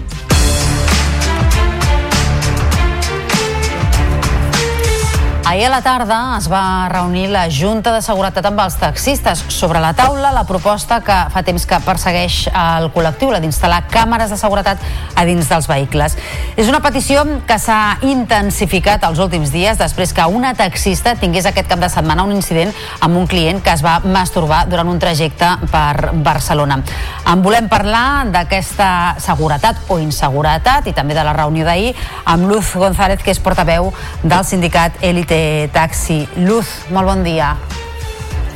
[5.51, 9.40] Ahir a la tarda es va reunir la Junta de Seguretat amb els taxistes.
[9.51, 14.31] Sobre la taula, la proposta que fa temps que persegueix el col·lectiu, la d'instal·lar càmeres
[14.31, 14.78] de seguretat
[15.18, 16.14] a dins dels vehicles.
[16.55, 21.66] És una petició que s'ha intensificat els últims dies després que una taxista tingués aquest
[21.66, 22.70] cap de setmana un incident
[23.01, 26.78] amb un client que es va masturbar durant un trajecte per Barcelona.
[27.27, 31.90] En volem parlar d'aquesta seguretat o inseguretat i també de la reunió d'ahir
[32.22, 33.90] amb Luz González, que és portaveu
[34.22, 35.40] del sindicat Elite
[35.73, 36.27] Taxi.
[36.37, 37.55] Luz, molt bon dia.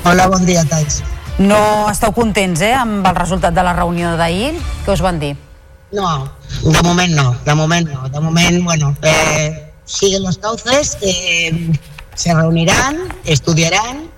[0.05, 1.03] Hola, bon dia, Tais.
[1.39, 1.59] No
[1.91, 4.53] esteu contents, eh, amb el resultat de la reunió d'ahir?
[4.85, 5.35] Què us van dir?
[5.95, 6.31] No,
[6.63, 8.09] de moment no, de moment no.
[8.09, 11.73] De moment, bueno, eh, siguen los cauces, eh,
[12.15, 14.11] se reunirán, estudiarán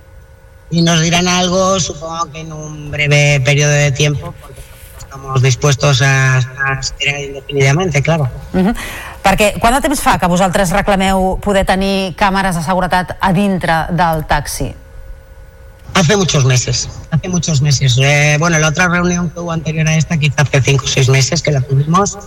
[0.69, 4.61] y nos dirán algo, supongo que en un breve periodo de tiempo, porque
[4.97, 8.29] estamos dispuestos a, a esperar indefinidamente, claro.
[8.53, 8.75] Uh -huh.
[9.27, 13.75] Perquè quant de temps fa que vosaltres reclameu poder tenir càmeres de seguretat a dintre
[13.91, 14.69] del taxi?
[15.99, 17.97] Hace muchos meses, hace muchos meses.
[17.99, 21.09] Eh, bueno, la otra reunión que hubo anterior a esta, quizá hace cinco o seis
[21.09, 22.17] meses que la tuvimos,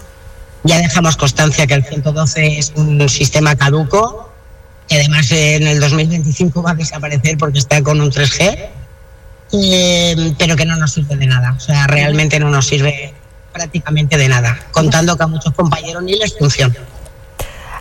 [0.65, 4.31] ya dejamos constancia que el 112 es un sistema caduco,
[4.87, 8.69] que además en el 2025 va a desaparecer porque está con un 3G,
[9.53, 11.55] eh, pero que no nos sirve de nada.
[11.57, 13.15] O sea, realmente no nos sirve
[13.53, 16.75] prácticamente de nada, contando que a muchos compañeros ni les funciona.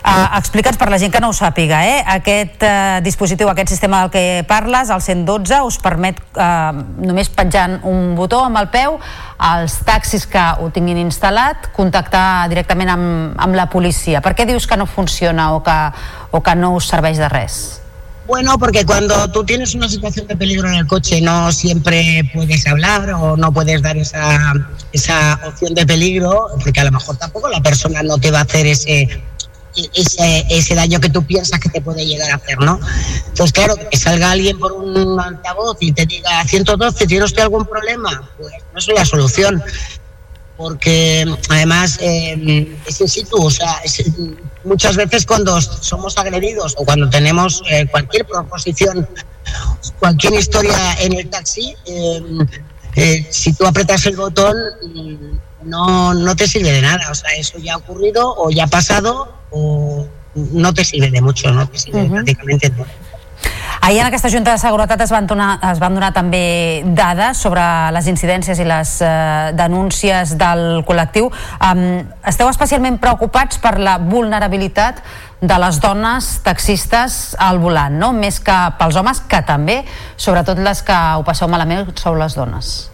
[0.00, 1.98] Uh, Explica'ns per la gent que no ho sàpiga, eh?
[2.14, 6.70] aquest uh, dispositiu, aquest sistema del que parles, el 112, us permet uh,
[7.04, 8.96] només penjant un botó amb el peu
[9.36, 14.24] als taxis que ho tinguin instal·lat contactar directament amb, amb la policia.
[14.24, 15.76] Per què dius que no funciona o que,
[16.32, 17.60] o que no us serveix de res?
[18.26, 22.64] Bueno, porque cuando tú tienes una situación de peligro en el coche no siempre puedes
[22.66, 24.54] hablar o no puedes dar esa,
[24.92, 28.42] esa opción de peligro, porque a lo mejor tampoco la persona no te va a
[28.42, 29.20] hacer ese
[29.94, 32.80] ese, ese daño que tú piensas que te puede llegar a hacer, ¿no?
[33.26, 37.66] Entonces, claro, que salga alguien por un altavoz y te diga 112, ¿tiene usted algún
[37.66, 38.28] problema?
[38.38, 39.62] Pues no es la solución.
[40.56, 43.80] Porque además eh, es in situ, o sea,
[44.64, 49.08] muchas veces cuando somos agredidos o cuando tenemos eh, cualquier proposición,
[49.98, 52.22] cualquier historia en el taxi, eh,
[52.96, 54.54] eh, si tú apretas el botón
[55.62, 57.10] no, no te sirve de nada.
[57.10, 61.20] O sea, eso ya ha ocurrido o ya ha pasado o no te sirve de
[61.20, 62.10] mucho, no te sirve uh -huh.
[62.10, 62.90] prácticamente de nada.
[63.82, 67.62] Ahir en aquesta Junta de Seguretat es van, donar, es van donar també dades sobre
[67.96, 71.30] les incidències i les eh, denúncies del col·lectiu.
[71.64, 75.00] Um, esteu especialment preocupats per la vulnerabilitat
[75.40, 78.12] de les dones taxistes al volant, no?
[78.12, 79.80] més que pels homes, que també,
[80.16, 82.90] sobretot les que ho passeu malament, sou les dones.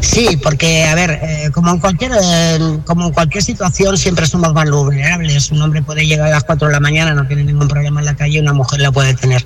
[0.00, 4.52] Sí, porque, a ver, eh, como, en cualquier, eh, como en cualquier situación siempre somos
[4.52, 5.50] más vulnerables.
[5.50, 8.06] Un hombre puede llegar a las 4 de la mañana, no tiene ningún problema en
[8.06, 9.44] la calle, una mujer la puede tener.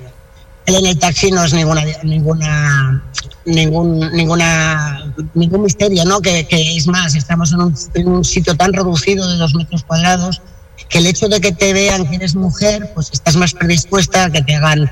[0.65, 3.03] Él en el taxi no es ninguna ninguna
[3.45, 6.21] ningún ninguna ningún misterio, ¿no?
[6.21, 9.83] Que, que es más, estamos en un, en un sitio tan reducido de dos metros
[9.83, 10.41] cuadrados
[10.89, 14.29] que el hecho de que te vean que eres mujer, pues estás más predispuesta a
[14.31, 14.89] que te hagan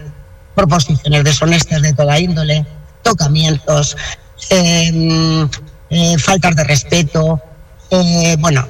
[0.56, 2.66] proposiciones deshonestas de toda índole,
[3.04, 3.96] tocamientos,
[4.50, 5.48] eh,
[5.90, 7.42] eh, faltas de respeto,
[7.90, 8.66] eh, bueno,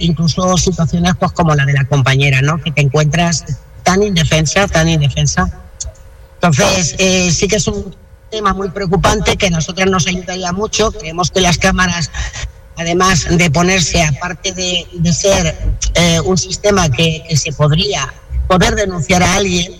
[0.00, 2.62] incluso situaciones pues como la de la compañera, ¿no?
[2.62, 3.44] Que te encuentras
[3.82, 5.50] tan indefensa, tan indefensa.
[6.34, 6.94] Entonces,
[7.34, 7.96] sí que es un
[8.30, 10.92] tema muy preocupante que a nosotros nos ayudaría mucho.
[10.92, 12.10] Creemos que las cámaras,
[12.76, 15.56] además de ponerse, aparte de, ser
[16.24, 18.12] un sistema que, que, se podría
[18.46, 19.72] poder denunciar a alguien,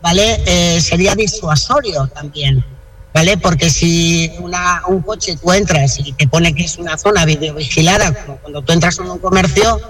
[0.00, 0.80] ¿vale?
[0.80, 2.64] sería disuasorio también
[3.12, 3.36] ¿vale?
[3.38, 8.12] Porque si una, un coche tú entras y te pone que es una zona videovigilada,
[8.24, 9.80] como cuando tú entras en un comercio,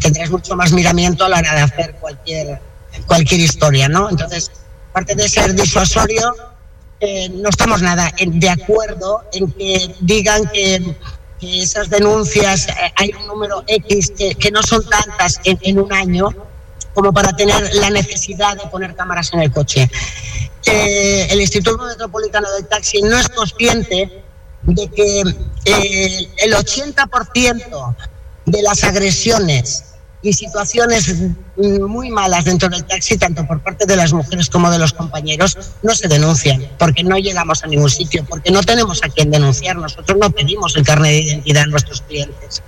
[0.00, 2.60] tendrás mucho más miramiento a la hora de hacer cualquier,
[3.06, 4.08] cualquier historia, ¿no?
[4.08, 4.50] Entonces,
[4.90, 6.34] aparte de ser disuasorio,
[7.00, 10.96] eh, no estamos nada de acuerdo en que digan que,
[11.40, 16.28] esas denuncias, eh, hay un número X que, no son tantas en un año
[16.94, 19.88] como para tener la necesidad de poner cámaras en el coche
[20.66, 24.22] eh, el Instituto Metropolitano del Taxi no es consciente
[24.62, 25.20] de que
[25.64, 27.96] eh, el 80%
[28.46, 29.84] de las agresiones
[30.22, 31.14] y situaciones
[31.56, 35.56] muy malas dentro del taxi, tanto por parte de las mujeres como de los compañeros,
[35.82, 39.76] no se denuncian, porque no llegamos a ningún sitio, porque no tenemos a quien denunciar.
[39.76, 42.62] Nosotros no pedimos el carnet de identidad a nuestros clientes.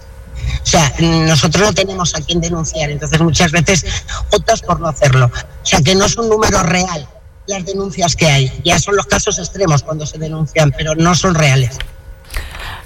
[0.62, 3.84] O sea, nosotros no tenemos a quien denunciar, entonces muchas veces
[4.30, 5.26] optas por no hacerlo.
[5.26, 7.06] O sea, que no es un número real,
[7.46, 8.60] las denuncias que hay.
[8.64, 11.78] Ya son los casos extremos cuando se denuncian, pero no son reales.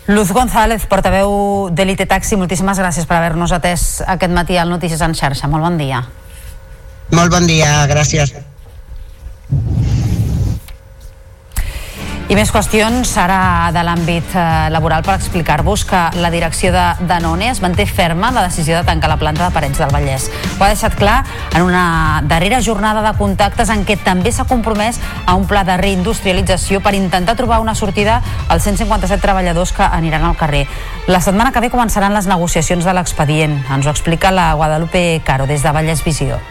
[0.07, 5.19] Luz González, portaveu d'Elite Taxi, moltíssimes gràcies per haver-nos atès aquest matí al Notícies en
[5.19, 5.51] xarxa.
[5.51, 6.05] Molt bon dia.
[7.11, 8.37] Molt bon dia, gràcies.
[12.27, 14.45] I més qüestions ara de l'àmbit eh,
[14.75, 18.83] laboral per explicar-vos que la direcció de Danone es manté ferma en la decisió de
[18.89, 20.27] tancar la planta de Parets del Vallès.
[20.57, 21.21] Ho ha deixat clar
[21.55, 25.79] en una darrera jornada de contactes en què també s'ha compromès a un pla de
[25.79, 30.67] reindustrialització per intentar trobar una sortida als 157 treballadors que aniran al carrer.
[31.07, 33.61] La setmana que ve començaran les negociacions de l'expedient.
[33.71, 36.43] Ens ho explica la Guadalupe Caro des de Vallès Visió.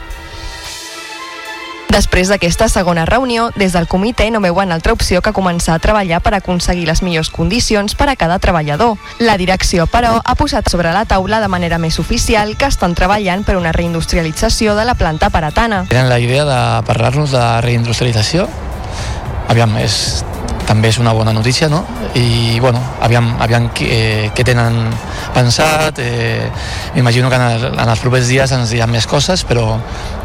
[1.96, 6.18] Després d'aquesta segona reunió, des del comitè no veuen altra opció que començar a treballar
[6.20, 8.98] per aconseguir les millors condicions per a cada treballador.
[9.24, 13.46] La direcció, però, ha posat sobre la taula de manera més oficial que estan treballant
[13.48, 15.86] per una reindustrialització de la planta paratana.
[15.88, 18.50] Tenen la idea de parlar-nos de reindustrialització.
[19.48, 20.26] Aviam, és
[20.66, 21.84] també és una bona notícia, no?
[22.16, 24.90] I, bueno, aviam, aviam eh, què tenen
[25.36, 26.50] pensat, eh,
[26.96, 29.76] m'imagino que en, el, en els propers dies ens diran més coses, però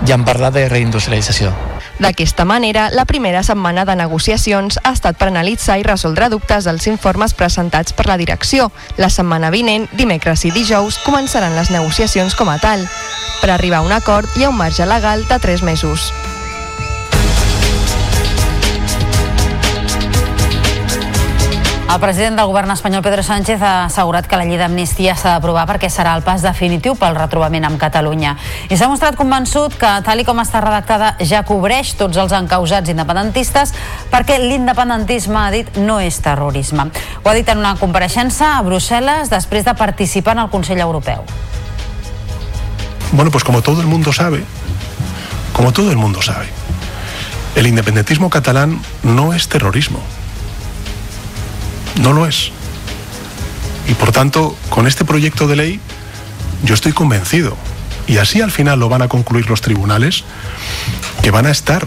[0.06, 1.52] ja han parlat de reindustrialització.
[2.00, 6.88] D'aquesta manera, la primera setmana de negociacions ha estat per analitzar i resoldre dubtes dels
[6.88, 8.70] informes presentats per la direcció.
[8.96, 12.88] La setmana vinent, dimecres i dijous, començaran les negociacions com a tal.
[13.40, 16.08] Per arribar a un acord hi ha un marge legal de 3 mesos.
[21.90, 25.64] El president del govern espanyol, Pedro Sánchez, ha assegurat que la llei d'amnistia s'ha d'aprovar
[25.66, 28.36] perquè serà el pas definitiu pel retrobament amb Catalunya.
[28.70, 32.92] I s'ha mostrat convençut que, tal i com està redactada, ja cobreix tots els encausats
[32.94, 33.74] independentistes
[34.12, 36.86] perquè l'independentisme, ha dit, no és terrorisme.
[37.24, 41.26] Ho ha dit en una compareixença a Brussel·les després de participar en el Consell Europeu.
[43.10, 44.44] Bueno, pues como todo el mundo sabe,
[45.52, 46.46] como todo el mundo sabe,
[47.56, 49.98] el independentismo catalán no es terrorismo.
[51.96, 52.52] No lo es.
[53.88, 55.80] Y por tanto, con este proyecto de ley,
[56.62, 57.56] yo estoy convencido,
[58.06, 60.24] y así al final lo van a concluir los tribunales,
[61.22, 61.86] que van a estar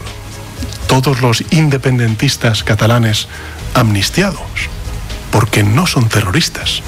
[0.87, 3.27] todos los independentistas catalanes
[3.73, 4.69] amnistiados,
[5.31, 6.81] porque no son terroristas.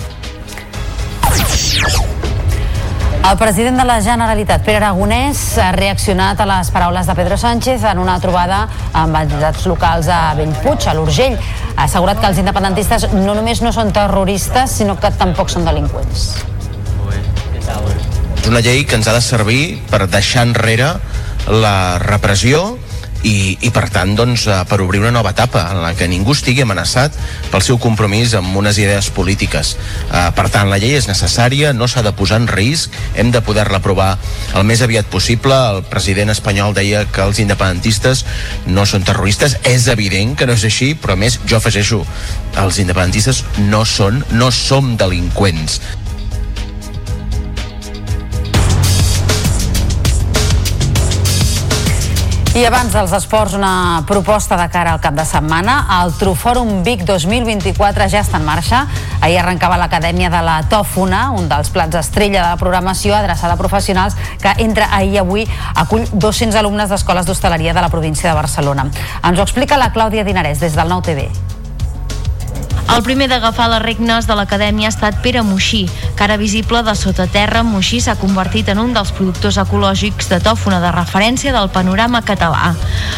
[3.30, 7.82] El president de la Generalitat, Pere Aragonès, ha reaccionat a les paraules de Pedro Sánchez
[7.90, 11.40] en una trobada amb entitats locals a Bellpuig, a l'Urgell.
[11.76, 16.28] Ha assegurat que els independentistes no només no són terroristes, sinó que tampoc són delinqüents.
[18.40, 20.94] És una llei que ens ha de servir per deixar enrere
[21.50, 22.78] la repressió
[23.26, 26.36] i, i per tant doncs, eh, per obrir una nova etapa en la que ningú
[26.36, 27.16] estigui amenaçat
[27.52, 29.74] pel seu compromís amb unes idees polítiques.
[30.12, 33.42] Eh, per tant, la llei és necessària, no s'ha de posar en risc, hem de
[33.46, 34.14] poder-la aprovar
[34.54, 35.58] el més aviat possible.
[35.76, 38.26] El president espanyol deia que els independentistes
[38.70, 42.04] no són terroristes, és evident que no és així, però més jo afegeixo,
[42.62, 45.82] els independentistes no són, no som delinqüents.
[52.56, 55.74] I abans dels esports, una proposta de cara al cap de setmana.
[55.98, 58.86] El Trufòrum Vic 2024 ja està en marxa.
[59.20, 63.60] Ahir arrencava l'Acadèmia de la Tòfona, un dels plats estrella de la programació adreçada a
[63.60, 65.44] professionals que entre ahir i avui
[65.76, 68.88] acull 200 alumnes d'escoles d'hostaleria de la província de Barcelona.
[69.20, 71.28] Ens ho explica la Clàudia Dinarès des del Nou TV.
[72.94, 75.84] El primer d'agafar les regnes de l'acadèmia ha estat Pere Moixí.
[76.16, 80.78] Cara visible de sota terra, Moixí s'ha convertit en un dels productors ecològics de tòfona
[80.84, 82.76] de referència del panorama català.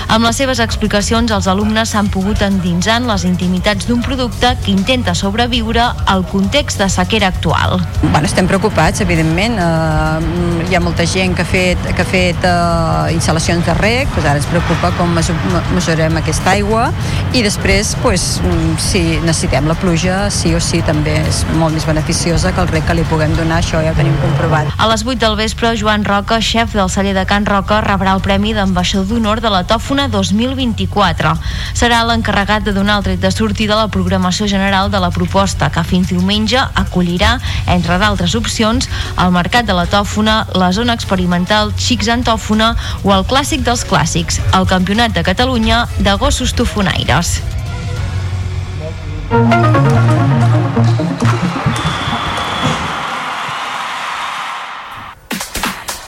[0.08, 4.72] Amb les seves explicacions, els alumnes s'han pogut endinsar en les intimitats d'un producte que
[4.72, 7.78] intenta sobreviure al context de sequera actual.
[8.02, 9.60] Bueno, estem preocupats, evidentment.
[9.60, 14.10] Uh, hi ha molta gent que ha fet, que ha fet uh, instal·lacions de rec,
[14.16, 16.88] doncs ara ens preocupa com mesurem aquesta aigua
[17.34, 18.40] i després, pues,
[18.82, 22.86] si necessitem la pluja, sí o sí, també és molt més beneficiosa que el rec
[22.86, 24.70] que li puguem donar, això ja ho tenim comprovat.
[24.78, 28.22] A les 8 del vespre, Joan Roca, xef del celler de Can Roca, rebrà el
[28.22, 31.34] Premi d'Ambaixador d'Honor de la Tòfona 2024.
[31.74, 35.72] Serà l'encarregat de donar el tret de sortida a la programació general de la proposta,
[35.74, 41.74] que fins diumenge acollirà, entre d'altres opcions, el Mercat de la Tòfona, la zona experimental
[41.78, 47.40] Xics en Tòfona o el clàssic dels clàssics, el Campionat de Catalunya de gossos tofonaires.
[49.30, 49.97] Thank you.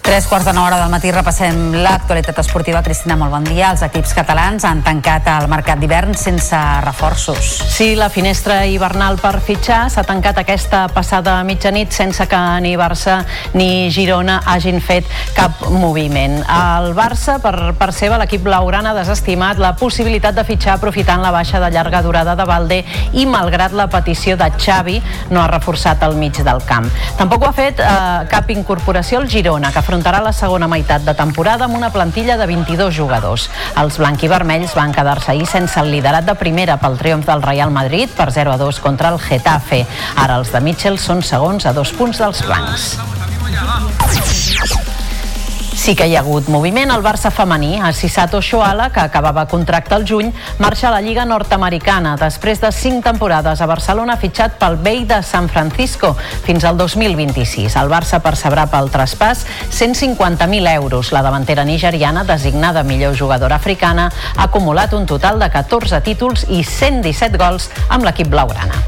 [0.10, 2.80] Tres quarts de hora del matí repassem l'actualitat esportiva.
[2.81, 3.68] Cristina, molt bon dia.
[3.69, 7.52] Els equips catalans han tancat el mercat d'hivern sense reforços.
[7.69, 13.19] Sí, la finestra hivernal per fitxar s'ha tancat aquesta passada mitjanit sense que ni Barça
[13.53, 15.06] ni Girona hagin fet
[15.38, 16.40] cap moviment.
[16.56, 21.30] El Barça, per part seva, l'equip blaugrana ha desestimat la possibilitat de fitxar aprofitant la
[21.38, 22.81] baixa de llarga durada de Valde
[23.14, 24.98] i, malgrat la petició de Xavi,
[25.30, 26.90] no ha reforçat el mig del camp.
[27.22, 31.11] Tampoc ho ha fet eh, cap incorporació al Girona, que afrontarà la segona meitat de
[31.11, 33.49] temporada amb una plantilla de 22 jugadors.
[33.81, 38.07] Els blanquivermells van quedar-se ahir sense el liderat de primera pel triomf del Real Madrid
[38.15, 39.84] per 0 a 2 contra el Getafe.
[40.15, 42.93] Ara els de Mitchell són segons a dos punts dels blancs.
[45.80, 46.91] Sí que hi ha hagut moviment.
[46.91, 51.23] El Barça femení, a Sisato Shoala, que acabava contracte al juny, marxa a la Lliga
[51.23, 52.18] Nord-Americana.
[52.19, 56.11] Després de cinc temporades a Barcelona, fitxat pel Bay de San Francisco
[56.43, 57.80] fins al 2026.
[57.80, 61.14] El Barça percebrà pel traspàs 150.000 euros.
[61.15, 66.65] La davantera nigeriana, designada millor jugadora africana, ha acumulat un total de 14 títols i
[66.68, 68.84] 117 gols amb l'equip blaugrana.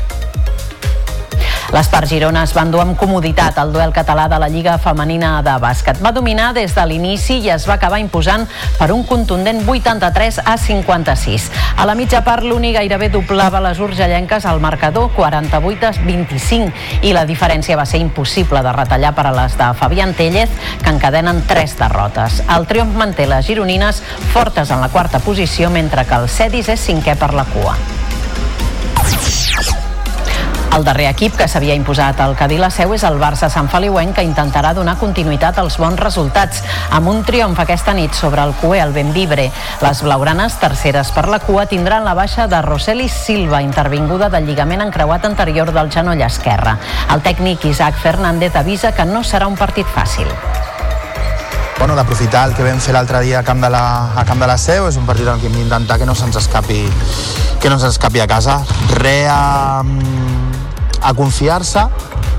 [1.71, 5.53] Les Girona es van dur amb comoditat el duel català de la Lliga Femenina de
[5.55, 6.01] Bàsquet.
[6.03, 8.43] Va dominar des de l'inici i es va acabar imposant
[8.77, 11.45] per un contundent 83 a 56.
[11.77, 17.13] A la mitja part, l'Uni gairebé doblava les urgellenques al marcador 48 a 25 i
[17.15, 20.51] la diferència va ser impossible de retallar per a les de Fabián Tellez,
[20.83, 22.43] que encadenen tres derrotes.
[22.51, 24.03] El triomf manté les gironines
[24.33, 27.79] fortes en la quarta posició, mentre que el Cedis és cinquè per la cua.
[30.71, 34.15] El darrer equip que s'havia imposat al Cadí la seu és el Barça Sant Feliuenc
[34.15, 36.61] que intentarà donar continuïtat als bons resultats
[36.95, 39.49] amb un triomf aquesta nit sobre el Cué al Benvibre.
[39.83, 44.85] Les blaugranes, terceres per la cua, tindran la baixa de Roseli Silva, intervinguda del lligament
[44.87, 46.77] encreuat anterior del genoll esquerre.
[47.11, 50.31] El tècnic Isaac Fernández avisa que no serà un partit fàcil
[51.81, 54.45] bueno, d'aprofitar el que vam fer l'altre dia a Camp, de la, a Camp de
[54.45, 56.83] la Seu, és un partit en què hem d'intentar que no se'ns escapi,
[57.57, 58.59] que no se'ns escapi a casa.
[59.01, 59.41] Re a,
[61.01, 61.85] a confiar-se,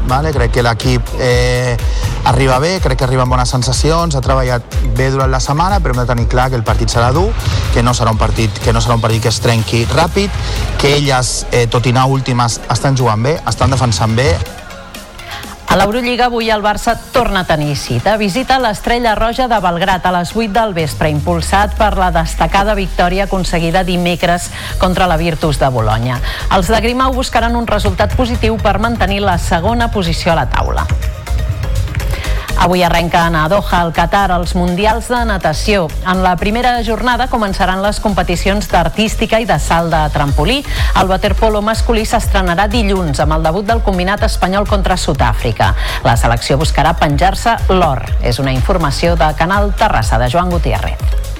[0.06, 0.32] vale?
[0.32, 1.76] crec que l'equip eh,
[2.24, 5.94] arriba bé, crec que arriba amb bones sensacions, ha treballat bé durant la setmana, però
[5.94, 7.28] hem de tenir clar que el partit serà dur,
[7.74, 10.30] que no serà un partit que no serà un partit que es trenqui ràpid,
[10.78, 14.30] que elles, eh, tot i anar últimes, estan jugant bé, estan defensant bé,
[15.72, 18.18] a l'Eurolliga avui el Barça torna a tenir cita.
[18.20, 23.24] Visita l'Estrella Roja de Belgrat a les 8 del vespre, impulsat per la destacada victòria
[23.24, 26.20] aconseguida dimecres contra la Virtus de Bologna.
[26.52, 30.84] Els de Grimau buscaran un resultat positiu per mantenir la segona posició a la taula.
[32.62, 35.88] Avui arrenquen a Doha, al Qatar, els Mundials de Natació.
[36.06, 40.60] En la primera jornada començaran les competicions d'artística i de salt de trampolí.
[41.00, 45.72] El waterpolo masculí s'estrenarà dilluns amb el debut del combinat espanyol contra Sud-àfrica.
[46.06, 48.06] La selecció buscarà penjar-se l'or.
[48.22, 51.31] És una informació de Canal Terrassa de Joan Gutiérrez.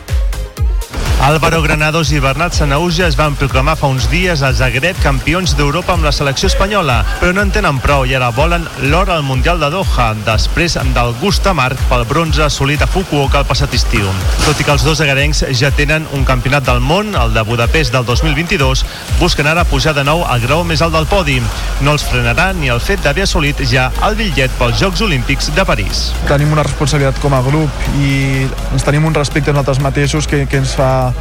[1.23, 5.95] Álvaro Granados i Bernat Sanauja es van proclamar fa uns dies a Zagreb campions d'Europa
[5.95, 9.63] amb la selecció espanyola, però no en tenen prou i ara volen l'or al Mundial
[9.63, 14.09] de Doha, després del gust amarg pel bronze assolit a Fukuoka el passat estiu.
[14.43, 17.95] Tot i que els dos agarencs ja tenen un campionat del món, el de Budapest
[17.95, 18.83] del 2022,
[19.21, 21.39] busquen ara pujar de nou al grau més alt del podi.
[21.87, 25.71] No els frenarà ni el fet d'haver assolit ja el bitllet pels Jocs Olímpics de
[25.71, 26.03] París.
[26.27, 28.43] Tenim una responsabilitat com a grup i
[28.75, 31.12] ens tenim un respecte a nosaltres mateixos que, que ens fa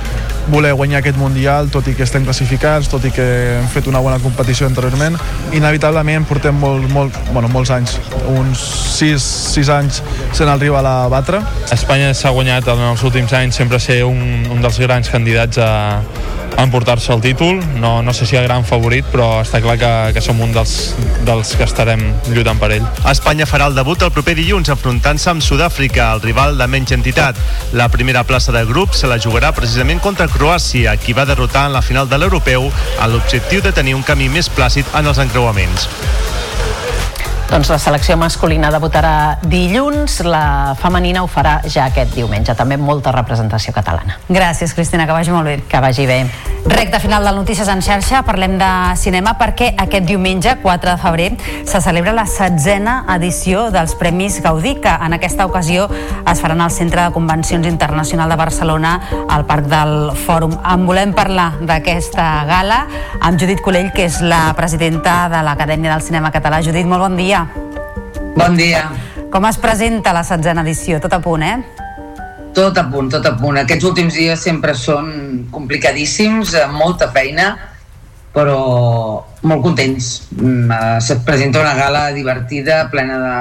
[0.51, 3.26] voler guanyar aquest Mundial, tot i que estem classificats, tot i que
[3.59, 5.18] hem fet una bona competició anteriorment.
[5.55, 7.97] Inevitablement portem molt, molt, bueno, molts anys,
[8.31, 8.63] uns
[8.97, 10.01] 6, 6 anys
[10.34, 11.41] sent el rival a batre.
[11.72, 15.72] Espanya s'ha guanyat en els últims anys sempre ser un, un dels grans candidats a,
[16.57, 17.59] emportar-se el títol.
[17.79, 20.95] No, no sé si el gran favorit, però està clar que, que som un dels,
[21.27, 22.87] dels que estarem lluitant per ell.
[23.11, 27.39] Espanya farà el debut el proper dilluns enfrontant-se amb Sud-àfrica, el rival de menys entitat.
[27.77, 31.77] La primera plaça del grup se la jugarà precisament contra Croàcia, qui va derrotar en
[31.77, 32.69] la final de l'Europeu
[32.99, 35.89] amb l'objectiu de tenir un camí més plàcid en els encreuaments.
[37.51, 42.55] Doncs la selecció masculina debutarà dilluns, la femenina ho farà ja aquest diumenge.
[42.55, 44.15] També molta representació catalana.
[44.29, 45.57] Gràcies, Cristina, que vagi molt bé.
[45.67, 46.21] Que vagi bé.
[46.63, 51.29] Recte final de Notícies en xarxa, parlem de cinema perquè aquest diumenge, 4 de febrer,
[51.65, 56.71] se celebra la setzena edició dels Premis Gaudí, que en aquesta ocasió es faran al
[56.71, 58.93] Centre de Convencions Internacional de Barcelona,
[59.27, 60.53] al Parc del Fòrum.
[60.61, 62.85] En volem parlar d'aquesta gala
[63.19, 66.61] amb Judit Colell, que és la presidenta de l'Acadèmia del Cinema Català.
[66.61, 67.40] Judit, molt bon dia.
[68.35, 68.89] Bon dia.
[69.31, 70.99] Com es presenta la setzena edició?
[71.03, 71.57] Tot a punt, eh?
[72.55, 73.59] Tot a punt, tot a punt.
[73.61, 77.53] Aquests últims dies sempre són complicadíssims, amb molta feina,
[78.35, 78.57] però
[79.43, 80.29] molt contents.
[80.35, 83.37] Mm, eh, Se presenta una gala divertida, plena de,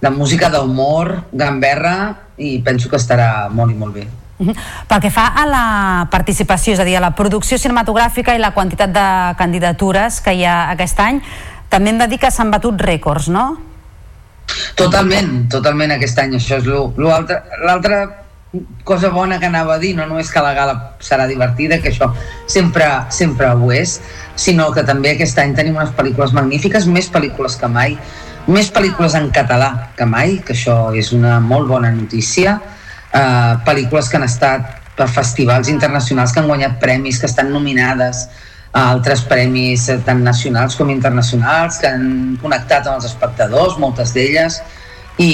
[0.00, 4.06] de música, d'humor, gamberra, i penso que estarà molt i molt bé.
[4.36, 8.52] Pel que fa a la participació, és a dir, a la producció cinematogràfica i la
[8.52, 9.06] quantitat de
[9.38, 11.22] candidatures que hi ha aquest any,
[11.72, 13.75] també hem de dir que s'han batut rècords, no?
[14.76, 18.04] Totalment, totalment aquest any, això és l'altra
[18.84, 22.12] cosa bona que anava a dir, no només que la gala serà divertida, que això
[22.48, 23.98] sempre, sempre ho és,
[24.38, 27.98] sinó que també aquest any tenim unes pel·lícules magnífiques, més pel·lícules que mai,
[28.46, 34.08] més pel·lícules en català que mai, que això és una molt bona notícia, uh, pel·lícules
[34.10, 38.28] que han estat per festivals internacionals que han guanyat premis, que estan nominades,
[38.76, 44.60] altres premis eh, tant nacionals com internacionals que han connectat amb els espectadors, moltes d'elles,
[45.16, 45.32] i,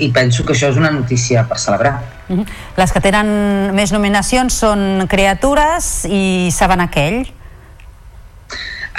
[0.00, 1.98] i penso que això és una notícia per celebrar.
[2.28, 2.46] Mhm.
[2.80, 7.26] Les que tenen més nominacions són Creatures i Saben aquell.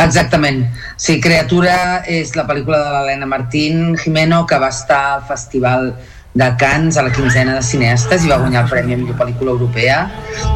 [0.04, 0.66] Exactament.
[0.98, 5.94] Sí, Creatura és la pel·lícula de l'Helena Martín Jimeno que va estar al Festival
[6.34, 9.54] de Cannes a la quinzena de cineastes i va guanyar el Premi a millor pel·lícula
[9.54, 10.00] europea.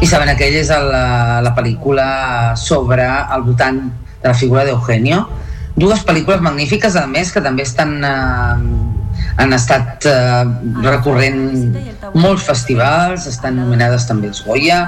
[0.02, 2.08] I saben aquell és la, la pel·lícula
[2.58, 3.84] sobre el voltant
[4.24, 5.28] de la figura d'Eugenio.
[5.78, 8.56] Dues pel·lícules magnífiques, a més, que també estan eh,
[9.38, 10.44] han estat eh,
[10.86, 11.42] recorrent
[12.18, 14.80] molts festivals, estan nominades també als Goya,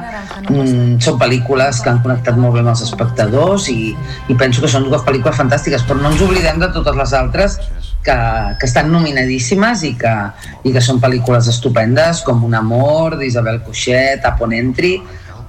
[0.48, 3.94] mm, són pel·lícules que han connectat molt bé amb els espectadors i,
[4.30, 7.60] i penso que són dues pel·lícules fantàstiques, però no ens oblidem de totes les altres
[8.04, 8.18] que,
[8.60, 10.16] que estan nominadíssimes i que,
[10.64, 14.96] i que són pel·lícules estupendes, com Un amor, d'Isabel Coixet, Upon Entry,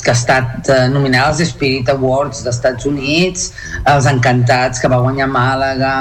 [0.01, 3.51] que ha estat eh, nominada als Spirit Awards d'Estats Units,
[3.85, 5.93] els Encantats, que va guanyar Màlaga,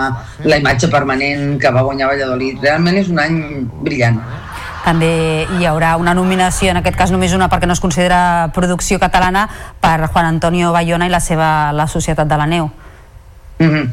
[0.46, 2.62] la imatge permanent, que va guanyar Valladolid.
[2.64, 3.40] Realment és un any
[3.84, 4.22] brillant.
[4.86, 9.00] També hi haurà una nominació, en aquest cas només una perquè no es considera producció
[9.00, 9.48] catalana,
[9.82, 12.72] per Juan Antonio Bayona i la seva La Societat de la Neu.
[13.60, 13.90] Mm -hmm.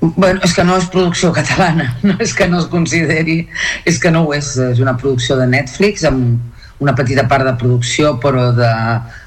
[0.00, 3.48] Bueno, és que no és producció catalana, no és que no es consideri,
[3.84, 6.38] és que no ho és, és una producció de Netflix amb
[6.78, 8.72] una petita part de producció però de,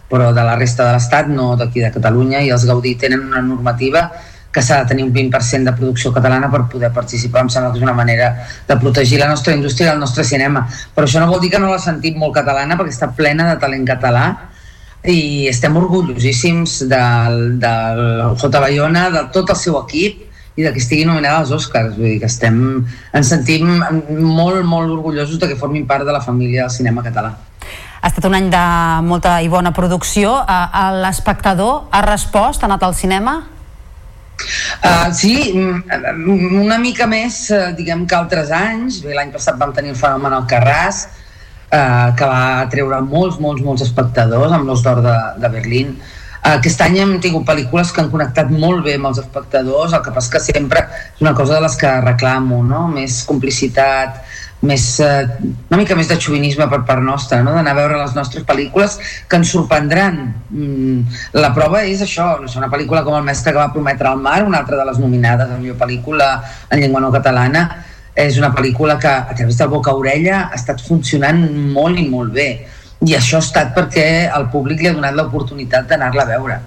[0.10, 3.42] però de la resta de l'Estat, no d'aquí de Catalunya, i els Gaudí tenen una
[3.46, 4.10] normativa
[4.52, 7.78] que s'ha de tenir un 20% de producció catalana per poder participar, em sembla que
[7.78, 8.32] és una manera
[8.68, 10.66] de protegir la nostra indústria i el nostre cinema.
[10.96, 13.60] Però això no vol dir que no la sentim molt catalana, perquè està plena de
[13.62, 14.26] talent català
[15.06, 18.02] i estem orgullosíssims del, del
[18.42, 18.50] J.
[18.60, 20.26] Bayona, de tot el seu equip
[20.60, 21.94] i de que estigui nominada als Oscars.
[21.96, 22.58] Vull dir que estem,
[23.14, 27.38] ens sentim molt, molt orgullosos de que formin part de la família del cinema català.
[28.00, 28.66] Ha estat un any de
[29.04, 30.38] molta i bona producció.
[31.04, 33.40] L'espectador ha respost, ha anat al cinema?
[34.80, 37.42] Uh, sí, mm, una mica més,
[37.76, 39.02] diguem que altres anys.
[39.04, 41.02] L'any passat vam tenir el fenomen al Carràs,
[41.74, 45.98] uh, que va treure molts, molts, molts espectadors amb l'Os d'Or de, de Berlín.
[46.40, 50.06] Uh, aquest any hem tingut pel·lícules que han connectat molt bé amb els espectadors, el
[50.06, 52.88] que passa que sempre és una cosa de les que reclamo, no?
[52.96, 54.24] més complicitat,
[54.62, 55.28] més, eh,
[55.70, 57.54] una mica més de xovinisme per part nostra, no?
[57.56, 58.98] d'anar a veure les nostres pel·lícules
[59.30, 60.20] que ens sorprendran.
[60.50, 64.10] Mm, la prova és això, no sé, una pel·lícula com El mestre que va prometre
[64.10, 66.32] al mar, una altra de les nominades a millor pel·lícula
[66.70, 67.70] en llengua no catalana,
[68.16, 71.40] és una pel·lícula que a través del boca-orella ha estat funcionant
[71.72, 72.50] molt i molt bé.
[73.08, 76.60] I això ha estat perquè el públic li ha donat l'oportunitat d'anar-la a veure.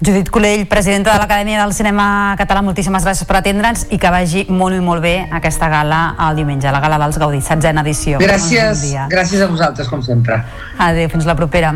[0.00, 4.44] Judit Colell, presidenta de l'Acadèmia del Cinema Català, moltíssimes gràcies per atendre'ns i que vagi
[4.46, 8.20] molt i molt bé aquesta gala el diumenge, la gala dels Gaudí, setzena edició.
[8.22, 10.38] Gràcies, gràcies a vosaltres, com sempre.
[10.78, 11.74] Adéu, fins la propera.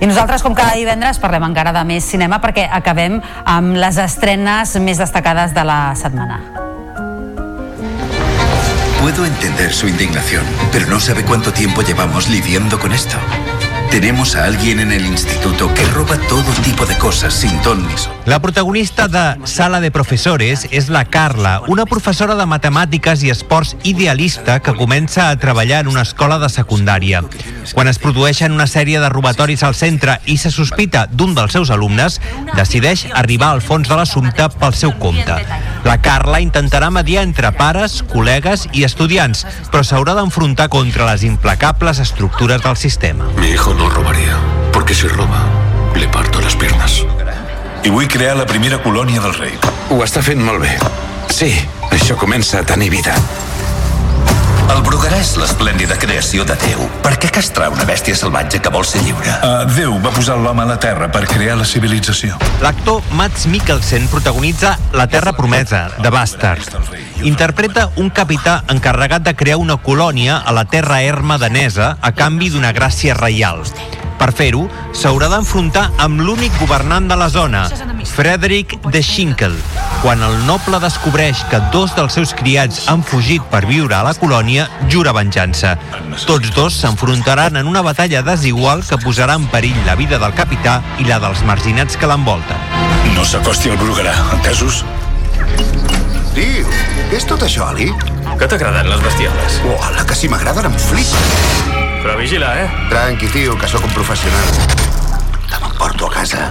[0.00, 4.74] I nosaltres, com cada divendres, parlem encara de més cinema perquè acabem amb les estrenes
[4.82, 6.42] més destacades de la setmana.
[9.00, 10.42] Puedo entender su indignación,
[10.72, 13.16] pero no sabe cuánto tiempo llevamos lidiando con esto.
[13.90, 17.96] Tenemos a alguien en el instituto que roba todo tipo de cosas sin ton ni
[17.96, 18.17] son.
[18.28, 23.70] La protagonista de Sala de Professores és la Carla, una professora de matemàtiques i esports
[23.88, 27.22] idealista que comença a treballar en una escola de secundària.
[27.72, 31.72] Quan es produeixen una sèrie de robatoris al centre i se sospita d'un dels seus
[31.72, 32.20] alumnes,
[32.52, 35.40] decideix arribar al fons de l'assumpte pel seu compte.
[35.88, 42.04] La Carla intentarà mediar entre pares, col·legues i estudiants, però s'haurà d'enfrontar contra les implacables
[42.04, 43.32] estructures del sistema.
[43.40, 44.36] Mi hijo no robaría,
[44.70, 45.46] porque si roba,
[45.96, 47.06] le parto las piernas.
[47.84, 49.54] I vull crear la primera colònia del rei.
[49.94, 50.72] Ho està fent molt bé.
[51.30, 51.52] Sí,
[51.94, 53.14] això comença a tenir vida.
[54.68, 56.82] El Bruguerà és l'esplèndida creació de Déu.
[57.04, 59.32] Per què castrar una bèstia salvatge que vol ser lliure?
[59.40, 62.36] Uh, Déu va posar l'home a la Terra per crear la civilització.
[62.60, 66.68] L'actor Mats Mikkelsen protagonitza La Terra Promesa, de Bastard.
[67.24, 72.52] Interpreta un capità encarregat de crear una colònia a la terra erma danesa a canvi
[72.52, 73.64] d'una gràcia reial.
[74.18, 74.64] Per fer-ho,
[74.98, 77.68] s'haurà d'enfrontar amb l'únic governant de la zona,
[78.08, 79.54] Frederick de Schinkel.
[80.02, 84.14] Quan el noble descobreix que dos dels seus criats han fugit per viure a la
[84.18, 84.57] colònia,
[84.90, 85.76] jura venjança.
[86.26, 90.80] Tots dos s'enfrontaran en una batalla desigual que posarà en perill la vida del capità
[90.98, 92.64] i la dels marginats que l'envolten.
[93.14, 94.84] No s'acosti al Bruguerà, entesos?
[96.34, 96.66] Tio,
[97.10, 97.90] què és tot això, Ali?
[98.38, 99.60] Que t'agraden les bestioles?
[99.66, 101.14] Uala, que si m'agraden em flip.
[102.04, 102.68] Però vigila, eh?
[102.92, 104.52] Tranqui, tio, que sóc un professional.
[105.48, 106.46] Te m'emporto a casa.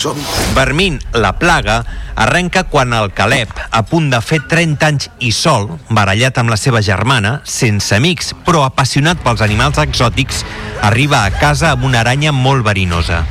[0.00, 0.16] Som...
[0.56, 1.84] Vermin, la plaga,
[2.16, 6.56] arrenca quan el Caleb, a punt de fer 30 anys i sol, barallat amb la
[6.56, 10.40] seva germana, sense amics, però apassionat pels animals exòtics,
[10.80, 13.26] arriba a casa amb una aranya molt verinosa.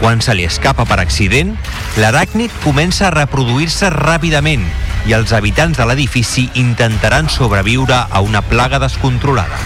[0.00, 1.52] Quan se li escapa per accident,
[2.00, 4.64] l'aràcnid comença a reproduir-se ràpidament
[5.04, 9.60] i els habitants de l'edifici intentaran sobreviure a una plaga descontrolada.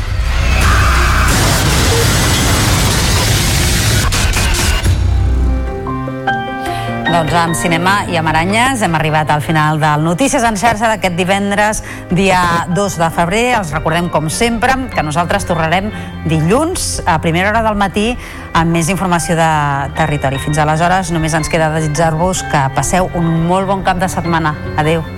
[7.08, 11.16] Doncs amb cinema i amb aranyes hem arribat al final del Notícies en xarxa d'aquest
[11.16, 11.80] divendres,
[12.12, 13.44] dia 2 de febrer.
[13.56, 15.88] Els recordem, com sempre, que nosaltres tornarem
[16.28, 18.10] dilluns a primera hora del matí
[18.52, 19.52] amb més informació de
[19.96, 20.40] territori.
[20.44, 24.52] Fins aleshores, només ens queda desitjar-vos que passeu un molt bon cap de setmana.
[24.76, 25.17] Adeu.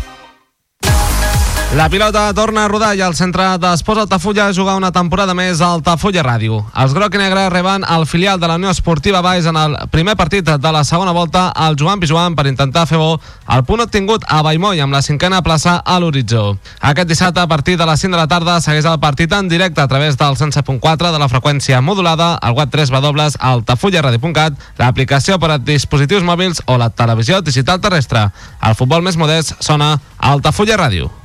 [1.73, 5.69] La pilota torna a rodar i el centre d'Esports Altafulla jugar una temporada més a
[5.71, 6.57] Altafulla Ràdio.
[6.75, 10.17] Els groc i negre reben el filial de la Unió Esportiva Baix en el primer
[10.19, 13.13] partit de la segona volta al Joan Pijuan per intentar fer bo
[13.55, 16.57] el punt obtingut a Baimoi amb la cinquena plaça a l'horitzó.
[16.81, 19.79] Aquest dissabte a partir de les 5 de la tarda segueix el partit en directe
[19.79, 25.55] a través del 107.4 de la freqüència modulada, al web 3 w altafullaradio.cat, l'aplicació per
[25.55, 28.27] a dispositius mòbils o la televisió digital terrestre.
[28.59, 31.20] El futbol més modest sona a Altafulla Ràdio.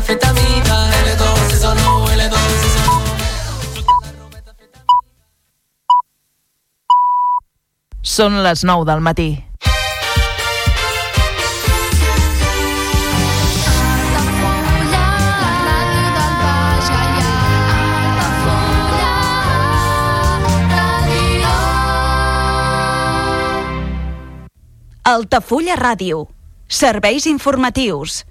[0.00, 0.90] Les robetes fet a mida.
[1.04, 2.36] L2, eso no, L2,
[2.66, 3.00] eso no.
[8.02, 9.44] Són les 9 del matí.
[25.04, 26.28] Altafulla Ràdio.
[26.68, 28.24] Serveis informatius.